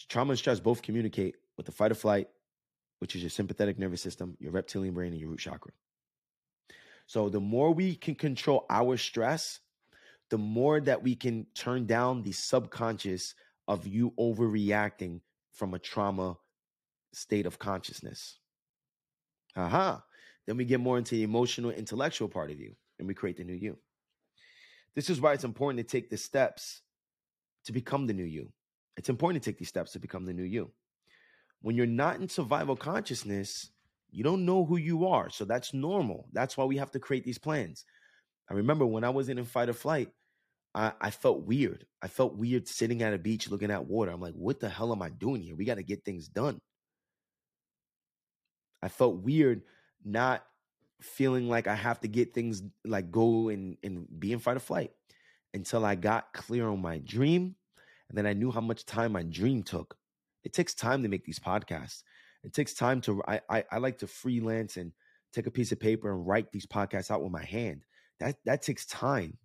Trauma 0.09 0.31
and 0.31 0.39
stress 0.39 0.59
both 0.59 0.81
communicate 0.81 1.35
with 1.57 1.65
the 1.65 1.71
fight 1.71 1.91
or 1.91 1.95
flight, 1.95 2.27
which 2.99 3.15
is 3.15 3.21
your 3.21 3.29
sympathetic 3.29 3.77
nervous 3.77 4.01
system, 4.01 4.37
your 4.39 4.51
reptilian 4.51 4.93
brain, 4.93 5.11
and 5.11 5.19
your 5.19 5.29
root 5.29 5.39
chakra. 5.39 5.71
So 7.07 7.29
the 7.29 7.39
more 7.39 7.71
we 7.71 7.95
can 7.95 8.15
control 8.15 8.65
our 8.69 8.97
stress, 8.97 9.59
the 10.29 10.37
more 10.37 10.79
that 10.81 11.03
we 11.03 11.15
can 11.15 11.45
turn 11.53 11.85
down 11.85 12.23
the 12.23 12.31
subconscious 12.31 13.35
of 13.67 13.85
you 13.87 14.11
overreacting 14.19 15.21
from 15.51 15.73
a 15.73 15.79
trauma 15.79 16.37
state 17.13 17.45
of 17.45 17.59
consciousness. 17.59 18.39
Aha. 19.55 20.03
Then 20.45 20.57
we 20.57 20.65
get 20.65 20.79
more 20.79 20.97
into 20.97 21.15
the 21.15 21.23
emotional, 21.23 21.71
intellectual 21.71 22.27
part 22.27 22.51
of 22.51 22.59
you, 22.59 22.75
and 22.99 23.07
we 23.07 23.13
create 23.13 23.37
the 23.37 23.43
new 23.43 23.53
you. 23.53 23.77
This 24.95 25.09
is 25.09 25.19
why 25.19 25.33
it's 25.33 25.43
important 25.43 25.77
to 25.79 25.91
take 25.91 26.09
the 26.09 26.17
steps 26.17 26.81
to 27.65 27.71
become 27.71 28.07
the 28.07 28.13
new 28.13 28.23
you. 28.23 28.51
It's 28.97 29.09
important 29.09 29.43
to 29.43 29.49
take 29.49 29.57
these 29.57 29.69
steps 29.69 29.91
to 29.93 29.99
become 29.99 30.25
the 30.25 30.33
new 30.33 30.43
you. 30.43 30.71
When 31.65 31.75
you're 31.75 31.87
not 31.87 32.21
in 32.21 32.29
survival 32.29 32.75
consciousness, 32.75 33.71
you 34.11 34.23
don't 34.23 34.45
know 34.45 34.65
who 34.65 34.77
you 34.77 35.07
are. 35.07 35.31
So 35.31 35.45
that's 35.45 35.73
normal. 35.73 36.27
That's 36.31 36.55
why 36.55 36.65
we 36.65 36.77
have 36.77 36.91
to 36.91 36.99
create 36.99 37.23
these 37.23 37.39
plans. 37.39 37.85
I 38.47 38.53
remember 38.53 38.85
when 38.85 39.03
I 39.03 39.09
was 39.09 39.29
in 39.29 39.43
fight 39.45 39.69
or 39.69 39.73
flight, 39.73 40.09
I, 40.75 40.91
I 41.01 41.09
felt 41.09 41.47
weird. 41.47 41.87
I 42.03 42.07
felt 42.07 42.37
weird 42.37 42.67
sitting 42.67 43.01
at 43.01 43.15
a 43.15 43.17
beach 43.17 43.49
looking 43.49 43.71
at 43.71 43.87
water. 43.87 44.11
I'm 44.11 44.21
like, 44.21 44.35
what 44.35 44.59
the 44.59 44.69
hell 44.69 44.91
am 44.91 45.01
I 45.01 45.09
doing 45.09 45.41
here? 45.41 45.55
We 45.55 45.65
got 45.65 45.77
to 45.77 45.83
get 45.83 46.05
things 46.05 46.27
done. 46.27 46.59
I 48.83 48.87
felt 48.87 49.23
weird 49.23 49.63
not 50.03 50.45
feeling 51.01 51.49
like 51.49 51.65
I 51.65 51.73
have 51.73 51.99
to 52.01 52.07
get 52.07 52.35
things 52.35 52.61
like 52.85 53.09
go 53.09 53.49
and, 53.49 53.75
and 53.81 54.05
be 54.19 54.33
in 54.33 54.37
fight 54.37 54.57
or 54.57 54.59
flight 54.59 54.91
until 55.55 55.83
I 55.83 55.95
got 55.95 56.31
clear 56.31 56.67
on 56.67 56.79
my 56.79 56.99
dream. 56.99 57.55
And 58.09 58.15
then 58.15 58.27
I 58.27 58.33
knew 58.33 58.51
how 58.51 58.61
much 58.61 58.85
time 58.85 59.13
my 59.13 59.23
dream 59.23 59.63
took. 59.63 59.97
It 60.45 60.53
takes 60.53 60.73
time 60.73 61.03
to 61.03 61.09
make 61.09 61.25
these 61.25 61.39
podcasts. 61.39 62.03
It 62.43 62.53
takes 62.53 62.73
time 62.73 63.01
to, 63.01 63.21
I, 63.27 63.41
I, 63.49 63.63
I 63.71 63.77
like 63.79 63.97
to 63.97 64.07
freelance 64.07 64.77
and 64.77 64.93
take 65.33 65.47
a 65.47 65.51
piece 65.51 65.71
of 65.71 65.79
paper 65.79 66.11
and 66.11 66.25
write 66.25 66.51
these 66.51 66.67
podcasts 66.67 67.11
out 67.11 67.23
with 67.23 67.31
my 67.31 67.43
hand. 67.43 67.83
That, 68.19 68.37
that 68.45 68.61
takes 68.61 68.85
time. 68.85 69.37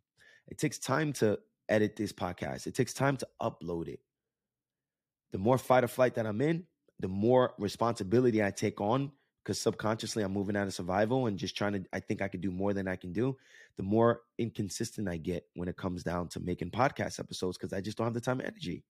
It 0.46 0.59
takes 0.59 0.78
time 0.78 1.12
to 1.14 1.38
edit 1.68 1.96
this 1.96 2.12
podcast. 2.12 2.66
It 2.66 2.74
takes 2.74 2.92
time 2.92 3.16
to 3.16 3.28
upload 3.40 3.88
it. 3.88 4.01
The 5.32 5.38
more 5.38 5.59
fight 5.59 5.84
or 5.84 5.88
flight 5.88 6.14
that 6.14 6.26
I'm 6.26 6.40
in, 6.42 6.66
the 7.01 7.09
more 7.09 7.55
responsibility 7.59 8.44
I 8.44 8.51
take 8.51 8.80
on 8.80 9.11
because 9.42 9.59
subconsciously 9.59 10.22
I'm 10.22 10.32
moving 10.32 10.57
out 10.57 10.66
of 10.66 10.74
survival 10.74 11.26
and 11.26 11.38
just 11.38 11.57
trying 11.57 11.72
to, 11.72 11.84
I 11.92 12.01
think 12.01 12.20
I 12.20 12.28
could 12.28 12.42
do 12.42 12.51
more 12.51 12.74
than 12.74 12.86
I 12.86 12.96
can 12.96 13.12
do, 13.12 13.36
the 13.76 13.82
more 13.82 14.20
inconsistent 14.38 15.09
I 15.09 15.16
get 15.16 15.46
when 15.55 15.68
it 15.68 15.78
comes 15.78 16.03
down 16.03 16.28
to 16.28 16.40
making 16.40 16.70
podcast 16.70 17.18
episodes 17.18 17.57
because 17.57 17.72
I 17.72 17.80
just 17.80 17.96
don't 17.96 18.07
have 18.07 18.14
the 18.14 18.20
time 18.20 18.40
and 18.40 18.48
energy. 18.48 18.84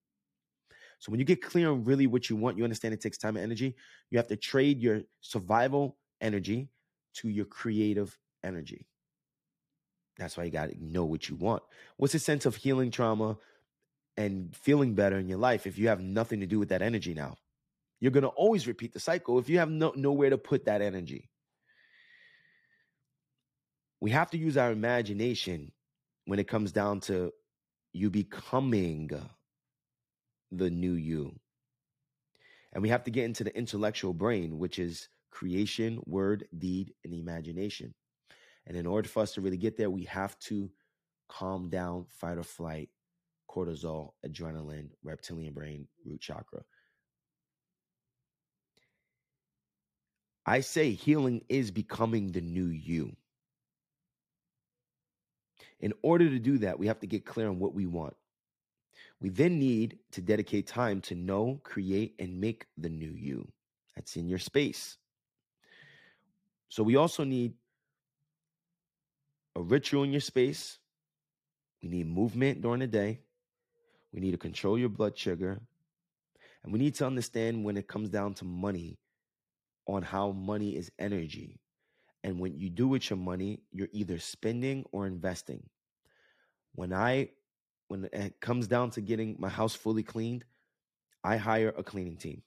So 1.01 1.11
when 1.11 1.19
you 1.19 1.25
get 1.25 1.43
clear 1.43 1.71
on 1.71 1.85
really 1.85 2.07
what 2.07 2.29
you 2.29 2.37
want, 2.37 2.59
you 2.59 2.65
understand 2.65 2.93
it 2.95 3.01
takes 3.01 3.17
time 3.19 3.37
and 3.37 3.43
energy. 3.43 3.75
You 4.11 4.19
have 4.19 4.29
to 4.29 4.37
trade 4.37 4.81
your 4.81 5.01
survival 5.23 5.97
energy 6.21 6.69
to 7.15 7.29
your 7.29 7.47
creative 7.47 8.17
energy. 8.45 8.87
That's 10.19 10.37
why 10.37 10.45
you 10.45 10.51
got 10.51 10.69
to 10.69 10.85
know 10.85 11.07
what 11.07 11.27
you 11.29 11.37
want. 11.37 11.63
What's 11.97 12.13
the 12.13 12.19
sense 12.19 12.45
of 12.45 12.55
healing 12.55 12.91
trauma 12.91 13.39
and 14.19 14.55
feeling 14.55 14.95
better 14.95 15.19
in 15.19 15.27
your 15.27 15.39
life 15.39 15.67
if 15.67 15.79
you 15.79 15.89
have 15.89 16.03
nothing 16.03 16.41
to 16.41 16.47
do 16.47 16.59
with 16.59 16.69
that 16.69 16.83
energy 16.83 17.15
now? 17.15 17.37
You're 17.99 18.13
going 18.13 18.23
to 18.23 18.29
always 18.29 18.67
repeat 18.67 18.93
the 18.93 19.01
cycle 19.01 19.39
if 19.39 19.49
you 19.49 19.59
have 19.59 19.71
no, 19.71 19.95
nowhere 19.97 20.31
to 20.31 20.39
put 20.39 20.67
that 20.67 20.83
energy. 20.83 21.31
We 24.01 24.11
have 24.11 24.31
to 24.33 24.39
use 24.39 24.59
our 24.59 24.71
imagination 24.71 25.73
when 26.27 26.39
it 26.39 26.49
comes 26.49 26.73
down 26.73 27.01
to 27.01 27.33
you 27.95 28.11
becoming 28.11 29.11
the 30.53 30.71
new 30.71 30.93
you. 30.93 31.35
And 32.73 32.83
we 32.83 32.89
have 32.89 33.05
to 33.05 33.11
get 33.11 33.25
into 33.25 33.45
the 33.45 33.57
intellectual 33.57 34.13
brain, 34.13 34.59
which 34.59 34.79
is 34.79 35.09
creation, 35.31 36.01
word, 36.07 36.47
deed, 36.59 36.93
and 37.05 37.15
imagination. 37.15 37.95
And 38.67 38.77
in 38.77 38.87
order 38.87 39.09
for 39.09 39.23
us 39.23 39.33
to 39.35 39.41
really 39.41 39.57
get 39.57 39.77
there, 39.77 39.91
we 39.91 40.05
have 40.05 40.39
to 40.41 40.71
calm 41.29 41.69
down, 41.69 42.07
fight 42.09 42.39
or 42.39 42.43
flight, 42.43 42.91
cortisol, 43.49 44.13
adrenaline, 44.27 44.91
reptilian 45.03 45.53
brain, 45.53 45.89
root 46.05 46.21
chakra. 46.21 46.63
I 50.47 50.61
say 50.61 50.93
healing 50.93 51.43
is 51.49 51.71
becoming 51.71 52.33
the 52.33 52.41
new 52.41 52.67
you. 52.67 53.15
In 55.81 55.93
order 56.03 56.29
to 56.29 56.39
do 56.39 56.59
that, 56.59 56.79
we 56.79 56.87
have 56.89 57.01
to 57.01 57.07
get 57.07 57.25
clear 57.25 57.49
on 57.49 57.59
what 57.59 57.75
we 57.75 57.87
want. 57.87 58.15
We 59.21 59.29
then 59.29 59.59
need 59.59 59.99
to 60.13 60.23
dedicate 60.23 60.67
time 60.67 61.01
to 61.03 61.15
know, 61.15 61.61
create, 61.63 62.15
and 62.19 62.41
make 62.41 62.67
the 62.79 62.89
new 62.89 63.13
you. 63.13 63.47
That's 63.95 64.17
in 64.17 64.29
your 64.29 64.39
space. 64.39 64.97
So 66.69 66.83
we 66.83 66.97
also 66.97 67.25
need 67.25 67.53
a 69.57 69.63
ritual 69.63 70.05
in 70.05 70.13
your 70.13 70.21
space. 70.21 70.79
We 71.83 71.89
need 71.89 72.07
movement 72.07 72.63
during 72.63 72.81
the 72.81 72.87
day. 72.87 73.21
We 74.13 74.21
need 74.21 74.31
to 74.33 74.39
control 74.39 74.79
your 74.79 74.89
blood 74.89 75.19
sugar. 75.19 75.61
And 76.63 76.73
we 76.73 76.79
need 76.79 76.95
to 76.97 77.07
understand 77.07 77.65
when 77.65 77.77
it 77.77 77.89
comes 77.89 78.09
down 78.09 78.35
to 78.35 78.45
money 78.45 78.99
on 79.87 80.03
how 80.03 80.33
money 80.33 80.77
is 80.77 80.91
energy. 80.99 81.59
And 82.23 82.39
when 82.39 82.59
you 82.59 82.71
do 82.71 82.87
with 82.89 83.11
your 83.11 83.19
money, 83.19 83.61
you're 83.73 83.89
either 83.93 84.19
spending 84.19 84.85
or 84.93 85.07
investing. 85.07 85.63
When 86.75 86.93
I 86.93 87.31
when 87.91 88.09
it 88.13 88.41
comes 88.41 88.69
down 88.69 88.91
to 88.91 89.01
getting 89.01 89.35
my 89.41 89.49
house 89.49 89.75
fully 89.75 90.05
cleaned, 90.05 90.45
I 91.25 91.39
hire 91.39 91.75
a 91.77 91.83
cleaning 91.83 92.17
team. 92.17 92.43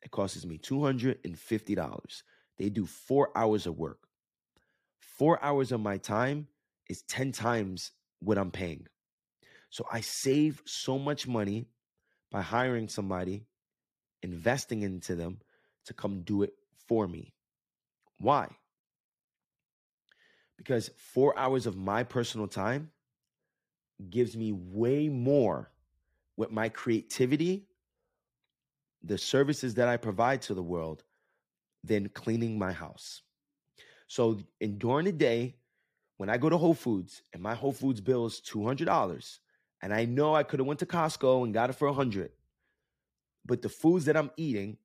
It 0.00 0.12
costs 0.12 0.46
me 0.46 0.58
$250. 0.58 2.22
They 2.56 2.68
do 2.68 2.86
4 2.86 3.30
hours 3.36 3.66
of 3.66 3.76
work. 3.76 4.06
4 5.00 5.42
hours 5.42 5.72
of 5.72 5.80
my 5.80 5.98
time 5.98 6.46
is 6.88 7.02
10 7.02 7.32
times 7.32 7.90
what 8.20 8.38
I'm 8.38 8.52
paying. 8.52 8.86
So 9.70 9.84
I 9.90 10.02
save 10.02 10.62
so 10.66 11.00
much 11.00 11.26
money 11.26 11.66
by 12.30 12.40
hiring 12.40 12.86
somebody, 12.86 13.46
investing 14.22 14.82
into 14.82 15.16
them 15.16 15.40
to 15.86 15.94
come 15.94 16.22
do 16.22 16.44
it 16.44 16.52
for 16.86 17.08
me. 17.08 17.34
Why? 18.18 18.46
Because 20.56 20.90
four 20.96 21.36
hours 21.36 21.66
of 21.66 21.76
my 21.76 22.04
personal 22.04 22.46
time 22.46 22.92
gives 24.08 24.36
me 24.36 24.52
way 24.52 25.08
more 25.08 25.70
with 26.36 26.50
my 26.50 26.68
creativity, 26.68 27.66
the 29.02 29.18
services 29.18 29.74
that 29.74 29.88
I 29.88 29.96
provide 29.96 30.42
to 30.42 30.54
the 30.54 30.62
world, 30.62 31.04
than 31.84 32.08
cleaning 32.08 32.58
my 32.58 32.72
house. 32.72 33.22
So, 34.06 34.38
in 34.60 34.78
during 34.78 35.06
the 35.06 35.12
day, 35.12 35.56
when 36.16 36.28
I 36.28 36.36
go 36.36 36.48
to 36.48 36.58
Whole 36.58 36.74
Foods 36.74 37.22
and 37.32 37.42
my 37.42 37.54
Whole 37.54 37.72
Foods 37.72 38.00
bill 38.00 38.26
is 38.26 38.40
two 38.40 38.64
hundred 38.64 38.86
dollars, 38.86 39.40
and 39.82 39.92
I 39.92 40.04
know 40.04 40.34
I 40.34 40.42
could 40.42 40.60
have 40.60 40.66
went 40.66 40.80
to 40.80 40.86
Costco 40.86 41.44
and 41.44 41.54
got 41.54 41.70
it 41.70 41.74
for 41.74 41.88
a 41.88 41.92
hundred, 41.92 42.30
but 43.44 43.62
the 43.62 43.68
foods 43.68 44.06
that 44.06 44.16
I'm 44.16 44.30
eating 44.36 44.78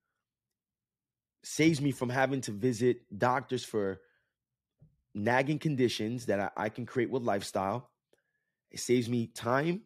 saves 1.44 1.80
me 1.80 1.92
from 1.92 2.10
having 2.10 2.42
to 2.42 2.52
visit 2.52 3.02
doctors 3.16 3.64
for 3.64 4.02
nagging 5.14 5.60
conditions 5.60 6.26
that 6.26 6.40
I, 6.40 6.66
I 6.66 6.70
can 6.70 6.86
create 6.86 7.10
with 7.10 7.24
lifestyle. 7.24 7.90
It 8.76 8.82
saves 8.82 9.08
me 9.08 9.28
time 9.28 9.84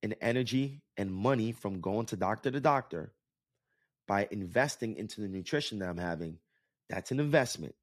and 0.00 0.14
energy 0.20 0.80
and 0.96 1.12
money 1.12 1.50
from 1.50 1.80
going 1.80 2.06
to 2.06 2.16
doctor 2.16 2.52
to 2.52 2.60
doctor 2.60 3.12
by 4.06 4.28
investing 4.30 4.94
into 4.94 5.20
the 5.20 5.26
nutrition 5.26 5.80
that 5.80 5.88
I'm 5.88 5.98
having. 5.98 6.38
That's 6.88 7.10
an 7.10 7.18
investment. 7.18 7.74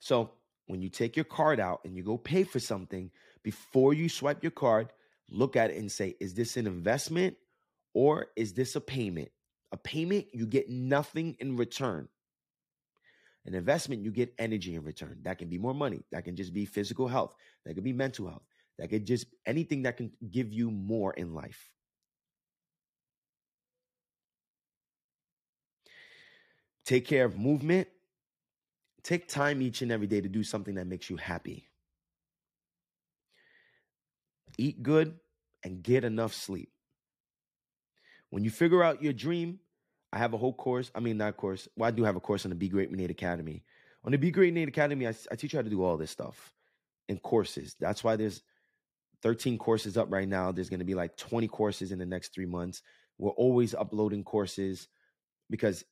So 0.00 0.32
when 0.66 0.82
you 0.82 0.88
take 0.88 1.14
your 1.14 1.24
card 1.24 1.60
out 1.60 1.82
and 1.84 1.96
you 1.96 2.02
go 2.02 2.18
pay 2.18 2.42
for 2.42 2.58
something, 2.58 3.12
before 3.44 3.94
you 3.94 4.08
swipe 4.08 4.42
your 4.42 4.50
card, 4.50 4.88
look 5.30 5.54
at 5.54 5.70
it 5.70 5.76
and 5.76 5.90
say, 5.90 6.16
is 6.18 6.34
this 6.34 6.56
an 6.56 6.66
investment 6.66 7.36
or 7.92 8.26
is 8.34 8.54
this 8.54 8.74
a 8.74 8.80
payment? 8.80 9.30
A 9.70 9.76
payment, 9.76 10.26
you 10.32 10.46
get 10.46 10.68
nothing 10.68 11.36
in 11.38 11.56
return. 11.56 12.08
An 13.46 13.54
investment, 13.54 14.02
you 14.02 14.10
get 14.10 14.32
energy 14.38 14.74
in 14.74 14.82
return. 14.84 15.18
That 15.22 15.38
can 15.38 15.48
be 15.48 15.58
more 15.58 15.74
money. 15.74 16.02
That 16.12 16.24
can 16.24 16.34
just 16.34 16.54
be 16.54 16.64
physical 16.64 17.08
health. 17.08 17.34
That 17.64 17.74
could 17.74 17.84
be 17.84 17.92
mental 17.92 18.26
health. 18.26 18.44
That 18.78 18.88
could 18.88 19.06
just 19.06 19.26
anything 19.46 19.82
that 19.82 19.96
can 19.98 20.12
give 20.30 20.52
you 20.52 20.70
more 20.70 21.12
in 21.12 21.34
life. 21.34 21.70
Take 26.84 27.06
care 27.06 27.24
of 27.24 27.38
movement. 27.38 27.88
Take 29.02 29.28
time 29.28 29.60
each 29.60 29.82
and 29.82 29.92
every 29.92 30.06
day 30.06 30.20
to 30.20 30.28
do 30.28 30.42
something 30.42 30.74
that 30.76 30.86
makes 30.86 31.10
you 31.10 31.16
happy. 31.16 31.68
Eat 34.56 34.82
good 34.82 35.18
and 35.62 35.82
get 35.82 36.04
enough 36.04 36.32
sleep. 36.32 36.70
When 38.30 38.44
you 38.44 38.50
figure 38.50 38.82
out 38.82 39.02
your 39.02 39.12
dream, 39.12 39.60
I 40.14 40.18
have 40.18 40.32
a 40.32 40.38
whole 40.38 40.52
course. 40.52 40.92
I 40.94 41.00
mean, 41.00 41.16
not 41.16 41.36
course. 41.36 41.66
Well, 41.76 41.88
I 41.88 41.90
do 41.90 42.04
have 42.04 42.14
a 42.14 42.20
course 42.20 42.46
on 42.46 42.50
the 42.50 42.54
Be 42.54 42.68
Great 42.68 42.92
Nate 42.92 43.10
Academy. 43.10 43.64
On 44.04 44.12
the 44.12 44.16
Be 44.18 44.30
Great 44.30 44.54
Nate 44.54 44.68
Academy, 44.68 45.08
I, 45.08 45.14
I 45.32 45.34
teach 45.34 45.52
you 45.52 45.58
how 45.58 45.64
to 45.64 45.68
do 45.68 45.82
all 45.82 45.96
this 45.96 46.12
stuff 46.12 46.54
in 47.08 47.18
courses. 47.18 47.74
That's 47.80 48.04
why 48.04 48.14
there's 48.14 48.40
13 49.22 49.58
courses 49.58 49.96
up 49.96 50.12
right 50.12 50.28
now. 50.28 50.52
There's 50.52 50.68
going 50.68 50.78
to 50.78 50.84
be 50.84 50.94
like 50.94 51.16
20 51.16 51.48
courses 51.48 51.90
in 51.90 51.98
the 51.98 52.06
next 52.06 52.32
three 52.32 52.46
months. 52.46 52.80
We're 53.18 53.32
always 53.32 53.74
uploading 53.74 54.22
courses 54.22 54.86
because 55.50 55.84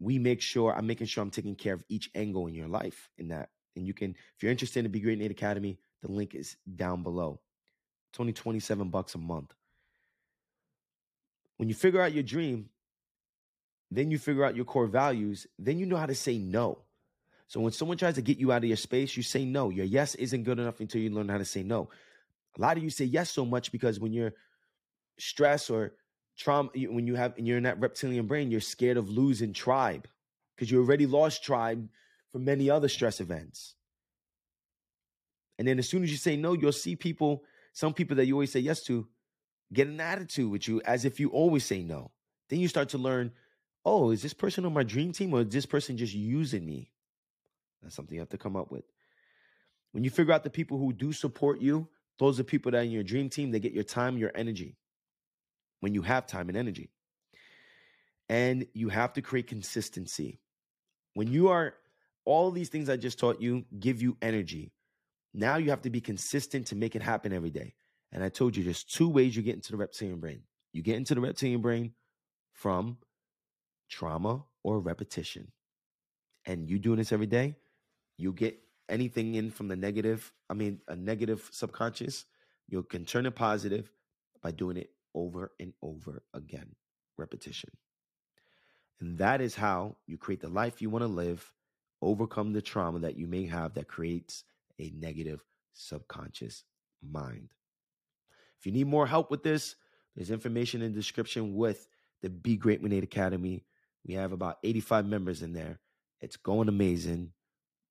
we 0.00 0.18
make 0.18 0.40
sure 0.40 0.74
I'm 0.74 0.86
making 0.86 1.08
sure 1.08 1.20
I'm 1.20 1.30
taking 1.30 1.54
care 1.54 1.74
of 1.74 1.84
each 1.90 2.08
angle 2.14 2.46
in 2.46 2.54
your 2.54 2.68
life 2.68 3.10
in 3.18 3.28
that. 3.28 3.50
And 3.76 3.86
you 3.86 3.92
can, 3.92 4.12
if 4.12 4.42
you're 4.42 4.50
interested 4.50 4.80
in 4.80 4.84
the 4.84 4.88
Be 4.88 5.00
Great 5.00 5.18
Nate 5.18 5.30
Academy, 5.30 5.78
the 6.00 6.10
link 6.10 6.34
is 6.34 6.56
down 6.74 7.02
below. 7.02 7.38
It's 8.10 8.20
only 8.20 8.32
27 8.32 8.88
bucks 8.88 9.14
a 9.14 9.18
month. 9.18 9.52
When 11.58 11.68
you 11.68 11.74
figure 11.74 12.00
out 12.00 12.14
your 12.14 12.22
dream, 12.22 12.70
then 13.90 14.10
you 14.10 14.18
figure 14.18 14.44
out 14.44 14.56
your 14.56 14.64
core 14.64 14.86
values, 14.86 15.46
then 15.58 15.78
you 15.78 15.86
know 15.86 15.96
how 15.96 16.06
to 16.06 16.14
say 16.14 16.38
no. 16.38 16.78
So 17.46 17.60
when 17.60 17.72
someone 17.72 17.96
tries 17.96 18.14
to 18.16 18.22
get 18.22 18.38
you 18.38 18.52
out 18.52 18.58
of 18.62 18.68
your 18.68 18.76
space, 18.76 19.16
you 19.16 19.22
say 19.22 19.44
no. 19.44 19.70
Your 19.70 19.86
yes 19.86 20.14
isn't 20.16 20.42
good 20.42 20.58
enough 20.58 20.80
until 20.80 21.00
you 21.00 21.10
learn 21.10 21.30
how 21.30 21.38
to 21.38 21.44
say 21.44 21.62
no. 21.62 21.88
A 22.56 22.60
lot 22.60 22.76
of 22.76 22.82
you 22.82 22.90
say 22.90 23.06
yes 23.06 23.30
so 23.30 23.46
much 23.46 23.72
because 23.72 23.98
when 23.98 24.12
you're 24.12 24.34
stressed 25.18 25.70
or 25.70 25.94
trauma, 26.36 26.68
when 26.74 27.06
you 27.06 27.14
have 27.14 27.34
and 27.38 27.46
you're 27.46 27.56
in 27.56 27.62
that 27.62 27.80
reptilian 27.80 28.26
brain, 28.26 28.50
you're 28.50 28.60
scared 28.60 28.98
of 28.98 29.08
losing 29.08 29.54
tribe 29.54 30.06
because 30.54 30.70
you 30.70 30.78
already 30.78 31.06
lost 31.06 31.42
tribe 31.42 31.88
for 32.30 32.38
many 32.38 32.68
other 32.68 32.88
stress 32.88 33.20
events. 33.20 33.74
And 35.58 35.66
then 35.66 35.78
as 35.78 35.88
soon 35.88 36.02
as 36.02 36.10
you 36.10 36.18
say 36.18 36.36
no, 36.36 36.52
you'll 36.52 36.72
see 36.72 36.96
people, 36.96 37.44
some 37.72 37.94
people 37.94 38.16
that 38.16 38.26
you 38.26 38.34
always 38.34 38.52
say 38.52 38.60
yes 38.60 38.82
to, 38.84 39.08
get 39.72 39.88
an 39.88 40.00
attitude 40.00 40.50
with 40.50 40.68
you 40.68 40.80
as 40.84 41.04
if 41.04 41.18
you 41.18 41.30
always 41.30 41.64
say 41.64 41.82
no. 41.82 42.10
Then 42.48 42.60
you 42.60 42.68
start 42.68 42.90
to 42.90 42.98
learn 42.98 43.32
oh, 43.84 44.10
is 44.10 44.22
this 44.22 44.34
person 44.34 44.64
on 44.64 44.72
my 44.72 44.82
dream 44.82 45.12
team 45.12 45.32
or 45.34 45.42
is 45.42 45.48
this 45.48 45.66
person 45.66 45.96
just 45.96 46.14
using 46.14 46.64
me? 46.64 46.90
That's 47.82 47.94
something 47.94 48.14
you 48.14 48.20
have 48.20 48.28
to 48.30 48.38
come 48.38 48.56
up 48.56 48.70
with. 48.70 48.84
When 49.92 50.04
you 50.04 50.10
figure 50.10 50.32
out 50.32 50.44
the 50.44 50.50
people 50.50 50.78
who 50.78 50.92
do 50.92 51.12
support 51.12 51.60
you, 51.60 51.88
those 52.18 52.38
are 52.38 52.44
people 52.44 52.72
that 52.72 52.78
are 52.78 52.82
in 52.82 52.90
your 52.90 53.04
dream 53.04 53.28
team, 53.28 53.50
they 53.50 53.60
get 53.60 53.72
your 53.72 53.84
time, 53.84 54.18
your 54.18 54.32
energy 54.34 54.76
when 55.80 55.94
you 55.94 56.02
have 56.02 56.26
time 56.26 56.48
and 56.48 56.56
energy. 56.56 56.90
And 58.28 58.66
you 58.74 58.88
have 58.90 59.14
to 59.14 59.22
create 59.22 59.46
consistency. 59.46 60.40
When 61.14 61.28
you 61.32 61.48
are, 61.48 61.74
all 62.24 62.50
these 62.50 62.68
things 62.68 62.90
I 62.90 62.96
just 62.96 63.18
taught 63.18 63.40
you 63.40 63.64
give 63.78 64.02
you 64.02 64.16
energy. 64.20 64.72
Now 65.32 65.56
you 65.56 65.70
have 65.70 65.82
to 65.82 65.90
be 65.90 66.00
consistent 66.00 66.66
to 66.66 66.76
make 66.76 66.94
it 66.94 67.02
happen 67.02 67.32
every 67.32 67.50
day. 67.50 67.74
And 68.12 68.22
I 68.22 68.28
told 68.28 68.56
you 68.56 68.64
there's 68.64 68.84
two 68.84 69.08
ways 69.08 69.36
you 69.36 69.42
get 69.42 69.54
into 69.54 69.72
the 69.72 69.78
reptilian 69.78 70.20
brain. 70.20 70.42
You 70.72 70.82
get 70.82 70.96
into 70.96 71.14
the 71.14 71.20
reptilian 71.20 71.62
brain 71.62 71.92
from 72.52 72.98
trauma, 73.88 74.44
or 74.62 74.80
repetition. 74.80 75.52
And 76.46 76.68
you 76.68 76.78
doing 76.78 76.98
this 76.98 77.12
every 77.12 77.26
day, 77.26 77.56
you 78.16 78.32
get 78.32 78.58
anything 78.88 79.34
in 79.34 79.50
from 79.50 79.68
the 79.68 79.76
negative, 79.76 80.32
I 80.48 80.54
mean, 80.54 80.80
a 80.88 80.96
negative 80.96 81.48
subconscious, 81.52 82.24
you 82.68 82.82
can 82.82 83.04
turn 83.04 83.26
it 83.26 83.34
positive 83.34 83.90
by 84.42 84.50
doing 84.50 84.76
it 84.76 84.90
over 85.14 85.52
and 85.58 85.72
over 85.82 86.22
again. 86.34 86.74
Repetition. 87.16 87.70
And 89.00 89.18
that 89.18 89.40
is 89.40 89.54
how 89.54 89.96
you 90.06 90.18
create 90.18 90.40
the 90.40 90.48
life 90.48 90.82
you 90.82 90.90
want 90.90 91.02
to 91.02 91.08
live, 91.08 91.52
overcome 92.02 92.52
the 92.52 92.62
trauma 92.62 93.00
that 93.00 93.16
you 93.16 93.26
may 93.26 93.46
have 93.46 93.74
that 93.74 93.88
creates 93.88 94.44
a 94.78 94.92
negative 94.96 95.44
subconscious 95.72 96.64
mind. 97.02 97.50
If 98.58 98.66
you 98.66 98.72
need 98.72 98.86
more 98.86 99.06
help 99.06 99.30
with 99.30 99.42
this, 99.42 99.76
there's 100.16 100.30
information 100.30 100.82
in 100.82 100.92
the 100.92 100.98
description 100.98 101.54
with 101.54 101.86
the 102.22 102.30
Be 102.30 102.56
Great 102.56 102.82
with 102.82 102.90
Nate 102.90 103.04
Academy. 103.04 103.64
We 104.08 104.14
have 104.14 104.32
about 104.32 104.58
85 104.64 105.06
members 105.06 105.42
in 105.42 105.52
there. 105.52 105.78
It's 106.22 106.36
going 106.36 106.68
amazing. 106.68 107.32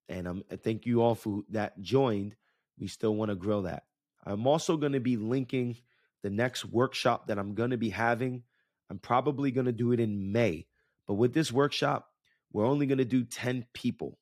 And 0.08 0.26
um, 0.26 0.44
I 0.50 0.56
thank 0.56 0.84
you 0.84 1.00
all 1.00 1.14
for 1.14 1.42
that 1.50 1.80
joined. 1.80 2.34
We 2.78 2.88
still 2.88 3.14
want 3.14 3.30
to 3.30 3.36
grow 3.36 3.62
that. 3.62 3.84
I'm 4.26 4.46
also 4.46 4.76
going 4.76 4.92
to 4.92 5.00
be 5.00 5.16
linking 5.16 5.76
the 6.22 6.30
next 6.30 6.64
workshop 6.64 7.28
that 7.28 7.38
I'm 7.38 7.54
going 7.54 7.70
to 7.70 7.76
be 7.76 7.90
having. 7.90 8.42
I'm 8.90 8.98
probably 8.98 9.52
going 9.52 9.66
to 9.66 9.72
do 9.72 9.92
it 9.92 10.00
in 10.00 10.32
May. 10.32 10.66
But 11.06 11.14
with 11.14 11.32
this 11.32 11.52
workshop, 11.52 12.08
we're 12.52 12.66
only 12.66 12.86
going 12.86 12.98
to 12.98 13.04
do 13.04 13.22
10 13.22 13.66
people. 13.72 14.18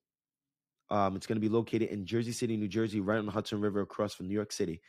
Um, 0.90 1.16
it's 1.16 1.26
going 1.26 1.36
to 1.36 1.49
be 1.49 1.53
located 1.53 1.88
in 1.88 2.05
Jersey 2.05 2.32
City, 2.32 2.57
New 2.57 2.68
Jersey, 2.68 3.01
right 3.01 3.18
on 3.18 3.26
the 3.26 3.32
Hudson 3.32 3.61
River 3.61 3.80
across 3.80 4.14
from 4.14 4.28
New 4.28 4.34
York 4.34 4.53
City. 4.53 4.82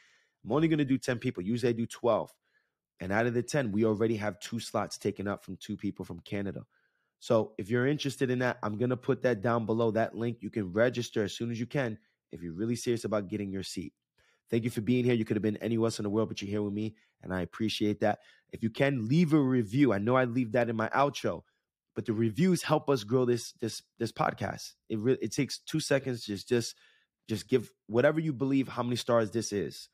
I'm 0.43 0.51
only 0.51 0.67
going 0.67 0.77
to 0.79 0.85
do 0.85 0.97
10 0.97 1.19
people. 1.19 1.41
Usually 1.41 1.69
I 1.69 1.73
do 1.73 1.85
12. 1.85 2.31
And 2.99 3.11
out 3.11 3.27
of 3.27 3.33
the 3.33 3.43
10, 3.43 3.71
we 3.71 3.85
already 3.85 4.17
have 4.17 4.39
two 4.39 4.59
slots 4.59 4.97
taken 4.97 5.27
up 5.27 5.43
from 5.43 5.57
two 5.57 5.77
people 5.77 6.03
from 6.03 6.19
Canada. 6.19 6.65
So 7.19 7.53
if 7.57 7.69
you're 7.69 7.87
interested 7.87 8.29
in 8.29 8.39
that, 8.39 8.57
I'm 8.61 8.77
going 8.77 8.91
to 8.91 8.97
put 8.97 9.23
that 9.23 9.41
down 9.41 9.65
below 9.65 9.91
that 9.91 10.15
link. 10.15 10.37
You 10.41 10.49
can 10.49 10.71
register 10.71 11.23
as 11.23 11.33
soon 11.33 11.51
as 11.51 11.59
you 11.59 11.65
can 11.65 11.97
if 12.31 12.41
you're 12.41 12.53
really 12.53 12.75
serious 12.75 13.05
about 13.05 13.27
getting 13.27 13.51
your 13.51 13.63
seat. 13.63 13.93
Thank 14.49 14.63
you 14.63 14.69
for 14.69 14.81
being 14.81 15.03
here. 15.03 15.13
You 15.13 15.25
could 15.25 15.35
have 15.35 15.43
been 15.43 15.57
anywhere 15.57 15.87
else 15.87 15.99
in 15.99 16.03
the 16.03 16.09
world, 16.09 16.29
but 16.29 16.41
you're 16.41 16.49
here 16.49 16.61
with 16.61 16.73
me, 16.73 16.95
and 17.21 17.33
I 17.33 17.41
appreciate 17.41 17.99
that. 18.01 18.19
If 18.51 18.63
you 18.63 18.69
can 18.69 19.07
leave 19.07 19.33
a 19.33 19.39
review, 19.39 19.91
I 19.91 19.97
know 19.97 20.15
I 20.15 20.23
leave 20.23 20.53
that 20.53 20.69
in 20.69 20.75
my 20.75 20.87
outro, 20.89 21.41
but 21.95 22.05
the 22.05 22.13
reviews 22.13 22.63
help 22.63 22.89
us 22.89 23.03
grow 23.03 23.25
this 23.25 23.51
this 23.53 23.81
this 23.99 24.11
podcast. 24.11 24.73
It 24.87 24.99
really 24.99 25.19
it 25.21 25.33
takes 25.33 25.59
two 25.59 25.81
seconds. 25.81 26.23
Just 26.23 26.47
just 26.47 26.75
just 27.27 27.49
give 27.49 27.69
whatever 27.87 28.21
you 28.21 28.31
believe 28.31 28.69
how 28.69 28.83
many 28.83 28.95
stars 28.95 29.31
this 29.31 29.51
is. 29.51 29.89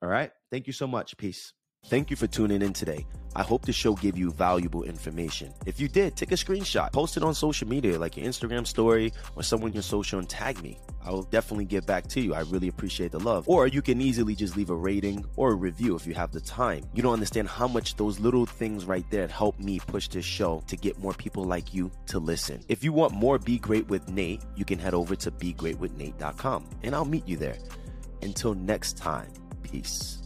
All 0.00 0.08
right. 0.08 0.30
Thank 0.50 0.68
you 0.68 0.72
so 0.72 0.86
much. 0.86 1.16
Peace. 1.16 1.52
Thank 1.86 2.10
you 2.10 2.16
for 2.16 2.26
tuning 2.26 2.62
in 2.62 2.72
today. 2.72 3.06
I 3.34 3.42
hope 3.42 3.64
the 3.64 3.72
show 3.72 3.94
gave 3.94 4.16
you 4.16 4.30
valuable 4.30 4.82
information. 4.84 5.52
If 5.66 5.80
you 5.80 5.88
did, 5.88 6.16
take 6.16 6.32
a 6.32 6.36
screenshot, 6.36 6.92
post 6.92 7.16
it 7.16 7.22
on 7.22 7.34
social 7.34 7.66
media 7.66 7.98
like 7.98 8.16
your 8.16 8.26
Instagram 8.26 8.66
story 8.66 9.12
or 9.36 9.42
someone 9.42 9.72
your 9.72 9.82
social 9.82 10.18
and 10.18 10.28
tag 10.28 10.62
me. 10.62 10.78
I 11.04 11.10
will 11.10 11.24
definitely 11.24 11.64
get 11.64 11.86
back 11.86 12.06
to 12.08 12.20
you. 12.20 12.34
I 12.34 12.40
really 12.40 12.68
appreciate 12.68 13.10
the 13.10 13.18
love. 13.18 13.48
Or 13.48 13.66
you 13.66 13.82
can 13.82 14.00
easily 14.00 14.34
just 14.34 14.56
leave 14.56 14.70
a 14.70 14.74
rating 14.74 15.24
or 15.36 15.52
a 15.52 15.54
review 15.54 15.96
if 15.96 16.06
you 16.06 16.14
have 16.14 16.30
the 16.30 16.40
time. 16.40 16.84
You 16.94 17.02
don't 17.02 17.14
understand 17.14 17.48
how 17.48 17.66
much 17.66 17.96
those 17.96 18.20
little 18.20 18.46
things 18.46 18.84
right 18.84 19.04
there 19.10 19.26
help 19.26 19.58
me 19.58 19.80
push 19.80 20.08
this 20.08 20.24
show 20.24 20.62
to 20.68 20.76
get 20.76 20.98
more 20.98 21.14
people 21.14 21.44
like 21.44 21.74
you 21.74 21.90
to 22.06 22.18
listen. 22.18 22.60
If 22.68 22.84
you 22.84 22.92
want 22.92 23.12
more 23.14 23.38
Be 23.38 23.58
Great 23.58 23.88
with 23.88 24.08
Nate, 24.08 24.42
you 24.56 24.64
can 24.64 24.78
head 24.78 24.94
over 24.94 25.16
to 25.16 25.30
begreatwithnate.com 25.30 26.68
and 26.82 26.94
I'll 26.94 27.04
meet 27.04 27.26
you 27.26 27.38
there. 27.38 27.56
Until 28.22 28.54
next 28.54 28.96
time, 28.98 29.32
peace. 29.62 30.18